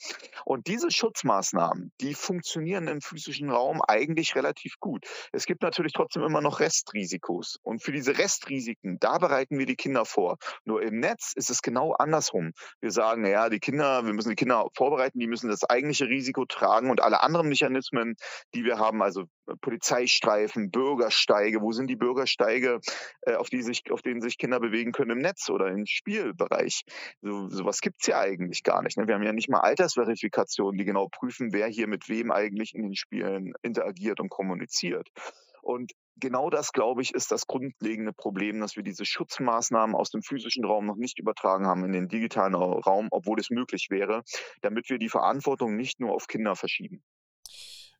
Und 0.44 0.68
diese 0.68 0.90
Schutzmaßnahmen, 0.90 1.92
die 2.00 2.14
funktionieren 2.14 2.86
im 2.86 3.00
physischen 3.00 3.50
Raum 3.50 3.82
eigentlich 3.86 4.36
relativ 4.36 4.78
gut. 4.78 5.04
Es 5.32 5.46
gibt 5.46 5.62
natürlich 5.62 5.92
trotzdem 5.92 6.22
immer 6.22 6.40
noch 6.40 6.60
Restrisikos. 6.60 7.58
Und 7.62 7.82
für 7.82 7.92
diese 7.92 8.18
Restrisiken, 8.18 8.98
da 9.00 9.18
bereiten 9.18 9.58
wir 9.58 9.66
die 9.66 9.76
Kinder 9.76 10.04
vor. 10.04 10.38
Nur 10.64 10.82
im 10.82 11.00
Netz 11.00 11.32
ist 11.34 11.50
es 11.50 11.60
genau 11.60 11.92
andersrum. 11.92 12.52
Wir 12.80 12.92
sagen, 12.92 13.22
naja, 13.22 13.48
die 13.50 13.58
Kinder, 13.58 14.06
wir 14.06 14.12
müssen 14.12 14.30
die 14.30 14.36
Kinder 14.36 14.55
vorbereiten, 14.74 15.18
die 15.18 15.26
müssen 15.26 15.48
das 15.48 15.64
eigentliche 15.64 16.06
Risiko 16.06 16.44
tragen 16.46 16.90
und 16.90 17.02
alle 17.02 17.22
anderen 17.22 17.48
Mechanismen, 17.48 18.16
die 18.54 18.64
wir 18.64 18.78
haben, 18.78 19.02
also 19.02 19.22
äh, 19.46 19.54
Polizeistreifen, 19.60 20.70
Bürgersteige, 20.70 21.60
wo 21.60 21.72
sind 21.72 21.88
die 21.88 21.96
Bürgersteige, 21.96 22.80
äh, 23.22 23.34
auf, 23.34 23.48
die 23.48 23.62
sich, 23.62 23.90
auf 23.90 24.02
denen 24.02 24.20
sich 24.20 24.38
Kinder 24.38 24.60
bewegen 24.60 24.92
können 24.92 25.12
im 25.12 25.18
Netz 25.18 25.48
oder 25.50 25.68
im 25.68 25.86
Spielbereich? 25.86 26.82
So, 27.20 27.48
sowas 27.48 27.80
gibt 27.80 27.96
es 28.00 28.06
ja 28.06 28.20
eigentlich 28.20 28.62
gar 28.62 28.82
nicht. 28.82 28.96
Ne? 28.96 29.06
Wir 29.06 29.14
haben 29.14 29.22
ja 29.22 29.32
nicht 29.32 29.48
mal 29.48 29.60
Altersverifikationen, 29.60 30.78
die 30.78 30.84
genau 30.84 31.08
prüfen, 31.08 31.52
wer 31.52 31.68
hier 31.68 31.86
mit 31.86 32.08
wem 32.08 32.30
eigentlich 32.30 32.74
in 32.74 32.82
den 32.82 32.94
Spielen 32.94 33.54
interagiert 33.62 34.20
und 34.20 34.28
kommuniziert. 34.28 35.08
Und 35.62 35.92
genau 36.16 36.50
das, 36.50 36.72
glaube 36.72 37.02
ich, 37.02 37.14
ist 37.14 37.30
das 37.32 37.46
grundlegende 37.46 38.12
Problem, 38.12 38.60
dass 38.60 38.76
wir 38.76 38.82
diese 38.82 39.04
Schutzmaßnahmen 39.04 39.94
aus 39.94 40.10
dem 40.10 40.22
physischen 40.22 40.64
Raum 40.64 40.86
noch 40.86 40.96
nicht 40.96 41.18
übertragen 41.18 41.66
haben 41.66 41.84
in 41.84 41.92
den 41.92 42.08
digitalen 42.08 42.54
Raum, 42.54 43.08
obwohl 43.10 43.38
es 43.38 43.50
möglich 43.50 43.88
wäre, 43.90 44.22
damit 44.62 44.88
wir 44.90 44.98
die 44.98 45.08
Verantwortung 45.08 45.76
nicht 45.76 46.00
nur 46.00 46.12
auf 46.12 46.26
Kinder 46.26 46.56
verschieben. 46.56 47.02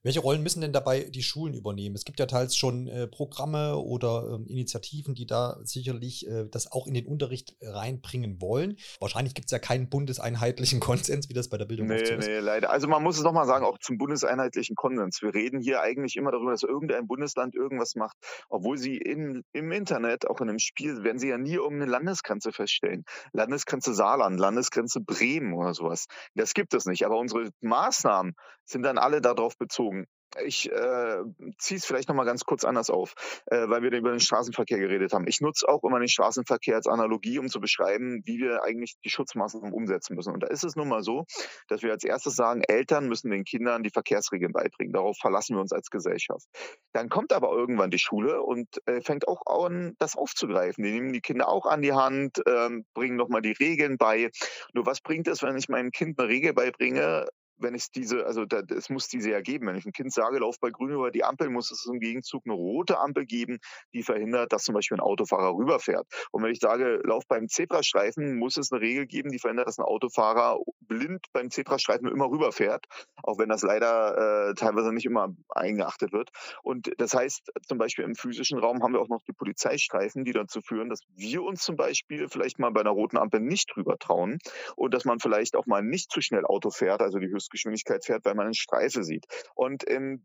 Welche 0.07 0.21
Rollen 0.21 0.45
müssen 0.45 0.61
denn 0.61 0.73
dabei 0.73 1.01
die 1.03 1.25
Schulen 1.25 1.53
übernehmen? 1.53 1.97
Es 1.97 2.05
gibt 2.05 2.21
ja 2.21 2.27
teils 2.27 2.57
schon 2.57 2.87
äh, 2.87 3.09
Programme 3.09 3.77
oder 3.77 4.35
ähm, 4.35 4.47
Initiativen, 4.47 5.17
die 5.17 5.27
da 5.27 5.59
sicherlich 5.65 6.29
äh, 6.29 6.45
das 6.49 6.71
auch 6.71 6.87
in 6.87 6.95
den 6.95 7.07
Unterricht 7.07 7.57
reinbringen 7.61 8.41
wollen. 8.41 8.77
Wahrscheinlich 9.01 9.35
gibt 9.35 9.47
es 9.47 9.51
ja 9.51 9.59
keinen 9.59 9.89
bundeseinheitlichen 9.89 10.79
Konsens, 11.11 11.29
wie 11.29 11.33
das 11.33 11.49
bei 11.49 11.59
der 11.59 11.65
Bildung 11.65 11.89
nee, 11.89 11.97
oft 11.97 12.07
so 12.07 12.15
ist. 12.15 12.29
Nee, 12.29 12.39
leider. 12.39 12.71
Also 12.71 12.87
man 12.87 13.03
muss 13.03 13.19
es 13.19 13.25
nochmal 13.25 13.47
sagen, 13.47 13.65
auch 13.65 13.79
zum 13.79 13.99
bundeseinheitlichen 13.99 14.77
Konsens. 14.77 15.23
Wir 15.23 15.35
reden 15.35 15.61
hier 15.61 15.81
eigentlich 15.81 16.15
immer 16.15 16.31
darüber, 16.31 16.53
dass 16.53 16.63
irgendein 16.63 17.09
Bundesland 17.09 17.57
irgendwas 17.57 17.97
macht, 17.97 18.17
obwohl 18.49 18.79
sie 18.79 18.99
in, 18.99 19.43
im 19.53 19.73
Internet, 19.73 20.31
auch 20.31 20.41
in 20.41 20.49
einem 20.49 20.61
Spiel, 20.61 21.03
werden 21.03 21.19
sie 21.19 21.31
ja 21.31 21.37
nie 21.37 21.55
irgendeine 21.55 21.91
Landesgrenze 21.91 22.53
feststellen. 22.53 23.03
Landesgrenze 23.33 23.93
Saarland, 23.93 24.39
Landesgrenze 24.39 25.01
Bremen 25.01 25.53
oder 25.53 25.75
sowas. 25.75 26.07
Das 26.37 26.55
gibt 26.55 26.75
es 26.75 26.87
nicht. 26.87 27.05
Aber 27.05 27.19
unsere 27.19 27.51
Maßnahmen 27.61 28.35
sind 28.67 28.83
dann 28.83 28.99
alle 28.99 29.21
darauf 29.21 29.57
bezogen 29.59 29.96
ich 30.45 30.71
äh, 30.71 31.23
ziehe 31.59 31.79
es 31.79 31.87
vielleicht 31.87 32.09
nochmal 32.09 32.27
ganz 32.27 32.45
kurz 32.45 32.65
anders 32.65 32.91
auf, 32.91 33.15
äh, 33.47 33.69
weil 33.69 33.83
wir 33.83 33.93
über 33.93 34.11
den 34.11 34.21
Straßenverkehr 34.21 34.79
geredet 34.79 35.13
haben. 35.13 35.27
Ich 35.27 35.41
nutze 35.41 35.69
auch 35.69 35.83
immer 35.85 35.99
den 35.99 36.09
Straßenverkehr 36.09 36.77
als 36.77 36.87
Analogie, 36.87 37.39
um 37.39 37.49
zu 37.49 37.61
beschreiben, 37.61 38.23
wie 38.25 38.39
wir 38.39 38.63
eigentlich 38.63 38.97
die 39.05 39.11
Schutzmaßnahmen 39.11 39.73
umsetzen 39.73 40.15
müssen. 40.15 40.35
Und 40.35 40.43
da 40.43 40.49
ist 40.49 40.65
es 40.65 40.77
nun 40.77 40.89
mal 40.89 41.03
so, 41.03 41.25
dass 41.69 41.83
wir 41.83 41.93
als 41.93 42.05
erstes 42.05 42.37
sagen, 42.37 42.63
Eltern 42.67 43.09
müssen 43.09 43.31
den 43.31 43.45
Kindern 43.45 43.83
die 43.83 43.91
Verkehrsregeln 43.91 44.53
beibringen. 44.53 44.93
Darauf 44.93 45.17
verlassen 45.19 45.57
wir 45.57 45.61
uns 45.61 45.73
als 45.73 45.91
Gesellschaft. 45.91 46.47
Dann 46.93 47.09
kommt 47.09 47.33
aber 47.33 47.53
irgendwann 47.53 47.91
die 47.91 47.99
Schule 47.99 48.43
und 48.43 48.69
äh, 48.87 49.01
fängt 49.01 49.29
auch 49.29 49.43
an, 49.47 49.95
das 49.99 50.17
aufzugreifen. 50.17 50.85
Die 50.85 50.93
nehmen 50.93 51.13
die 51.13 51.21
Kinder 51.21 51.49
auch 51.49 51.67
an 51.67 51.83
die 51.83 51.93
Hand, 51.93 52.43
ähm, 52.47 52.85
bringen 52.95 53.17
nochmal 53.17 53.43
die 53.43 53.53
Regeln 53.53 53.97
bei. 53.97 54.31
Nur 54.73 54.87
was 54.87 55.01
bringt 55.01 55.29
es, 55.29 55.43
wenn 55.43 55.57
ich 55.57 55.69
meinem 55.69 55.91
Kind 55.91 56.19
eine 56.19 56.29
Regel 56.29 56.53
beibringe, 56.53 57.27
wenn 57.59 57.75
es 57.75 57.91
diese, 57.91 58.27
also 58.27 58.45
da, 58.45 58.63
es 58.69 58.91
muss 58.91 59.09
diese 59.09 59.31
ja 59.31 59.41
geben. 59.41 59.67
Wenn 59.67 59.77
ich 59.77 59.87
ein 59.87 59.93
Kind 59.93 60.13
sage, 60.13 60.39
lauf 60.39 60.57
bei 60.61 60.71
Grün 60.71 60.91
über 60.91 61.11
die 61.11 61.25
Ampel, 61.25 61.49
muss 61.51 61.71
es 61.71 61.87
im 61.87 62.01
Gegenzug 62.01 62.43
eine 62.45 62.55
rote 62.55 62.99
Ampel 62.99 63.27
geben, 63.27 63.59
die 63.93 64.03
verhindert, 64.03 64.53
dass 64.53 64.65
zum 64.65 64.75
Beispiel 64.75 64.99
ein 64.99 65.01
Autofahrer 65.01 65.57
rüberfährt. 65.57 66.07
Und 66.31 66.43
wenn 66.43 66.53
ich 66.53 66.61
sage, 66.61 67.01
lauf 67.05 67.25
beim 67.29 67.49
Zebrastreifen, 67.49 68.39
muss 68.39 68.57
es 68.57 68.73
eine 68.73 68.81
Regel 68.81 69.07
geben, 69.07 69.31
die 69.31 69.39
verhindert, 69.39 69.69
dass 69.69 69.79
ein 69.79 69.85
Autofahrer 69.85 70.59
blind 70.81 71.27
beim 71.33 71.51
Zebrastreifen 71.51 72.09
immer 72.09 72.31
rüberfährt, 72.31 72.87
auch 73.23 73.39
wenn 73.39 73.49
das 73.49 73.63
leider 73.63 74.51
äh, 74.51 74.55
teilweise 74.55 74.93
nicht 74.93 75.07
immer 75.07 75.35
eingeachtet 75.49 76.13
wird. 76.13 76.31
Und 76.63 76.93
das 76.99 77.15
heißt, 77.15 77.51
zum 77.67 77.79
Beispiel 77.79 78.05
im 78.05 78.15
physischen 78.15 78.59
Raum 78.59 78.83
haben 78.83 78.93
wir 78.93 79.01
auch 79.01 79.09
noch 79.09 79.23
die 79.27 79.33
Polizeistreifen, 79.33 80.25
die 80.25 80.33
dazu 80.33 80.61
führen, 80.61 80.89
dass 80.89 81.01
wir 81.17 81.43
uns 81.43 81.63
zum 81.63 81.77
Beispiel 81.77 82.29
vielleicht 82.29 82.59
mal 82.59 82.71
bei 82.71 82.81
einer 82.81 82.91
roten 82.91 83.17
Ampel 83.17 83.41
nicht 83.41 83.77
rüber 83.77 83.99
trauen 83.99 84.39
und 84.77 84.95
dass 84.95 85.05
man 85.05 85.19
vielleicht 85.19 85.57
auch 85.57 85.67
mal 85.67 85.83
nicht 85.83 86.11
zu 86.11 86.21
schnell 86.21 86.45
Auto 86.45 86.71
fährt, 86.71 87.01
also 87.03 87.19
die 87.19 87.31
Höchstgeschwindigkeit 87.47 88.05
fährt, 88.05 88.25
weil 88.25 88.35
man 88.35 88.47
eine 88.47 88.55
Streife 88.55 89.05
sieht. 89.05 89.27
Und 89.55 89.85
im 89.85 90.25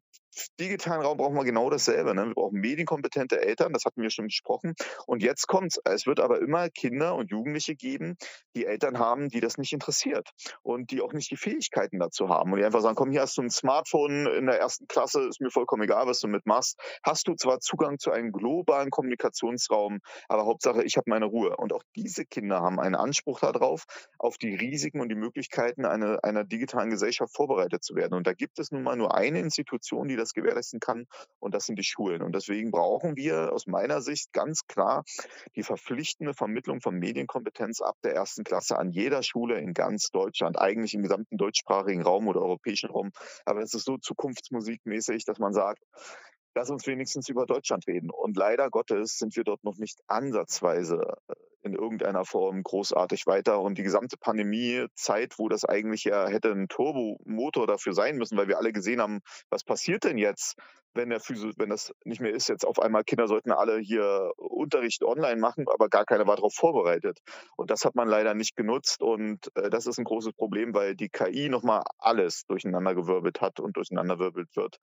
digitalen 0.60 1.02
Raum 1.02 1.18
brauchen 1.18 1.36
wir 1.36 1.44
genau 1.44 1.70
dasselbe. 1.70 2.14
Ne? 2.16 2.28
Wir 2.28 2.34
brauchen 2.34 2.60
medienkompetente 2.60 3.42
Eltern, 3.42 3.74
das 3.74 3.86
hatten 3.86 4.02
wir 4.02 4.10
schon 4.10 4.26
besprochen. 4.26 4.74
Und 5.06 5.24
jetzt 5.24 5.48
kommt's. 5.48 5.80
Es 5.84 6.06
wird 6.06 6.20
aber 6.20 6.42
immer 6.42 6.70
Kinder 6.70 7.16
und 7.16 7.32
Jugendliche 7.32 7.76
geben, 7.76 8.16
die 8.56 8.66
Eltern 8.66 9.00
haben, 9.00 9.30
die 9.30 9.40
das 9.40 9.58
nicht 9.58 9.74
interessiert 9.74 10.30
und 10.62 10.92
die 10.92 11.02
auch 11.02 11.14
nicht 11.14 11.32
die 11.32 11.38
Fähigkeiten 11.38 12.00
dazu 12.00 12.30
haben. 12.30 12.52
Und 12.52 12.60
die 12.60 12.66
einfach 12.66 12.82
sagen, 12.82 12.96
komm, 12.96 13.12
hier 13.12 13.22
hast 13.22 13.38
du 13.38 13.42
ein 13.42 13.50
Smartphone 13.50 14.28
in 14.28 14.46
der 14.46 14.60
ersten 14.60 14.88
Klasse, 14.88 15.28
ist 15.28 15.42
mir 15.42 15.52
vollkommen 15.52 15.84
egal, 15.84 16.08
was 16.08 16.20
du 16.20 16.28
mitmachst. 16.28 16.80
Hast 17.04 17.28
du 17.28 17.36
zwar 17.36 17.60
Zugang 17.60 18.00
zu 18.00 18.12
einem 18.12 18.32
globalen 18.32 18.90
Kommunikationsraum, 18.90 20.00
aber 20.28 20.46
Hauptsache, 20.46 20.84
ich 20.84 20.98
habe 20.98 21.10
meine 21.10 21.26
Ruhe. 21.26 21.56
Und 21.58 21.74
auch 21.74 21.84
diese 21.96 22.26
Kinder 22.26 22.62
haben 22.62 22.80
einen 22.80 22.96
Anspruch 22.96 23.40
darauf, 23.40 23.86
auf 24.18 24.38
die 24.38 24.56
Risiken 24.56 25.02
und 25.02 25.10
die 25.10 25.16
Möglichkeiten 25.16 25.86
einer, 25.86 26.24
einer 26.24 26.44
digitalen 26.44 26.90
Gesellschaft 26.90 27.36
vorbereitet 27.36 27.84
zu 27.84 27.96
werden. 27.96 28.14
Und 28.14 28.28
da 28.28 28.34
gibt 28.34 28.60
es 28.60 28.72
nun 28.72 28.84
mal 28.84 28.96
nur 28.96 29.16
eine 29.16 29.40
Institution, 29.40 30.08
die 30.08 30.16
das 30.22 30.34
gewährleisten 30.34 30.80
kann. 30.80 31.08
Und 31.40 31.54
das 31.54 31.66
sind 31.66 31.78
die 31.78 31.84
Schulen. 31.84 32.22
Und 32.22 32.34
deswegen 32.34 32.72
brauchen 32.72 33.16
wir 33.16 33.52
aus 33.52 33.68
meiner 33.68 34.02
Sicht 34.02 34.34
ganz 34.34 34.68
klar 34.68 35.04
die 35.56 35.64
verpflichtende 35.64 36.34
Vermittlung 36.34 36.82
von 36.82 36.96
Medienkompetenz 36.96 37.82
ab 37.82 37.96
der 38.04 38.16
ersten 38.16 38.44
Klasse 38.44 38.78
an 38.78 38.92
jeder 38.92 39.24
Schule 39.24 39.60
in 39.60 39.74
ganz 39.74 40.10
Deutschland, 40.10 40.60
eigentlich 40.60 40.94
im 40.94 41.04
gesamten 41.04 41.38
deutschsprachigen 41.38 42.04
Raum 42.04 42.28
oder 42.28 42.42
europäischen 42.42 42.90
Raum. 42.90 43.12
Aber 43.46 43.62
es 43.62 43.74
ist 43.74 43.86
so 43.86 43.98
zukunftsmusikmäßig, 43.98 45.26
dass 45.26 45.40
man 45.40 45.54
sagt, 45.54 45.84
lass 46.56 46.70
uns 46.70 46.88
wenigstens 46.88 47.30
über 47.30 47.46
Deutschland 47.46 47.88
reden. 47.88 48.10
Und 48.10 48.38
leider 48.38 48.70
Gottes 48.70 49.18
sind 49.18 49.36
wir 49.36 49.44
dort 49.44 49.64
noch 49.64 49.78
nicht 49.78 50.00
ansatzweise 50.08 51.18
äh, 51.28 51.34
in 51.64 51.74
irgendeiner 51.74 52.26
Form 52.26 52.64
großartig 52.64 53.28
weiter. 53.28 53.62
Und 53.62 53.78
die 53.78 53.84
gesamte 53.84 54.18
Pandemiezeit, 54.18 55.38
wo 55.38 55.48
das 55.48 55.66
eigentlich 55.66 56.04
ja 56.04 56.28
hätte 56.28 56.52
ein 56.52 56.68
Turbomotor 56.68 57.68
dafür 57.68 57.94
sein 57.94 58.18
müssen, 58.18 58.38
weil 58.38 58.48
wir 58.48 58.58
alle 58.58 58.74
gesehen 58.74 59.02
haben, 59.02 59.20
was 59.50 59.64
passiert 59.64 60.04
denn 60.04 60.18
jetzt, 60.18 60.56
wenn 60.94 61.10
der 61.10 61.20
Physio, 61.20 61.52
wenn 61.58 61.70
das 61.70 61.94
nicht 62.04 62.20
mehr 62.20 62.34
ist, 62.34 62.50
jetzt 62.50 62.66
auf 62.66 62.80
einmal 62.80 63.04
Kinder 63.04 63.28
sollten 63.28 63.52
alle 63.52 63.80
hier 63.80 64.32
Unterricht 64.38 65.04
online 65.04 65.40
machen, 65.40 65.66
aber 65.72 65.88
gar 65.88 66.06
keiner 66.06 66.28
war 66.28 66.36
darauf 66.36 66.54
vorbereitet. 66.54 67.20
Und 67.56 67.72
das 67.72 67.86
hat 67.86 67.96
man 67.96 68.10
leider 68.10 68.34
nicht 68.34 68.56
genutzt 68.56 69.02
und 69.02 69.48
äh, 69.56 69.70
das 69.70 69.86
ist 69.88 70.00
ein 70.00 70.04
großes 70.04 70.34
Problem, 70.34 70.74
weil 70.74 70.96
die 70.96 71.10
KI 71.10 71.50
nochmal 71.50 71.84
alles 71.98 72.44
durcheinandergewirbelt 72.48 73.40
hat 73.40 73.60
und 73.60 73.78
durcheinanderwirbelt 73.78 74.56
wird. 74.56 74.80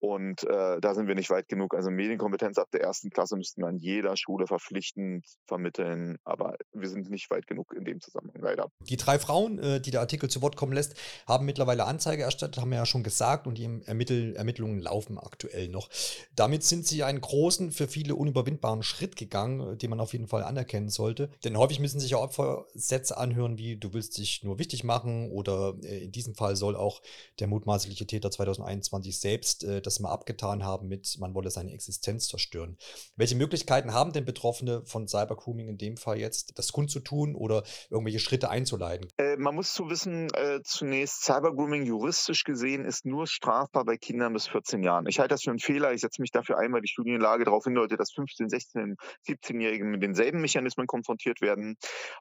Und 0.00 0.44
äh, 0.44 0.80
da 0.80 0.94
sind 0.94 1.06
wir 1.06 1.14
nicht 1.14 1.30
weit 1.30 1.48
genug. 1.48 1.74
Also 1.74 1.90
Medienkompetenz 1.90 2.58
ab 2.58 2.68
der 2.72 2.80
ersten 2.80 3.10
Klasse 3.10 3.36
müssten 3.36 3.62
wir 3.62 3.68
an 3.68 3.76
jeder 3.76 4.16
Schule 4.16 4.46
verpflichtend 4.46 5.26
vermitteln. 5.46 6.16
Aber 6.24 6.56
wir 6.72 6.88
sind 6.88 7.10
nicht 7.10 7.30
weit 7.30 7.46
genug 7.46 7.74
in 7.76 7.84
dem 7.84 8.00
Zusammenhang, 8.00 8.40
leider. 8.40 8.70
Die 8.88 8.96
drei 8.96 9.18
Frauen, 9.18 9.58
äh, 9.58 9.80
die 9.80 9.90
der 9.90 10.00
Artikel 10.00 10.30
zu 10.30 10.40
Wort 10.40 10.56
kommen 10.56 10.72
lässt, 10.72 10.94
haben 11.26 11.44
mittlerweile 11.44 11.84
Anzeige 11.84 12.22
erstattet, 12.22 12.60
haben 12.60 12.70
wir 12.70 12.78
ja 12.78 12.86
schon 12.86 13.02
gesagt. 13.02 13.46
Und 13.46 13.58
die 13.58 13.68
Ermittel 13.84 14.34
Ermittlungen 14.36 14.80
laufen 14.80 15.18
aktuell 15.18 15.68
noch. 15.68 15.90
Damit 16.34 16.62
sind 16.64 16.86
sie 16.86 17.02
einen 17.04 17.20
großen, 17.20 17.70
für 17.70 17.86
viele 17.86 18.14
unüberwindbaren 18.14 18.82
Schritt 18.82 19.16
gegangen, 19.16 19.76
den 19.78 19.90
man 19.90 20.00
auf 20.00 20.12
jeden 20.12 20.28
Fall 20.28 20.44
anerkennen 20.44 20.88
sollte. 20.88 21.30
Denn 21.44 21.58
häufig 21.58 21.78
müssen 21.78 22.00
sich 22.00 22.12
ja 22.12 22.18
Opfersätze 22.18 23.18
anhören, 23.18 23.58
wie 23.58 23.76
du 23.76 23.92
willst 23.92 24.16
dich 24.16 24.42
nur 24.44 24.58
wichtig 24.58 24.82
machen 24.82 25.30
oder 25.30 25.74
äh, 25.82 26.04
in 26.04 26.12
diesem 26.12 26.34
Fall 26.34 26.56
soll 26.56 26.74
auch 26.74 27.02
der 27.38 27.48
mutmaßliche 27.48 28.06
Täter 28.06 28.30
2021 28.30 29.18
selbst 29.18 29.64
äh, 29.64 29.82
das 29.82 29.89
mal 29.98 30.10
abgetan 30.10 30.64
haben 30.64 30.86
mit, 30.86 31.16
man 31.18 31.34
wolle 31.34 31.50
seine 31.50 31.72
Existenz 31.72 32.28
zerstören. 32.28 32.76
Welche 33.16 33.34
Möglichkeiten 33.34 33.92
haben 33.92 34.12
denn 34.12 34.24
Betroffene 34.24 34.82
von 34.84 35.08
Cybergrooming 35.08 35.68
in 35.68 35.78
dem 35.78 35.96
Fall 35.96 36.18
jetzt, 36.18 36.58
das 36.58 36.70
kundzutun 36.70 37.34
oder 37.34 37.64
irgendwelche 37.90 38.20
Schritte 38.20 38.50
einzuleiten? 38.50 39.08
Äh, 39.16 39.36
man 39.36 39.54
muss 39.54 39.72
zu 39.72 39.90
wissen, 39.90 40.28
äh, 40.34 40.60
zunächst, 40.62 41.24
Cybergrooming 41.24 41.84
juristisch 41.84 42.44
gesehen 42.44 42.84
ist 42.84 43.04
nur 43.04 43.26
strafbar 43.26 43.84
bei 43.84 43.96
Kindern 43.96 44.32
bis 44.32 44.46
14 44.46 44.82
Jahren. 44.82 45.06
Ich 45.08 45.18
halte 45.18 45.34
das 45.34 45.42
für 45.42 45.50
einen 45.50 45.58
Fehler. 45.58 45.92
Ich 45.92 46.02
setze 46.02 46.20
mich 46.20 46.30
dafür 46.30 46.58
ein, 46.58 46.72
weil 46.72 46.82
die 46.82 46.88
Studienlage 46.88 47.44
darauf 47.44 47.64
hindeutet, 47.64 47.98
dass 47.98 48.12
15, 48.12 48.48
16, 48.48 48.96
17-Jährigen 49.26 49.90
mit 49.90 50.02
denselben 50.02 50.40
Mechanismen 50.40 50.86
konfrontiert 50.86 51.40
werden 51.40 51.76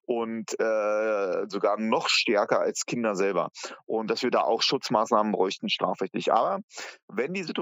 und 0.05 0.59
äh, 0.59 1.45
sogar 1.47 1.79
noch 1.79 2.09
stärker 2.09 2.61
als 2.61 2.85
Kinder 2.85 3.15
selber. 3.15 3.49
Und 3.85 4.09
dass 4.09 4.23
wir 4.23 4.31
da 4.31 4.41
auch 4.41 4.61
Schutzmaßnahmen 4.61 5.31
bräuchten, 5.31 5.69
strafrechtlich. 5.69 6.31
Aber 6.31 6.59
wenn 7.07 7.33
die 7.33 7.43
Situation 7.43 7.58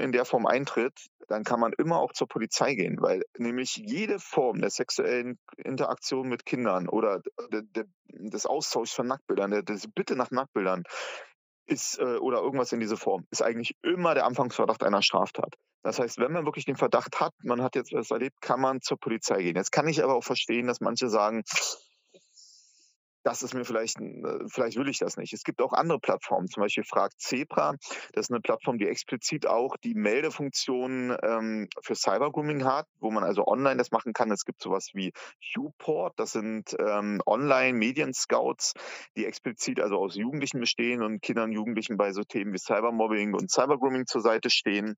in 0.00 0.12
der 0.12 0.24
Form 0.24 0.46
eintritt, 0.46 1.06
dann 1.28 1.44
kann 1.44 1.60
man 1.60 1.72
immer 1.72 1.98
auch 1.98 2.12
zur 2.12 2.26
Polizei 2.26 2.74
gehen, 2.74 3.00
weil 3.00 3.22
nämlich 3.38 3.76
jede 3.76 4.18
Form 4.18 4.60
der 4.60 4.70
sexuellen 4.70 5.38
Interaktion 5.56 6.28
mit 6.28 6.44
Kindern 6.44 6.88
oder 6.88 7.22
des 8.08 8.46
Austauschs 8.46 8.92
von 8.92 9.06
Nacktbildern, 9.06 9.50
der, 9.50 9.62
des 9.62 9.86
Bitte 9.92 10.16
nach 10.16 10.30
Nacktbildern, 10.30 10.82
ist 11.66 11.98
äh, 12.00 12.16
oder 12.16 12.40
irgendwas 12.40 12.72
in 12.72 12.80
diese 12.80 12.96
Form, 12.96 13.26
ist 13.30 13.42
eigentlich 13.42 13.76
immer 13.82 14.14
der 14.14 14.26
Anfangsverdacht 14.26 14.82
einer 14.82 15.02
Straftat. 15.02 15.54
Das 15.82 15.98
heißt, 15.98 16.18
wenn 16.18 16.32
man 16.32 16.44
wirklich 16.44 16.64
den 16.66 16.76
Verdacht 16.76 17.20
hat, 17.20 17.32
man 17.42 17.62
hat 17.62 17.76
jetzt 17.76 17.92
was 17.92 18.10
erlebt, 18.10 18.40
kann 18.40 18.60
man 18.60 18.80
zur 18.80 18.98
Polizei 18.98 19.42
gehen. 19.42 19.56
Jetzt 19.56 19.72
kann 19.72 19.88
ich 19.88 20.02
aber 20.02 20.14
auch 20.14 20.24
verstehen, 20.24 20.66
dass 20.66 20.80
manche 20.80 21.08
sagen, 21.08 21.42
das 23.22 23.42
ist 23.42 23.54
mir 23.54 23.64
vielleicht, 23.64 24.00
äh, 24.00 24.38
vielleicht 24.48 24.76
will 24.76 24.88
ich 24.88 24.98
das 24.98 25.16
nicht. 25.16 25.32
Es 25.32 25.44
gibt 25.44 25.60
auch 25.60 25.72
andere 25.72 25.98
Plattformen, 25.98 26.48
zum 26.48 26.62
Beispiel 26.62 26.84
Fragt 26.84 27.20
Zebra. 27.20 27.74
Das 28.12 28.26
ist 28.26 28.30
eine 28.30 28.40
Plattform, 28.40 28.78
die 28.78 28.86
explizit 28.86 29.46
auch 29.46 29.76
die 29.76 29.94
Meldefunktion 29.94 31.16
ähm, 31.22 31.68
für 31.82 31.94
Cybergrooming 31.94 32.64
hat, 32.64 32.86
wo 32.98 33.10
man 33.10 33.24
also 33.24 33.46
online 33.46 33.76
das 33.76 33.90
machen 33.90 34.12
kann. 34.12 34.30
Es 34.30 34.44
gibt 34.44 34.62
sowas 34.62 34.90
wie 34.94 35.12
Uport, 35.56 36.18
das 36.18 36.32
sind 36.32 36.76
ähm, 36.78 37.20
Online-Medien-Scouts, 37.26 38.74
die 39.16 39.26
explizit 39.26 39.80
also 39.80 39.96
aus 39.96 40.14
Jugendlichen 40.16 40.60
bestehen 40.60 41.02
und 41.02 41.20
Kindern 41.20 41.50
und 41.50 41.52
Jugendlichen 41.52 41.96
bei 41.96 42.12
so 42.12 42.22
Themen 42.22 42.52
wie 42.52 42.58
Cybermobbing 42.58 43.34
und 43.34 43.50
Cybergrooming 43.50 44.06
zur 44.06 44.22
Seite 44.22 44.50
stehen. 44.50 44.96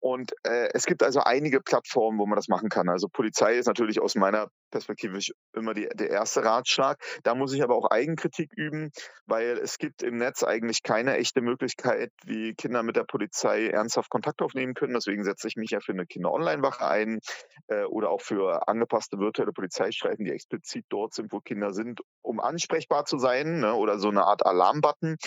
Und 0.00 0.32
äh, 0.44 0.68
es 0.72 0.86
gibt 0.86 1.02
also 1.02 1.20
einige 1.20 1.60
Plattformen, 1.60 2.18
wo 2.18 2.26
man 2.26 2.36
das 2.36 2.48
machen 2.48 2.68
kann. 2.68 2.88
Also 2.88 3.08
Polizei 3.08 3.56
ist 3.56 3.66
natürlich 3.66 4.00
aus 4.00 4.14
meiner 4.14 4.48
Perspektive 4.74 5.20
immer 5.52 5.72
die, 5.72 5.88
der 5.94 6.10
erste 6.10 6.44
Ratschlag. 6.44 6.98
Da 7.22 7.36
muss 7.36 7.52
ich 7.52 7.62
aber 7.62 7.76
auch 7.76 7.92
Eigenkritik 7.92 8.50
üben, 8.56 8.90
weil 9.24 9.56
es 9.58 9.78
gibt 9.78 10.02
im 10.02 10.16
Netz 10.16 10.42
eigentlich 10.42 10.82
keine 10.82 11.16
echte 11.16 11.42
Möglichkeit, 11.42 12.10
wie 12.24 12.54
Kinder 12.54 12.82
mit 12.82 12.96
der 12.96 13.04
Polizei 13.04 13.68
ernsthaft 13.68 14.10
Kontakt 14.10 14.42
aufnehmen 14.42 14.74
können. 14.74 14.94
Deswegen 14.94 15.22
setze 15.22 15.46
ich 15.46 15.54
mich 15.54 15.70
ja 15.70 15.78
für 15.78 15.92
eine 15.92 16.06
Kinder-Online-Wache 16.06 16.84
ein 16.84 17.20
äh, 17.68 17.84
oder 17.84 18.10
auch 18.10 18.20
für 18.20 18.66
angepasste 18.66 19.20
virtuelle 19.20 19.52
Polizeistreifen, 19.52 20.24
die 20.24 20.32
explizit 20.32 20.86
dort 20.88 21.14
sind, 21.14 21.30
wo 21.30 21.38
Kinder 21.38 21.72
sind, 21.72 22.00
um 22.20 22.40
ansprechbar 22.40 23.04
zu 23.04 23.18
sein 23.18 23.60
ne, 23.60 23.74
oder 23.74 24.00
so 24.00 24.08
eine 24.08 24.24
Art 24.24 24.44
Alarmbutton 24.44 25.18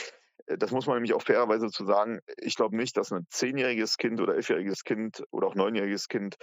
äh, 0.48 0.58
das 0.58 0.72
muss 0.72 0.88
man 0.88 0.98
nämlich 0.98 1.14
auch 1.14 1.22
fairerweise 1.22 1.70
zu 1.70 1.86
sagen, 1.86 2.20
ich 2.38 2.56
glaube 2.56 2.76
nicht, 2.76 2.98
dass 2.98 3.14
ein 3.14 3.26
zehnjähriges 3.30 3.98
Kind 3.98 4.20
oder 4.20 4.36
elfjähriges 4.36 4.84
Kind 4.84 5.24
oder 5.32 5.48
auch 5.48 5.56
neunjähriges 5.56 6.10
Kind 6.10 6.36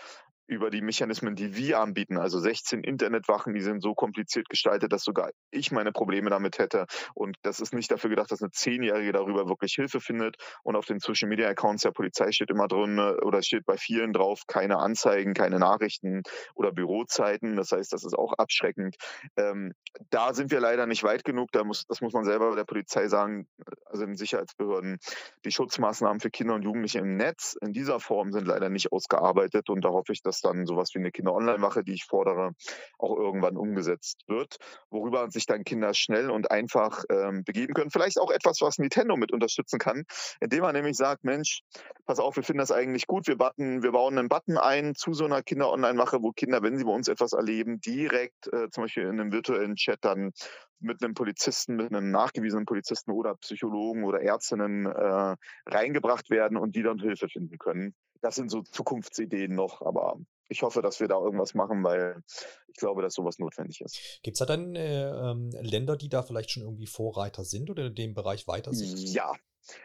über 0.47 0.70
die 0.70 0.82
Mechanismen, 0.82 1.34
die 1.34 1.57
wir 1.57 1.80
anbieten, 1.80 2.18
also 2.18 2.38
16 2.38 2.82
Internetwachen, 2.84 3.55
die 3.55 3.61
sind 3.61 3.82
so 3.82 3.95
kompliziert 3.95 4.49
gestaltet, 4.49 4.92
dass 4.92 5.03
sogar 5.05 5.30
ich 5.51 5.72
meine 5.72 5.92
Probleme 5.92 6.30
damit 6.30 6.59
hätte. 6.59 6.86
Und 7.14 7.36
das 7.42 7.61
ist 7.61 7.72
nicht 7.72 7.90
dafür 7.90 8.11
gedacht, 8.11 8.30
dass 8.30 8.42
eine 8.42 8.51
Zehnjährige 8.51 9.12
darüber 9.12 9.49
wirklich 9.49 9.74
Hilfe 9.74 10.01
findet. 10.01 10.36
Und 10.62 10.76
auf 10.76 10.86
den 10.86 10.99
Social 10.99 11.28
Media 11.28 11.49
Accounts 11.49 11.82
der 11.82 11.92
Polizei 11.92 12.32
steht 12.32 12.51
immer 12.51 12.68
drin 12.68 12.99
äh, 12.99 13.24
oder 13.24 13.42
steht 13.42 13.64
bei 13.64 13.76
vielen 13.76 14.12
drauf, 14.12 14.42
keine 14.47 14.78
Anzeigen, 14.78 15.34
keine 15.34 15.59
Nachrichten 15.59 16.22
oder 16.55 16.72
Bürozeiten. 16.72 17.57
Das 17.57 17.72
heißt, 17.72 17.92
das 17.92 18.05
ist 18.05 18.14
auch 18.14 18.32
abschreckend. 18.34 18.97
Ähm, 19.36 19.72
da 20.11 20.34
sind 20.34 20.51
wir 20.51 20.61
leider 20.61 20.86
nicht 20.86 21.05
weit 21.05 21.24
genug. 21.24 21.53
Da 21.53 21.64
muss, 21.64 21.86
das 21.86 22.01
muss 22.01 22.12
man 22.12 22.24
selber 22.24 22.55
der 22.57 22.64
Polizei 22.64 23.09
sagen, 23.09 23.47
also 23.86 24.05
in 24.05 24.16
Sicherheitsbehörden. 24.16 24.99
Die 25.45 25.53
Schutzmaßnahmen 25.53 26.20
für 26.20 26.30
Kinder 26.30 26.55
und 26.55 26.62
Jugendliche 26.62 26.99
im 26.99 27.16
Netz 27.16 27.57
in 27.61 27.72
dieser 27.72 28.01
Form 28.01 28.32
sind 28.32 28.47
leider 28.47 28.68
nicht 28.68 28.92
ausgearbeitet. 28.92 29.70
Und 29.70 29.84
da 29.84 29.90
hoffe 29.90 30.12
ich, 30.12 30.22
dass 30.22 30.34
dass 30.35 30.41
dann 30.41 30.66
sowas 30.66 30.91
wie 30.95 30.99
eine 30.99 31.12
Kinder-Online-Wache, 31.12 31.85
die 31.85 31.95
ich 31.95 32.05
fordere, 32.05 32.53
auch 32.99 33.16
irgendwann 33.16 33.57
umgesetzt 33.57 34.24
wird, 34.26 34.57
worüber 34.91 35.30
sich 35.30 35.47
dann 35.47 35.64
Kinder 35.64 35.95
schnell 35.95 36.30
und 36.30 36.51
einfach 36.51 37.05
ähm, 37.09 37.45
begeben 37.45 37.74
können. 37.74 37.91
Vielleicht 37.91 38.18
auch 38.18 38.30
etwas, 38.30 38.61
was 38.61 38.78
Nintendo 38.78 39.16
mit 39.16 39.32
unterstützen 39.32 39.78
kann, 39.78 40.05
indem 40.41 40.62
man 40.62 40.74
nämlich 40.74 40.97
sagt, 40.97 41.24
Mensch, 41.24 41.62
pass 42.07 42.18
auf, 42.18 42.37
wir 42.37 42.43
finden 42.43 42.59
das 42.59 42.72
eigentlich 42.72 43.07
gut, 43.07 43.28
wir, 43.28 43.37
button, 43.37 43.82
wir 43.82 43.93
bauen 43.93 44.18
einen 44.18 44.28
Button 44.28 44.59
ein 44.59 44.95
zu 44.95 45.12
so 45.12 45.24
einer 45.24 45.43
Kinder-Online-Wache, 45.43 46.20
wo 46.20 46.32
Kinder, 46.32 46.62
wenn 46.62 46.78
sie 46.78 46.85
bei 46.85 46.93
uns 46.93 47.09
etwas 47.09 47.32
erleben, 47.32 47.80
direkt 47.80 48.53
äh, 48.53 48.68
zum 48.70 48.85
Beispiel 48.85 49.05
in 49.05 49.20
einem 49.20 49.32
virtuellen 49.32 49.76
Chat 49.76 49.99
dann 50.03 50.32
mit 50.80 51.03
einem 51.03 51.14
Polizisten, 51.14 51.76
mit 51.76 51.95
einem 51.95 52.11
nachgewiesenen 52.11 52.66
Polizisten 52.66 53.12
oder 53.12 53.37
Psychologen 53.37 54.05
oder 54.05 54.20
Ärztinnen 54.20 54.87
äh, 54.87 55.37
reingebracht 55.66 56.28
werden 56.30 56.57
und 56.57 56.74
die 56.74 56.82
dann 56.82 56.99
Hilfe 56.99 57.28
finden 57.28 57.59
können. 57.59 57.95
Das 58.25 58.37
sind 58.37 58.51
so 58.51 58.62
Zukunftsideen 58.62 59.55
noch, 59.55 59.83
aber 59.83 60.18
ich 60.49 60.62
hoffe, 60.62 60.81
dass 60.81 60.99
wir 60.99 61.09
da 61.09 61.16
irgendwas 61.16 61.53
machen, 61.53 61.85
weil 61.85 62.22
ich 62.68 62.77
glaube, 62.77 63.03
dass 63.03 63.12
sowas 63.12 63.39
notwendig 63.39 63.83
ist. 63.83 64.01
Gibt 64.22 64.37
es 64.37 64.39
da 64.39 64.47
dann 64.47 64.75
äh, 64.75 65.11
ähm, 65.11 65.51
Länder, 65.61 65.95
die 65.99 66.09
da 66.09 66.22
vielleicht 66.22 66.51
schon 66.51 66.62
irgendwie 66.62 66.87
Vorreiter 66.87 67.45
sind 67.45 67.68
oder 67.68 67.85
in 67.89 67.95
dem 67.95 68.14
Bereich 68.14 68.49
weiter 68.49 68.72
sind? 68.72 68.99
Ja, 68.99 69.35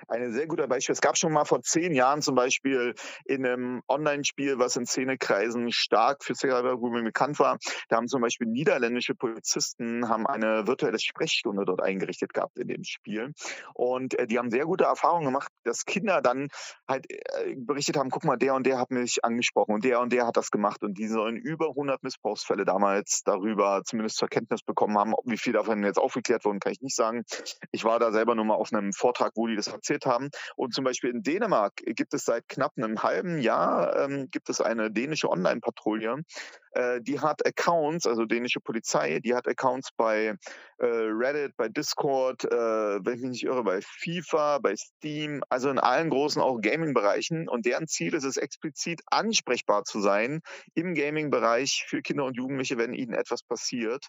ein 0.07 0.33
sehr 0.33 0.47
guter 0.47 0.67
Beispiel. 0.67 0.93
Es 0.93 1.01
gab 1.01 1.17
schon 1.17 1.33
mal 1.33 1.45
vor 1.45 1.61
zehn 1.61 1.93
Jahren 1.93 2.21
zum 2.21 2.35
Beispiel 2.35 2.93
in 3.25 3.45
einem 3.45 3.81
Online-Spiel, 3.87 4.59
was 4.59 4.75
in 4.75 4.85
Szenekreisen 4.85 5.71
stark 5.71 6.23
für 6.23 6.35
Cybergrooming 6.35 7.03
bekannt 7.03 7.39
war. 7.39 7.57
Da 7.89 7.97
haben 7.97 8.07
zum 8.07 8.21
Beispiel 8.21 8.47
niederländische 8.47 9.15
Polizisten 9.15 10.09
haben 10.09 10.27
eine 10.27 10.67
virtuelle 10.67 10.99
Sprechstunde 10.99 11.65
dort 11.65 11.81
eingerichtet 11.81 12.33
gehabt 12.33 12.57
in 12.57 12.67
dem 12.67 12.83
Spiel. 12.83 13.33
Und 13.73 14.17
äh, 14.17 14.27
die 14.27 14.37
haben 14.37 14.49
sehr 14.49 14.65
gute 14.65 14.85
Erfahrungen 14.85 15.25
gemacht, 15.25 15.51
dass 15.63 15.85
Kinder 15.85 16.21
dann 16.21 16.47
halt 16.87 17.09
äh, 17.09 17.55
berichtet 17.57 17.97
haben, 17.97 18.09
guck 18.09 18.25
mal, 18.25 18.37
der 18.37 18.55
und 18.55 18.65
der 18.65 18.77
hat 18.77 18.91
mich 18.91 19.23
angesprochen 19.23 19.73
und 19.73 19.83
der 19.83 19.99
und 19.99 20.13
der 20.13 20.27
hat 20.27 20.37
das 20.37 20.51
gemacht. 20.51 20.83
Und 20.83 20.97
die 20.97 21.07
sollen 21.07 21.37
über 21.37 21.69
100 21.69 22.03
Missbrauchsfälle 22.03 22.65
damals 22.65 23.21
darüber 23.23 23.81
zumindest 23.85 24.17
zur 24.17 24.27
Kenntnis 24.27 24.61
bekommen 24.61 24.97
haben. 24.97 25.13
Wie 25.25 25.37
viel 25.37 25.53
davon 25.53 25.83
jetzt 25.83 25.99
aufgeklärt 25.99 26.45
wurden, 26.45 26.59
kann 26.59 26.71
ich 26.71 26.81
nicht 26.81 26.95
sagen. 26.95 27.23
Ich 27.71 27.83
war 27.83 27.99
da 27.99 28.11
selber 28.11 28.35
nur 28.35 28.45
mal 28.45 28.55
auf 28.55 28.73
einem 28.73 28.93
Vortrag, 28.93 29.33
wo 29.35 29.47
die 29.47 29.55
das 29.55 29.68
erzählt 29.73 30.05
haben. 30.05 30.29
Und 30.55 30.73
zum 30.73 30.83
Beispiel 30.83 31.11
in 31.11 31.23
Dänemark 31.23 31.75
gibt 31.77 32.13
es 32.13 32.25
seit 32.25 32.47
knapp 32.47 32.73
einem 32.77 33.03
halben 33.03 33.39
Jahr 33.39 33.95
ähm, 33.97 34.29
gibt 34.31 34.49
es 34.49 34.61
eine 34.61 34.91
dänische 34.91 35.29
Online-Patrouille, 35.29 36.23
äh, 36.71 37.01
die 37.01 37.19
hat 37.19 37.45
Accounts, 37.45 38.05
also 38.05 38.25
dänische 38.25 38.59
Polizei, 38.59 39.19
die 39.19 39.33
hat 39.33 39.47
Accounts 39.47 39.89
bei 39.97 40.35
äh, 40.77 40.85
Reddit, 40.85 41.55
bei 41.57 41.67
Discord, 41.67 42.45
äh, 42.45 42.49
wenn 42.49 43.15
ich 43.15 43.21
mich 43.21 43.29
nicht 43.31 43.43
irre, 43.43 43.63
bei 43.63 43.81
FIFA, 43.81 44.59
bei 44.59 44.75
Steam, 44.75 45.41
also 45.49 45.69
in 45.69 45.79
allen 45.79 46.09
großen 46.09 46.41
auch 46.41 46.59
Gaming-Bereichen. 46.61 47.49
Und 47.49 47.65
deren 47.65 47.87
Ziel 47.87 48.13
ist 48.13 48.23
es 48.23 48.37
explizit 48.37 49.01
ansprechbar 49.07 49.83
zu 49.83 49.99
sein 49.99 50.41
im 50.75 50.93
Gaming-Bereich 50.93 51.85
für 51.87 52.01
Kinder 52.01 52.25
und 52.25 52.37
Jugendliche, 52.37 52.77
wenn 52.77 52.93
ihnen 52.93 53.13
etwas 53.13 53.43
passiert. 53.43 54.05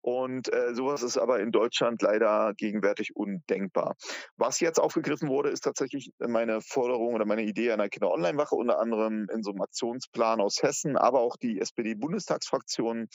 Und 0.00 0.52
äh, 0.52 0.74
sowas 0.74 1.02
ist 1.02 1.16
aber 1.16 1.40
in 1.40 1.50
Deutschland 1.50 2.02
leider 2.02 2.52
gegenwärtig 2.56 3.16
undenkbar. 3.16 3.94
Was 4.36 4.60
jetzt 4.60 4.80
aufgegriffen 5.02 5.28
wurde, 5.28 5.50
ist 5.50 5.62
tatsächlich 5.62 6.12
meine 6.20 6.60
Forderung 6.60 7.14
oder 7.14 7.24
meine 7.24 7.42
Idee 7.42 7.72
einer 7.72 7.88
Kinder-Online-Wache, 7.88 8.54
unter 8.54 8.78
anderem 8.78 9.26
in 9.34 9.42
so 9.42 9.50
einem 9.50 9.62
Aktionsplan 9.62 10.40
aus 10.40 10.62
Hessen, 10.62 10.96
aber 10.96 11.20
auch 11.20 11.36
die 11.36 11.60
SPD 11.60 11.94
Bundestagsfraktion 11.94 13.08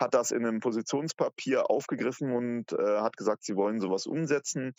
hat 0.00 0.14
das 0.14 0.30
in 0.30 0.44
einem 0.44 0.60
Positionspapier 0.60 1.70
aufgegriffen 1.70 2.32
und 2.32 2.72
äh, 2.72 2.98
hat 3.00 3.16
gesagt, 3.16 3.44
sie 3.44 3.56
wollen 3.56 3.80
sowas 3.80 4.06
umsetzen. 4.06 4.74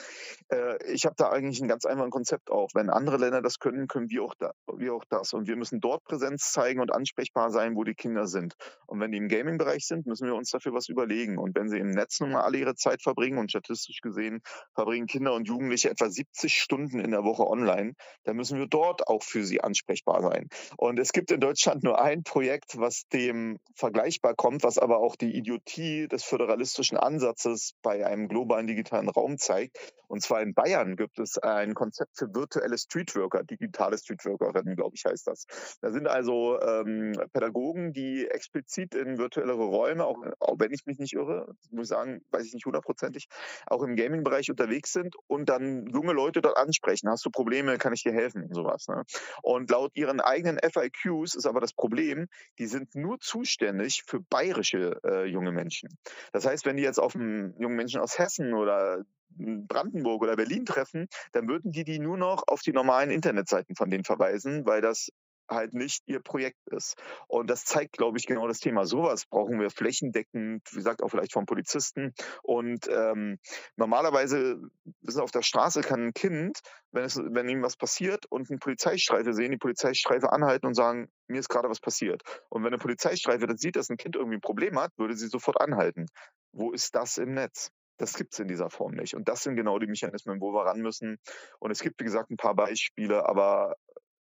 Äh, 0.50 0.84
ich 0.92 1.06
habe 1.06 1.16
da 1.18 1.30
eigentlich 1.30 1.62
ein 1.62 1.68
ganz 1.68 1.86
einfaches 1.86 2.12
Konzept 2.12 2.52
auch. 2.52 2.70
Wenn 2.74 2.90
andere 2.90 3.18
Länder 3.18 3.42
das 3.42 3.60
können, 3.60 3.88
können 3.88 4.10
wir 4.10 4.24
auch, 4.24 4.34
da, 4.40 4.52
wir 4.76 4.94
auch 4.94 5.06
das. 5.10 5.34
Und 5.34 5.48
wir 5.48 5.56
müssen 5.56 5.80
dort 5.80 6.04
Präsenz 6.04 6.52
zeigen 6.52 6.80
und 6.80 6.94
ansprechbar 6.94 7.52
sein, 7.52 7.76
wo 7.76 7.84
die 7.84 7.96
Kinder 7.96 8.28
sind. 8.28 8.56
Und 8.86 9.00
wenn 9.00 9.12
die 9.12 9.18
im 9.18 9.28
Gaming-Bereich 9.28 9.86
sind, 9.86 10.06
müssen 10.06 10.28
wir 10.28 10.36
uns 10.36 10.52
dafür 10.52 10.74
was 10.74 10.90
überlegen. 10.90 11.38
Und 11.38 11.56
wenn 11.56 11.70
sie 11.70 11.80
im 11.80 11.90
Netz 11.90 12.20
nun 12.20 12.32
mal 12.32 12.42
alle 12.42 12.58
ihre 12.58 12.76
Zeit 12.76 13.02
verbringen 13.02 13.38
und 13.38 13.52
statistisch 13.52 14.02
gesehen 14.02 14.42
verbringen 14.74 15.08
Kinder 15.08 15.34
und 15.34 15.48
Jugendliche 15.48 15.90
etwa 15.90 16.10
70 16.10 16.54
Stunden 16.54 17.00
in 17.00 17.12
der 17.12 17.24
Woche 17.24 17.48
online, 17.48 17.94
dann 18.24 18.36
müssen 18.36 18.58
wir 18.58 18.68
dort 18.68 19.08
auch 19.08 19.24
für 19.24 19.44
sie 19.44 19.62
ansprechbar 19.62 20.22
sein. 20.22 20.50
Und 20.78 21.00
es 21.00 21.12
gibt 21.12 21.32
in 21.32 21.40
Deutschland 21.40 21.84
nur 21.84 22.02
ein 22.02 22.24
Projekt, 22.24 22.78
was 22.80 23.08
dem 23.14 23.60
vergleichbar 23.76 24.36
kommt, 24.36 24.64
was 24.64 24.78
aber 24.78 25.00
auch 25.00 25.05
die 25.14 25.38
Idiotie 25.38 26.08
des 26.08 26.24
föderalistischen 26.24 26.98
Ansatzes 26.98 27.76
bei 27.84 28.04
einem 28.04 28.28
globalen 28.28 28.66
digitalen 28.66 29.10
Raum 29.10 29.38
zeigt. 29.38 29.78
Und 30.08 30.22
zwar 30.22 30.42
in 30.42 30.54
Bayern 30.54 30.96
gibt 30.96 31.20
es 31.20 31.38
ein 31.38 31.74
Konzept 31.74 32.18
für 32.18 32.34
virtuelle 32.34 32.78
Streetworker, 32.78 33.44
digitale 33.44 33.98
Streetworkerinnen, 33.98 34.76
glaube 34.76 34.96
ich, 34.96 35.06
heißt 35.06 35.28
das. 35.28 35.46
Da 35.82 35.92
sind 35.92 36.08
also 36.08 36.60
ähm, 36.62 37.14
Pädagogen, 37.34 37.94
die 37.94 38.28
explizit 38.28 38.96
in 38.96 39.18
virtuellere 39.18 39.66
Räume, 39.66 40.06
auch, 40.06 40.18
auch 40.40 40.56
wenn 40.60 40.72
ich 40.72 40.86
mich 40.86 41.00
nicht 41.00 41.14
irre, 41.14 41.56
muss 41.72 41.84
ich 41.84 41.90
sagen, 41.90 42.22
weiß 42.32 42.46
ich 42.46 42.54
nicht 42.54 42.66
hundertprozentig, 42.66 43.28
auch 43.68 43.84
im 43.84 43.96
Gaming-Bereich 43.96 44.50
unterwegs 44.50 44.94
sind 44.94 45.16
und 45.28 45.50
dann 45.50 45.88
junge 45.88 46.14
Leute 46.14 46.42
dort 46.42 46.58
ansprechen. 46.58 47.10
Hast 47.10 47.26
du 47.26 47.30
Probleme, 47.30 47.78
kann 47.78 47.94
ich 47.94 48.04
dir 48.04 48.14
helfen 48.14 48.44
und 48.44 48.54
sowas. 48.54 48.88
Ne? 48.88 49.04
Und 49.42 49.70
laut 49.70 49.92
ihren 49.96 50.22
eigenen 50.22 50.60
FIQs 50.60 51.36
ist 51.36 51.46
aber 51.46 51.62
das 51.62 51.74
Problem, 51.74 52.28
die 52.60 52.68
sind 52.68 52.96
nur 52.96 53.20
zuständig 53.20 54.04
für 54.06 54.20
bayerische 54.22 54.95
äh, 55.04 55.26
junge 55.26 55.52
Menschen. 55.52 55.90
Das 56.32 56.46
heißt, 56.46 56.66
wenn 56.66 56.78
die 56.78 56.84
jetzt 56.84 57.00
auf 57.00 57.16
einen 57.16 57.60
jungen 57.60 57.76
Menschen 57.76 58.02
aus 58.02 58.18
Hessen 58.18 58.54
oder 58.54 59.04
Brandenburg 59.38 60.22
oder 60.22 60.36
Berlin 60.36 60.66
treffen, 60.66 61.08
dann 61.34 61.48
würden 61.48 61.72
die 61.72 61.84
die 61.84 62.00
nur 62.00 62.18
noch 62.18 62.44
auf 62.48 62.62
die 62.62 62.72
normalen 62.72 63.12
Internetseiten 63.12 63.76
von 63.76 63.90
denen 63.90 64.04
verweisen, 64.04 64.66
weil 64.66 64.82
das 64.82 65.10
halt 65.50 65.74
nicht 65.74 66.04
ihr 66.08 66.20
Projekt 66.20 66.68
ist. 66.68 66.96
Und 67.28 67.50
das 67.50 67.66
zeigt, 67.66 67.98
glaube 67.98 68.18
ich, 68.18 68.26
genau 68.26 68.48
das 68.48 68.60
Thema. 68.60 68.86
Sowas 68.86 69.26
brauchen 69.26 69.60
wir 69.60 69.70
flächendeckend, 69.70 70.64
wie 70.72 70.76
gesagt, 70.76 71.04
auch 71.04 71.10
vielleicht 71.10 71.34
von 71.34 71.46
Polizisten. 71.46 72.14
Und 72.44 72.88
ähm, 72.90 73.40
normalerweise, 73.76 74.60
wissen 75.02 75.22
auf 75.22 75.32
der 75.32 75.42
Straße 75.42 75.82
kann 75.82 76.08
ein 76.08 76.14
Kind, 76.14 76.60
wenn, 76.92 77.04
es, 77.04 77.18
wenn 77.18 77.50
ihm 77.50 77.62
was 77.62 77.78
passiert 77.78 78.26
und 78.30 78.50
eine 78.50 78.60
Polizeistreife 78.60 79.34
sehen, 79.34 79.52
die 79.52 79.58
Polizeistreife 79.58 80.32
anhalten 80.32 80.66
und 80.68 80.76
sagen, 80.76 81.10
mir 81.28 81.40
ist 81.40 81.50
gerade 81.50 81.70
was 81.70 81.80
passiert. 81.80 82.22
Und 82.50 82.64
wenn 82.64 82.74
eine 82.74 82.78
Polizeistreife 82.78 83.48
dann 83.48 83.58
sieht, 83.58 83.76
dass 83.76 83.90
ein 83.90 83.98
Kind 83.98 84.16
irgendwie 84.16 84.38
ein 84.38 84.42
Problem 84.42 84.80
hat, 84.80 84.92
würde 84.98 85.16
sie 85.16 85.28
sofort 85.28 85.60
anhalten. 85.60 86.08
Wo 86.52 86.72
ist 86.72 86.96
das 86.96 87.18
im 87.18 87.34
Netz? 87.34 87.72
Das 87.98 88.14
gibt 88.14 88.34
es 88.34 88.40
in 88.40 88.48
dieser 88.48 88.70
Form 88.70 88.94
nicht. 88.94 89.16
Und 89.16 89.30
das 89.30 89.44
sind 89.44 89.56
genau 89.56 89.80
die 89.80 89.88
Mechanismen, 89.88 90.42
wo 90.42 90.54
wir 90.54 90.66
ran 90.66 90.82
müssen. 90.82 91.18
Und 91.60 91.72
es 91.72 91.80
gibt, 91.80 92.00
wie 92.00 92.06
gesagt, 92.06 92.30
ein 92.30 92.38
paar 92.38 92.56
Beispiele, 92.56 93.28
aber 93.28 93.76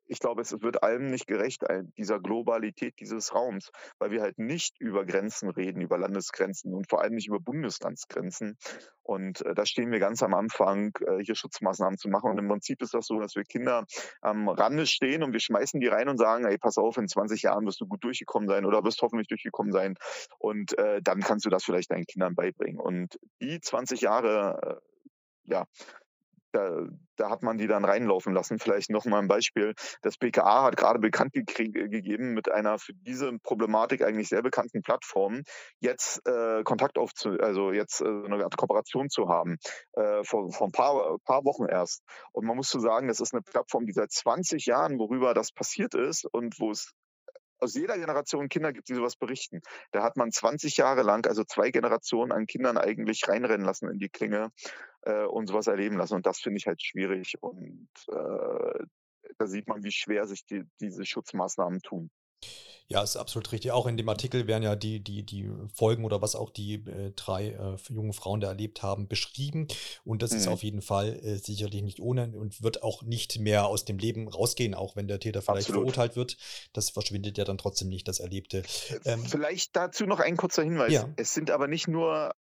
ich 0.06 0.20
glaube, 0.20 0.42
es 0.42 0.62
wird 0.62 0.84
allem 0.84 1.08
nicht 1.08 1.28
gerecht, 1.28 1.64
dieser 1.98 2.20
Globalität 2.20 3.00
dieses 3.00 3.34
Raums, 3.34 3.72
weil 4.00 4.12
wir 4.12 4.22
halt 4.22 4.38
nicht 4.38 4.80
über 4.80 5.06
Grenzen 5.06 5.50
reden, 5.50 5.82
über 5.82 5.98
Landesgrenzen 5.98 6.74
und 6.74 6.90
vor 6.90 7.02
allem 7.02 7.16
nicht 7.16 7.28
über 7.28 7.40
Bundeslandsgrenzen. 7.40 8.58
Und 9.02 9.46
äh, 9.46 9.54
da 9.54 9.66
stehen 9.66 9.92
wir 9.92 10.00
ganz 10.00 10.24
am 10.24 10.34
Anfang, 10.34 10.92
äh, 11.06 11.24
hier 11.24 11.36
Schutzmaßnahmen 11.36 11.98
zu 11.98 12.10
machen. 12.10 12.32
Und 12.32 12.38
im 12.38 12.48
Prinzip 12.48 12.82
ist 12.82 12.94
das 12.94 13.06
so, 13.06 13.20
dass 13.20 13.36
wir 13.36 13.44
Kinder 13.44 13.86
am 14.22 14.48
Rande 14.50 14.86
stehen 14.86 15.24
und 15.24 15.34
wir 15.34 15.40
schmeißen 15.40 15.80
die 15.80 15.88
rein 15.88 16.08
und 16.08 16.18
sagen, 16.18 16.46
hey, 16.46 16.58
pass 16.58 16.78
auf, 16.78 16.98
in 16.98 17.08
20 17.08 17.42
Jahren 17.42 17.66
wirst 17.66 17.82
du 17.82 17.88
gut 17.88 18.04
durchgekommen 18.04 18.48
sein 18.48 18.66
oder 18.66 18.84
wirst 18.84 19.02
hoffentlich 19.02 19.28
durchgekommen 19.28 19.74
sein. 19.74 19.96
Und 20.40 20.78
äh, 20.78 21.02
dann 21.02 21.20
kannst 21.20 21.46
du 21.46 21.50
das 21.50 21.64
vielleicht 21.64 21.92
deinen 21.92 22.06
Kindern 22.06 22.36
beibringen. 22.36 22.80
Und 22.80 23.20
die 23.42 23.60
20 23.60 24.02
Jahre, 24.02 24.82
ja, 25.46 25.66
da, 26.54 26.86
da 27.18 27.30
hat 27.30 27.44
man 27.44 27.58
die 27.58 27.68
dann 27.68 27.86
reinlaufen 27.86 28.34
lassen. 28.34 28.60
Vielleicht 28.60 28.90
noch 28.90 29.06
mal 29.06 29.20
ein 29.20 29.28
Beispiel. 29.28 29.74
Das 30.02 30.18
BKA 30.18 30.64
hat 30.64 30.78
gerade 30.78 31.00
bekannt 31.00 31.34
gegeben 31.34 32.34
mit 32.34 32.50
einer 32.50 32.80
für 32.80 32.94
diese 32.94 33.38
Problematik 33.40 34.04
eigentlich 34.04 34.30
sehr 34.30 34.42
bekannten 34.42 34.82
Plattform, 34.82 35.44
jetzt 35.80 36.26
äh, 36.28 36.64
Kontakt 36.64 36.98
aufzu, 36.98 37.32
also 37.40 37.72
jetzt 37.72 38.02
äh, 38.02 38.06
eine 38.06 38.44
Art 38.44 38.58
Kooperation 38.58 39.10
zu 39.10 39.28
haben, 39.30 39.58
äh, 39.94 40.24
vor, 40.24 40.52
vor 40.52 40.68
ein 40.68 40.72
paar, 40.72 41.18
paar 41.26 41.44
Wochen 41.44 41.66
erst. 41.66 42.04
Und 42.32 42.46
man 42.46 42.56
muss 42.56 42.70
so 42.70 42.80
sagen, 42.80 43.08
das 43.08 43.20
ist 43.20 43.34
eine 43.34 43.42
Plattform, 43.42 43.86
die 43.86 43.94
seit 43.94 44.12
20 44.12 44.66
Jahren, 44.66 45.00
worüber 45.00 45.34
das 45.34 45.52
passiert 45.52 45.96
ist 45.96 46.26
und 46.26 46.60
wo 46.60 46.72
es 46.72 46.94
aus 47.64 47.74
jeder 47.74 47.98
Generation 47.98 48.50
Kinder 48.50 48.74
gibt, 48.74 48.90
die 48.90 48.96
sowas 48.96 49.16
berichten. 49.16 49.62
Da 49.92 50.04
hat 50.04 50.18
man 50.18 50.32
20 50.32 50.78
Jahre 50.78 51.02
lang, 51.02 51.26
also 51.26 51.44
zwei 51.44 51.72
Generationen 51.72 52.32
an 52.32 52.46
Kindern 52.46 52.78
eigentlich 52.78 53.28
reinrennen 53.28 53.66
lassen 53.66 53.90
in 53.90 54.00
die 54.00 54.10
Klinge 54.10 54.52
äh, 55.02 55.24
und 55.24 55.48
sowas 55.48 55.68
erleben 55.68 55.98
lassen. 55.98 56.16
Und 56.16 56.26
das 56.26 56.40
finde 56.40 56.58
ich 56.58 56.68
halt 56.68 56.84
schwierig. 56.84 57.36
Und 57.42 57.90
äh, 58.10 58.86
da 59.38 59.48
sieht 59.48 59.68
man, 59.68 59.84
wie 59.84 59.92
schwer 59.92 60.28
sich 60.28 60.46
die, 60.46 60.64
diese 60.80 61.06
Schutzmaßnahmen 61.06 61.80
tun. 61.82 62.12
Ja, 62.90 63.02
ist 63.02 63.16
absolut 63.16 63.52
richtig. 63.54 63.72
Auch 63.72 63.88
in 63.88 63.98
dem 63.98 64.08
Artikel 64.10 64.46
werden 64.46 64.62
ja 64.62 64.76
die, 64.76 65.00
die, 65.00 65.24
die 65.24 65.50
Folgen 65.74 66.04
oder 66.06 66.22
was 66.22 66.36
auch 66.36 66.50
die 66.52 66.76
äh, 66.76 67.12
drei 67.16 67.48
äh, 67.48 67.78
jungen 67.92 68.14
Frauen 68.14 68.42
da 68.42 68.50
erlebt 68.50 68.84
haben, 68.84 69.08
beschrieben. 69.08 69.68
Und 70.04 70.22
das 70.22 70.32
ist 70.34 70.46
Mhm. 70.46 70.52
auf 70.54 70.64
jeden 70.64 70.82
Fall 70.82 71.14
äh, 71.24 71.38
sicherlich 71.38 71.82
nicht 71.82 72.02
ohne 72.02 72.28
und 72.36 72.62
wird 72.62 72.84
auch 72.84 73.02
nicht 73.02 73.40
mehr 73.40 73.66
aus 73.68 73.86
dem 73.86 73.98
Leben 73.98 74.28
rausgehen, 74.28 74.76
auch 74.76 74.96
wenn 74.96 75.08
der 75.08 75.20
Täter 75.20 75.42
vielleicht 75.42 75.70
Absolut. 75.70 75.94
verurteilt 75.94 76.16
wird. 76.18 76.38
Das 76.74 76.90
verschwindet 76.92 77.38
ja 77.38 77.46
dann 77.46 77.58
trotzdem 77.58 77.88
nicht, 77.88 78.08
das 78.08 78.20
Erlebte. 78.20 78.60
Äh, 79.06 79.14
Ähm, 79.14 79.26
Vielleicht 79.26 79.76
dazu 79.76 80.06
noch 80.06 80.20
ein 80.20 80.38
kurzer 80.38 80.62
Hinweis. 80.64 80.92
ja, 80.92 81.10
Es 81.16 81.34
sind 81.34 81.52
aber 81.52 81.68
nicht 81.68 81.88
nur 81.88 82.36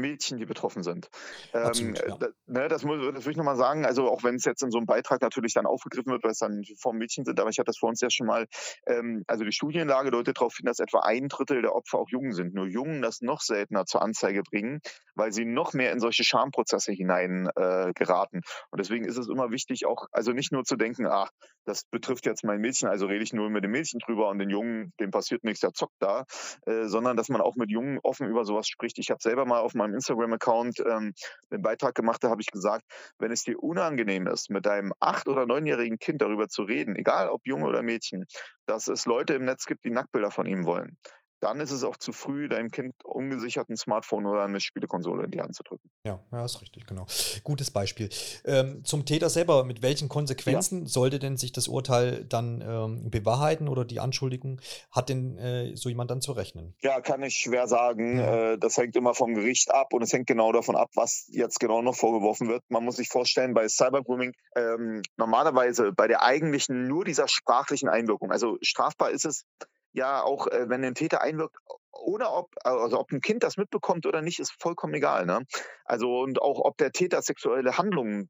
Mädchen, 0.00 0.38
die 0.38 0.46
betroffen 0.46 0.82
sind. 0.82 1.08
Ähm, 1.52 1.62
absolut, 1.62 2.00
äh, 2.00 2.08
ja. 2.08 2.28
ne, 2.46 2.68
das, 2.68 2.84
muss, 2.84 2.98
das 3.14 3.24
will 3.24 3.32
ich 3.32 3.36
nochmal 3.36 3.56
sagen. 3.56 3.84
Also 3.84 4.08
auch 4.10 4.24
wenn 4.24 4.36
es 4.36 4.44
jetzt 4.44 4.62
in 4.62 4.70
so 4.70 4.78
einem 4.78 4.86
Beitrag 4.86 5.20
natürlich 5.22 5.54
dann 5.54 5.66
aufgegriffen 5.66 6.12
wird, 6.12 6.24
weil 6.24 6.32
es 6.32 6.38
dann 6.38 6.62
vor 6.78 6.92
Mädchen 6.92 7.24
sind, 7.24 7.38
aber 7.38 7.50
ich 7.50 7.58
hatte 7.58 7.66
das 7.66 7.78
vor 7.78 7.88
uns 7.88 8.00
ja 8.00 8.10
schon 8.10 8.26
mal. 8.26 8.46
Ähm, 8.86 9.24
also 9.26 9.44
die 9.44 9.52
Studienlage 9.52 10.10
deutet 10.10 10.38
darauf 10.38 10.56
hin, 10.56 10.66
dass 10.66 10.78
etwa 10.78 11.00
ein 11.00 11.28
Drittel 11.28 11.62
der 11.62 11.74
Opfer 11.74 11.98
auch 11.98 12.08
Jungen 12.08 12.32
sind. 12.32 12.54
Nur 12.54 12.66
Jungen 12.66 13.02
das 13.02 13.20
noch 13.20 13.40
seltener 13.40 13.86
zur 13.86 14.02
Anzeige 14.02 14.42
bringen, 14.42 14.80
weil 15.14 15.32
sie 15.32 15.44
noch 15.44 15.72
mehr 15.72 15.92
in 15.92 16.00
solche 16.00 16.24
Schamprozesse 16.24 16.92
hinein 16.92 17.48
äh, 17.56 17.92
geraten. 17.94 18.40
Und 18.70 18.80
deswegen 18.80 19.04
ist 19.04 19.16
es 19.16 19.28
immer 19.28 19.50
wichtig, 19.50 19.86
auch 19.86 20.06
also 20.12 20.32
nicht 20.32 20.52
nur 20.52 20.64
zu 20.64 20.76
denken, 20.76 21.06
ach, 21.06 21.30
das 21.64 21.84
betrifft 21.84 22.26
jetzt 22.26 22.44
mein 22.44 22.60
Mädchen, 22.60 22.88
also 22.88 23.06
rede 23.06 23.22
ich 23.22 23.32
nur 23.32 23.50
mit 23.50 23.64
dem 23.64 23.70
Mädchen 23.70 24.00
drüber 24.00 24.28
und 24.28 24.38
den 24.38 24.50
Jungen, 24.50 24.92
dem 24.98 25.10
passiert 25.10 25.44
nichts, 25.44 25.60
der 25.60 25.72
zockt 25.72 25.96
da, 26.00 26.24
äh, 26.66 26.86
sondern 26.86 27.16
dass 27.16 27.28
man 27.28 27.40
auch 27.40 27.56
mit 27.56 27.70
Jungen 27.70 27.98
offen 28.02 28.28
über 28.28 28.44
sowas 28.44 28.66
spricht. 28.68 28.98
Ich 28.98 29.10
habe 29.10 29.20
selber 29.22 29.44
mal 29.44 29.60
auf 29.60 29.74
meinem 29.74 29.89
Instagram-Account 29.94 30.80
ähm, 30.80 31.14
einen 31.50 31.62
Beitrag 31.62 31.94
gemacht, 31.94 32.22
da 32.22 32.30
habe 32.30 32.42
ich 32.42 32.50
gesagt, 32.50 32.84
wenn 33.18 33.32
es 33.32 33.44
dir 33.44 33.62
unangenehm 33.62 34.26
ist, 34.26 34.50
mit 34.50 34.66
deinem 34.66 34.92
acht- 35.00 35.28
oder 35.28 35.46
neunjährigen 35.46 35.98
Kind 35.98 36.22
darüber 36.22 36.48
zu 36.48 36.62
reden, 36.62 36.96
egal 36.96 37.28
ob 37.28 37.46
Junge 37.46 37.66
oder 37.66 37.82
Mädchen, 37.82 38.26
dass 38.66 38.88
es 38.88 39.06
Leute 39.06 39.34
im 39.34 39.44
Netz 39.44 39.66
gibt, 39.66 39.84
die 39.84 39.90
Nacktbilder 39.90 40.30
von 40.30 40.46
ihm 40.46 40.64
wollen, 40.64 40.96
dann 41.40 41.60
ist 41.60 41.70
es 41.70 41.84
auch 41.84 41.96
zu 41.96 42.12
früh, 42.12 42.48
deinem 42.48 42.70
Kind 42.70 42.94
ungesichert 43.04 43.68
ein 43.68 43.76
Smartphone 43.76 44.26
oder 44.26 44.44
eine 44.44 44.60
Spielekonsole 44.60 45.24
in 45.24 45.30
die 45.30 45.40
Hand 45.40 45.54
zu 45.54 45.62
drücken. 45.62 45.90
Ja, 46.04 46.20
ja, 46.32 46.44
ist 46.44 46.60
richtig, 46.60 46.86
genau. 46.86 47.06
Gutes 47.44 47.70
Beispiel. 47.70 48.08
Ähm, 48.44 48.84
zum 48.84 49.04
Täter 49.06 49.30
selber, 49.30 49.64
mit 49.64 49.82
welchen 49.82 50.04
Ja. 50.04 50.08
Konsequenzen 50.08 50.86
sollte 50.86 51.18
denn 51.18 51.36
sich 51.36 51.52
das 51.52 51.68
Urteil 51.68 52.24
dann 52.24 52.62
ähm, 52.66 53.10
bewahrheiten 53.10 53.68
oder 53.68 53.84
die 53.84 54.00
Anschuldigung? 54.00 54.60
Hat 54.90 55.08
denn 55.08 55.36
äh, 55.38 55.76
so 55.76 55.88
jemand 55.88 56.10
dann 56.10 56.20
zu 56.20 56.32
rechnen? 56.32 56.74
Ja, 56.82 57.00
kann 57.00 57.22
ich 57.22 57.34
schwer 57.36 57.66
sagen. 57.66 58.18
Ja. 58.18 58.52
Äh, 58.52 58.58
Das 58.58 58.76
hängt 58.76 58.94
immer 58.96 59.14
vom 59.14 59.34
Gericht 59.34 59.70
ab 59.70 59.92
und 59.92 60.02
es 60.02 60.12
hängt 60.12 60.26
genau 60.26 60.52
davon 60.52 60.76
ab, 60.76 60.90
was 60.94 61.26
jetzt 61.32 61.58
genau 61.60 61.82
noch 61.82 61.96
vorgeworfen 61.96 62.48
wird. 62.48 62.62
Man 62.68 62.84
muss 62.84 62.96
sich 62.96 63.08
vorstellen, 63.08 63.54
bei 63.54 63.68
Cybergrooming 63.68 64.32
ähm, 64.56 65.02
normalerweise 65.16 65.92
bei 65.92 66.06
der 66.08 66.22
eigentlichen 66.22 66.86
nur 66.86 67.04
dieser 67.04 67.28
sprachlichen 67.28 67.88
Einwirkung, 67.88 68.30
also 68.30 68.58
strafbar 68.62 69.10
ist 69.10 69.24
es 69.24 69.44
ja 69.92 70.22
auch, 70.22 70.46
äh, 70.46 70.68
wenn 70.68 70.84
ein 70.84 70.94
Täter 70.94 71.20
einwirkt, 71.22 71.56
oder 71.92 72.32
ob, 72.34 72.54
also 72.64 72.98
ob 72.98 73.12
ein 73.12 73.20
Kind 73.20 73.42
das 73.42 73.56
mitbekommt 73.56 74.06
oder 74.06 74.22
nicht, 74.22 74.38
ist 74.38 74.52
vollkommen 74.58 74.94
egal. 74.94 75.26
Ne? 75.26 75.44
Also 75.84 76.20
und 76.20 76.40
auch 76.40 76.60
ob 76.60 76.76
der 76.78 76.92
Täter 76.92 77.22
sexuelle 77.22 77.78
Handlungen 77.78 78.28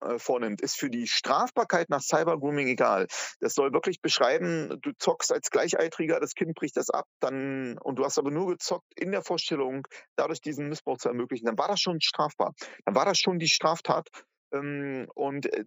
äh, 0.00 0.18
vornimmt, 0.18 0.60
ist 0.60 0.76
für 0.76 0.90
die 0.90 1.06
Strafbarkeit 1.06 1.90
nach 1.90 2.00
Cybergrooming 2.00 2.68
egal. 2.68 3.06
Das 3.40 3.54
soll 3.54 3.72
wirklich 3.72 4.00
beschreiben, 4.00 4.78
du 4.80 4.92
zockst 4.98 5.32
als 5.32 5.50
Gleichaltriger, 5.50 6.20
das 6.20 6.34
Kind 6.34 6.54
bricht 6.54 6.76
das 6.76 6.90
ab, 6.90 7.06
dann 7.20 7.78
und 7.78 7.98
du 7.98 8.04
hast 8.04 8.18
aber 8.18 8.30
nur 8.30 8.48
gezockt 8.48 8.86
in 8.96 9.12
der 9.12 9.22
Vorstellung, 9.22 9.86
dadurch 10.16 10.40
diesen 10.40 10.68
Missbrauch 10.68 10.98
zu 10.98 11.08
ermöglichen, 11.08 11.46
dann 11.46 11.58
war 11.58 11.68
das 11.68 11.80
schon 11.80 12.00
strafbar. 12.00 12.54
Dann 12.84 12.94
war 12.94 13.04
das 13.04 13.18
schon 13.18 13.38
die 13.38 13.48
Straftat. 13.48 14.08
Ähm, 14.52 15.08
und 15.14 15.52
äh, 15.52 15.64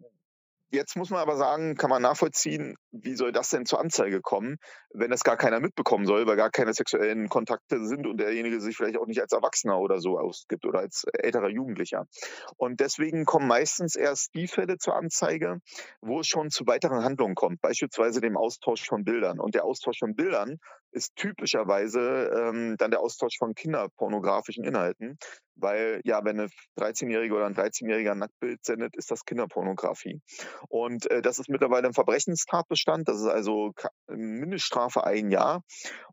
Jetzt 0.70 0.98
muss 0.98 1.10
man 1.10 1.22
aber 1.22 1.38
sagen, 1.38 1.76
kann 1.76 1.90
man 1.90 2.02
nachvollziehen, 2.02 2.76
wie 2.92 3.16
soll 3.16 3.32
das 3.32 3.50
denn 3.50 3.66
zur 3.66 3.80
Anzeige 3.80 4.20
kommen, 4.22 4.58
wenn 4.94 5.12
das 5.12 5.24
gar 5.24 5.38
keiner 5.38 5.62
mitbekommen 5.62 6.06
soll, 6.06 6.28
weil 6.28 6.36
gar 6.36 6.50
keine 6.50 6.74
sexuellen 6.74 7.30
Kontakte 7.30 7.86
sind 7.86 8.06
und 8.06 8.18
derjenige 8.18 8.60
sich 8.60 8.76
vielleicht 8.76 8.98
auch 8.98 9.06
nicht 9.06 9.22
als 9.22 9.32
Erwachsener 9.32 9.80
oder 9.80 10.02
so 10.02 10.20
ausgibt 10.20 10.66
oder 10.66 10.80
als 10.80 11.06
älterer 11.14 11.48
Jugendlicher. 11.48 12.06
Und 12.58 12.82
deswegen 12.82 13.24
kommen 13.24 13.48
meistens 13.48 13.96
erst 13.96 14.36
die 14.36 14.48
Fälle 14.48 14.78
zur 14.78 14.98
Anzeige, 14.98 15.60
wo 16.02 16.20
es 16.20 16.28
schon 16.28 16.50
zu 16.50 16.68
weiteren 16.68 17.02
Handlungen 17.02 17.36
kommt, 17.36 17.62
beispielsweise 17.62 18.20
dem 18.20 18.36
Austausch 18.36 18.86
von 18.86 19.06
Bildern. 19.06 19.40
Und 19.40 19.56
der 19.56 19.64
Austausch 19.64 20.00
von 20.00 20.16
Bildern 20.16 20.60
ist 20.92 21.16
typischerweise 21.16 22.32
ähm, 22.36 22.76
dann 22.78 22.92
der 22.92 23.02
Austausch 23.02 23.38
von 23.38 23.56
kinderpornografischen 23.56 24.64
Inhalten. 24.64 25.18
Weil 25.56 26.02
ja, 26.04 26.24
wenn 26.24 26.40
eine 26.40 26.50
13-Jährige 26.80 27.34
oder 27.34 27.46
ein 27.46 27.56
13-Jähriger 27.56 28.12
ein 28.12 28.20
Nacktbild 28.20 28.64
sendet, 28.64 28.96
ist 28.96 29.10
das 29.10 29.26
Kinderpornografie. 29.26 30.22
Und 30.70 31.10
äh, 31.10 31.22
das 31.22 31.40
ist 31.40 31.50
mittlerweile 31.50 31.88
ein 31.88 31.94
Verbrechenstatbestand. 31.94 33.08
Das 33.08 33.18
ist 33.18 33.28
also 33.28 33.74
Mindeststrafe 34.08 35.04
ein 35.04 35.32
Jahr. 35.32 35.64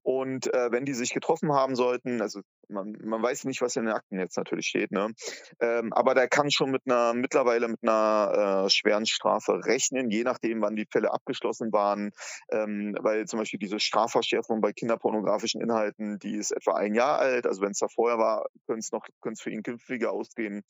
Und 0.02 0.52
äh, 0.52 0.70
wenn 0.70 0.84
die 0.84 0.94
sich 0.94 1.12
getroffen 1.12 1.52
haben 1.52 1.76
sollten, 1.76 2.20
also 2.20 2.40
man, 2.68 2.96
man 3.02 3.22
weiß 3.22 3.44
nicht, 3.44 3.60
was 3.60 3.76
in 3.76 3.84
den 3.84 3.94
Akten 3.94 4.18
jetzt 4.18 4.36
natürlich 4.36 4.66
steht, 4.66 4.90
ne? 4.90 5.12
Ähm, 5.60 5.92
aber 5.92 6.14
der 6.14 6.28
kann 6.28 6.50
schon 6.50 6.70
mit 6.70 6.82
einer 6.86 7.14
mittlerweile 7.14 7.68
mit 7.68 7.80
einer 7.82 8.64
äh, 8.66 8.70
schweren 8.70 9.06
Strafe 9.06 9.64
rechnen, 9.64 10.10
je 10.10 10.24
nachdem, 10.24 10.60
wann 10.62 10.76
die 10.76 10.86
Fälle 10.90 11.12
abgeschlossen 11.12 11.72
waren. 11.72 12.12
Ähm, 12.50 12.96
weil 13.00 13.26
zum 13.26 13.38
Beispiel 13.38 13.58
diese 13.58 13.80
Strafverschärfung 13.80 14.60
bei 14.64 14.72
kinderpornografischen 14.72 15.60
Inhalten, 15.60 16.18
die 16.18 16.36
ist 16.36 16.50
etwa 16.50 16.72
ein 16.72 16.94
Jahr 16.94 17.18
alt. 17.18 17.46
Also 17.46 17.60
wenn 17.60 17.72
es 17.72 17.80
da 17.80 17.88
vorher 17.88 18.16
war, 18.18 18.46
könnte 18.66 18.80
es 18.80 18.90
könnte 19.20 19.34
es 19.34 19.42
für 19.42 19.50
ihn 19.50 19.62
künftiger 19.62 20.10
ausgehen. 20.10 20.62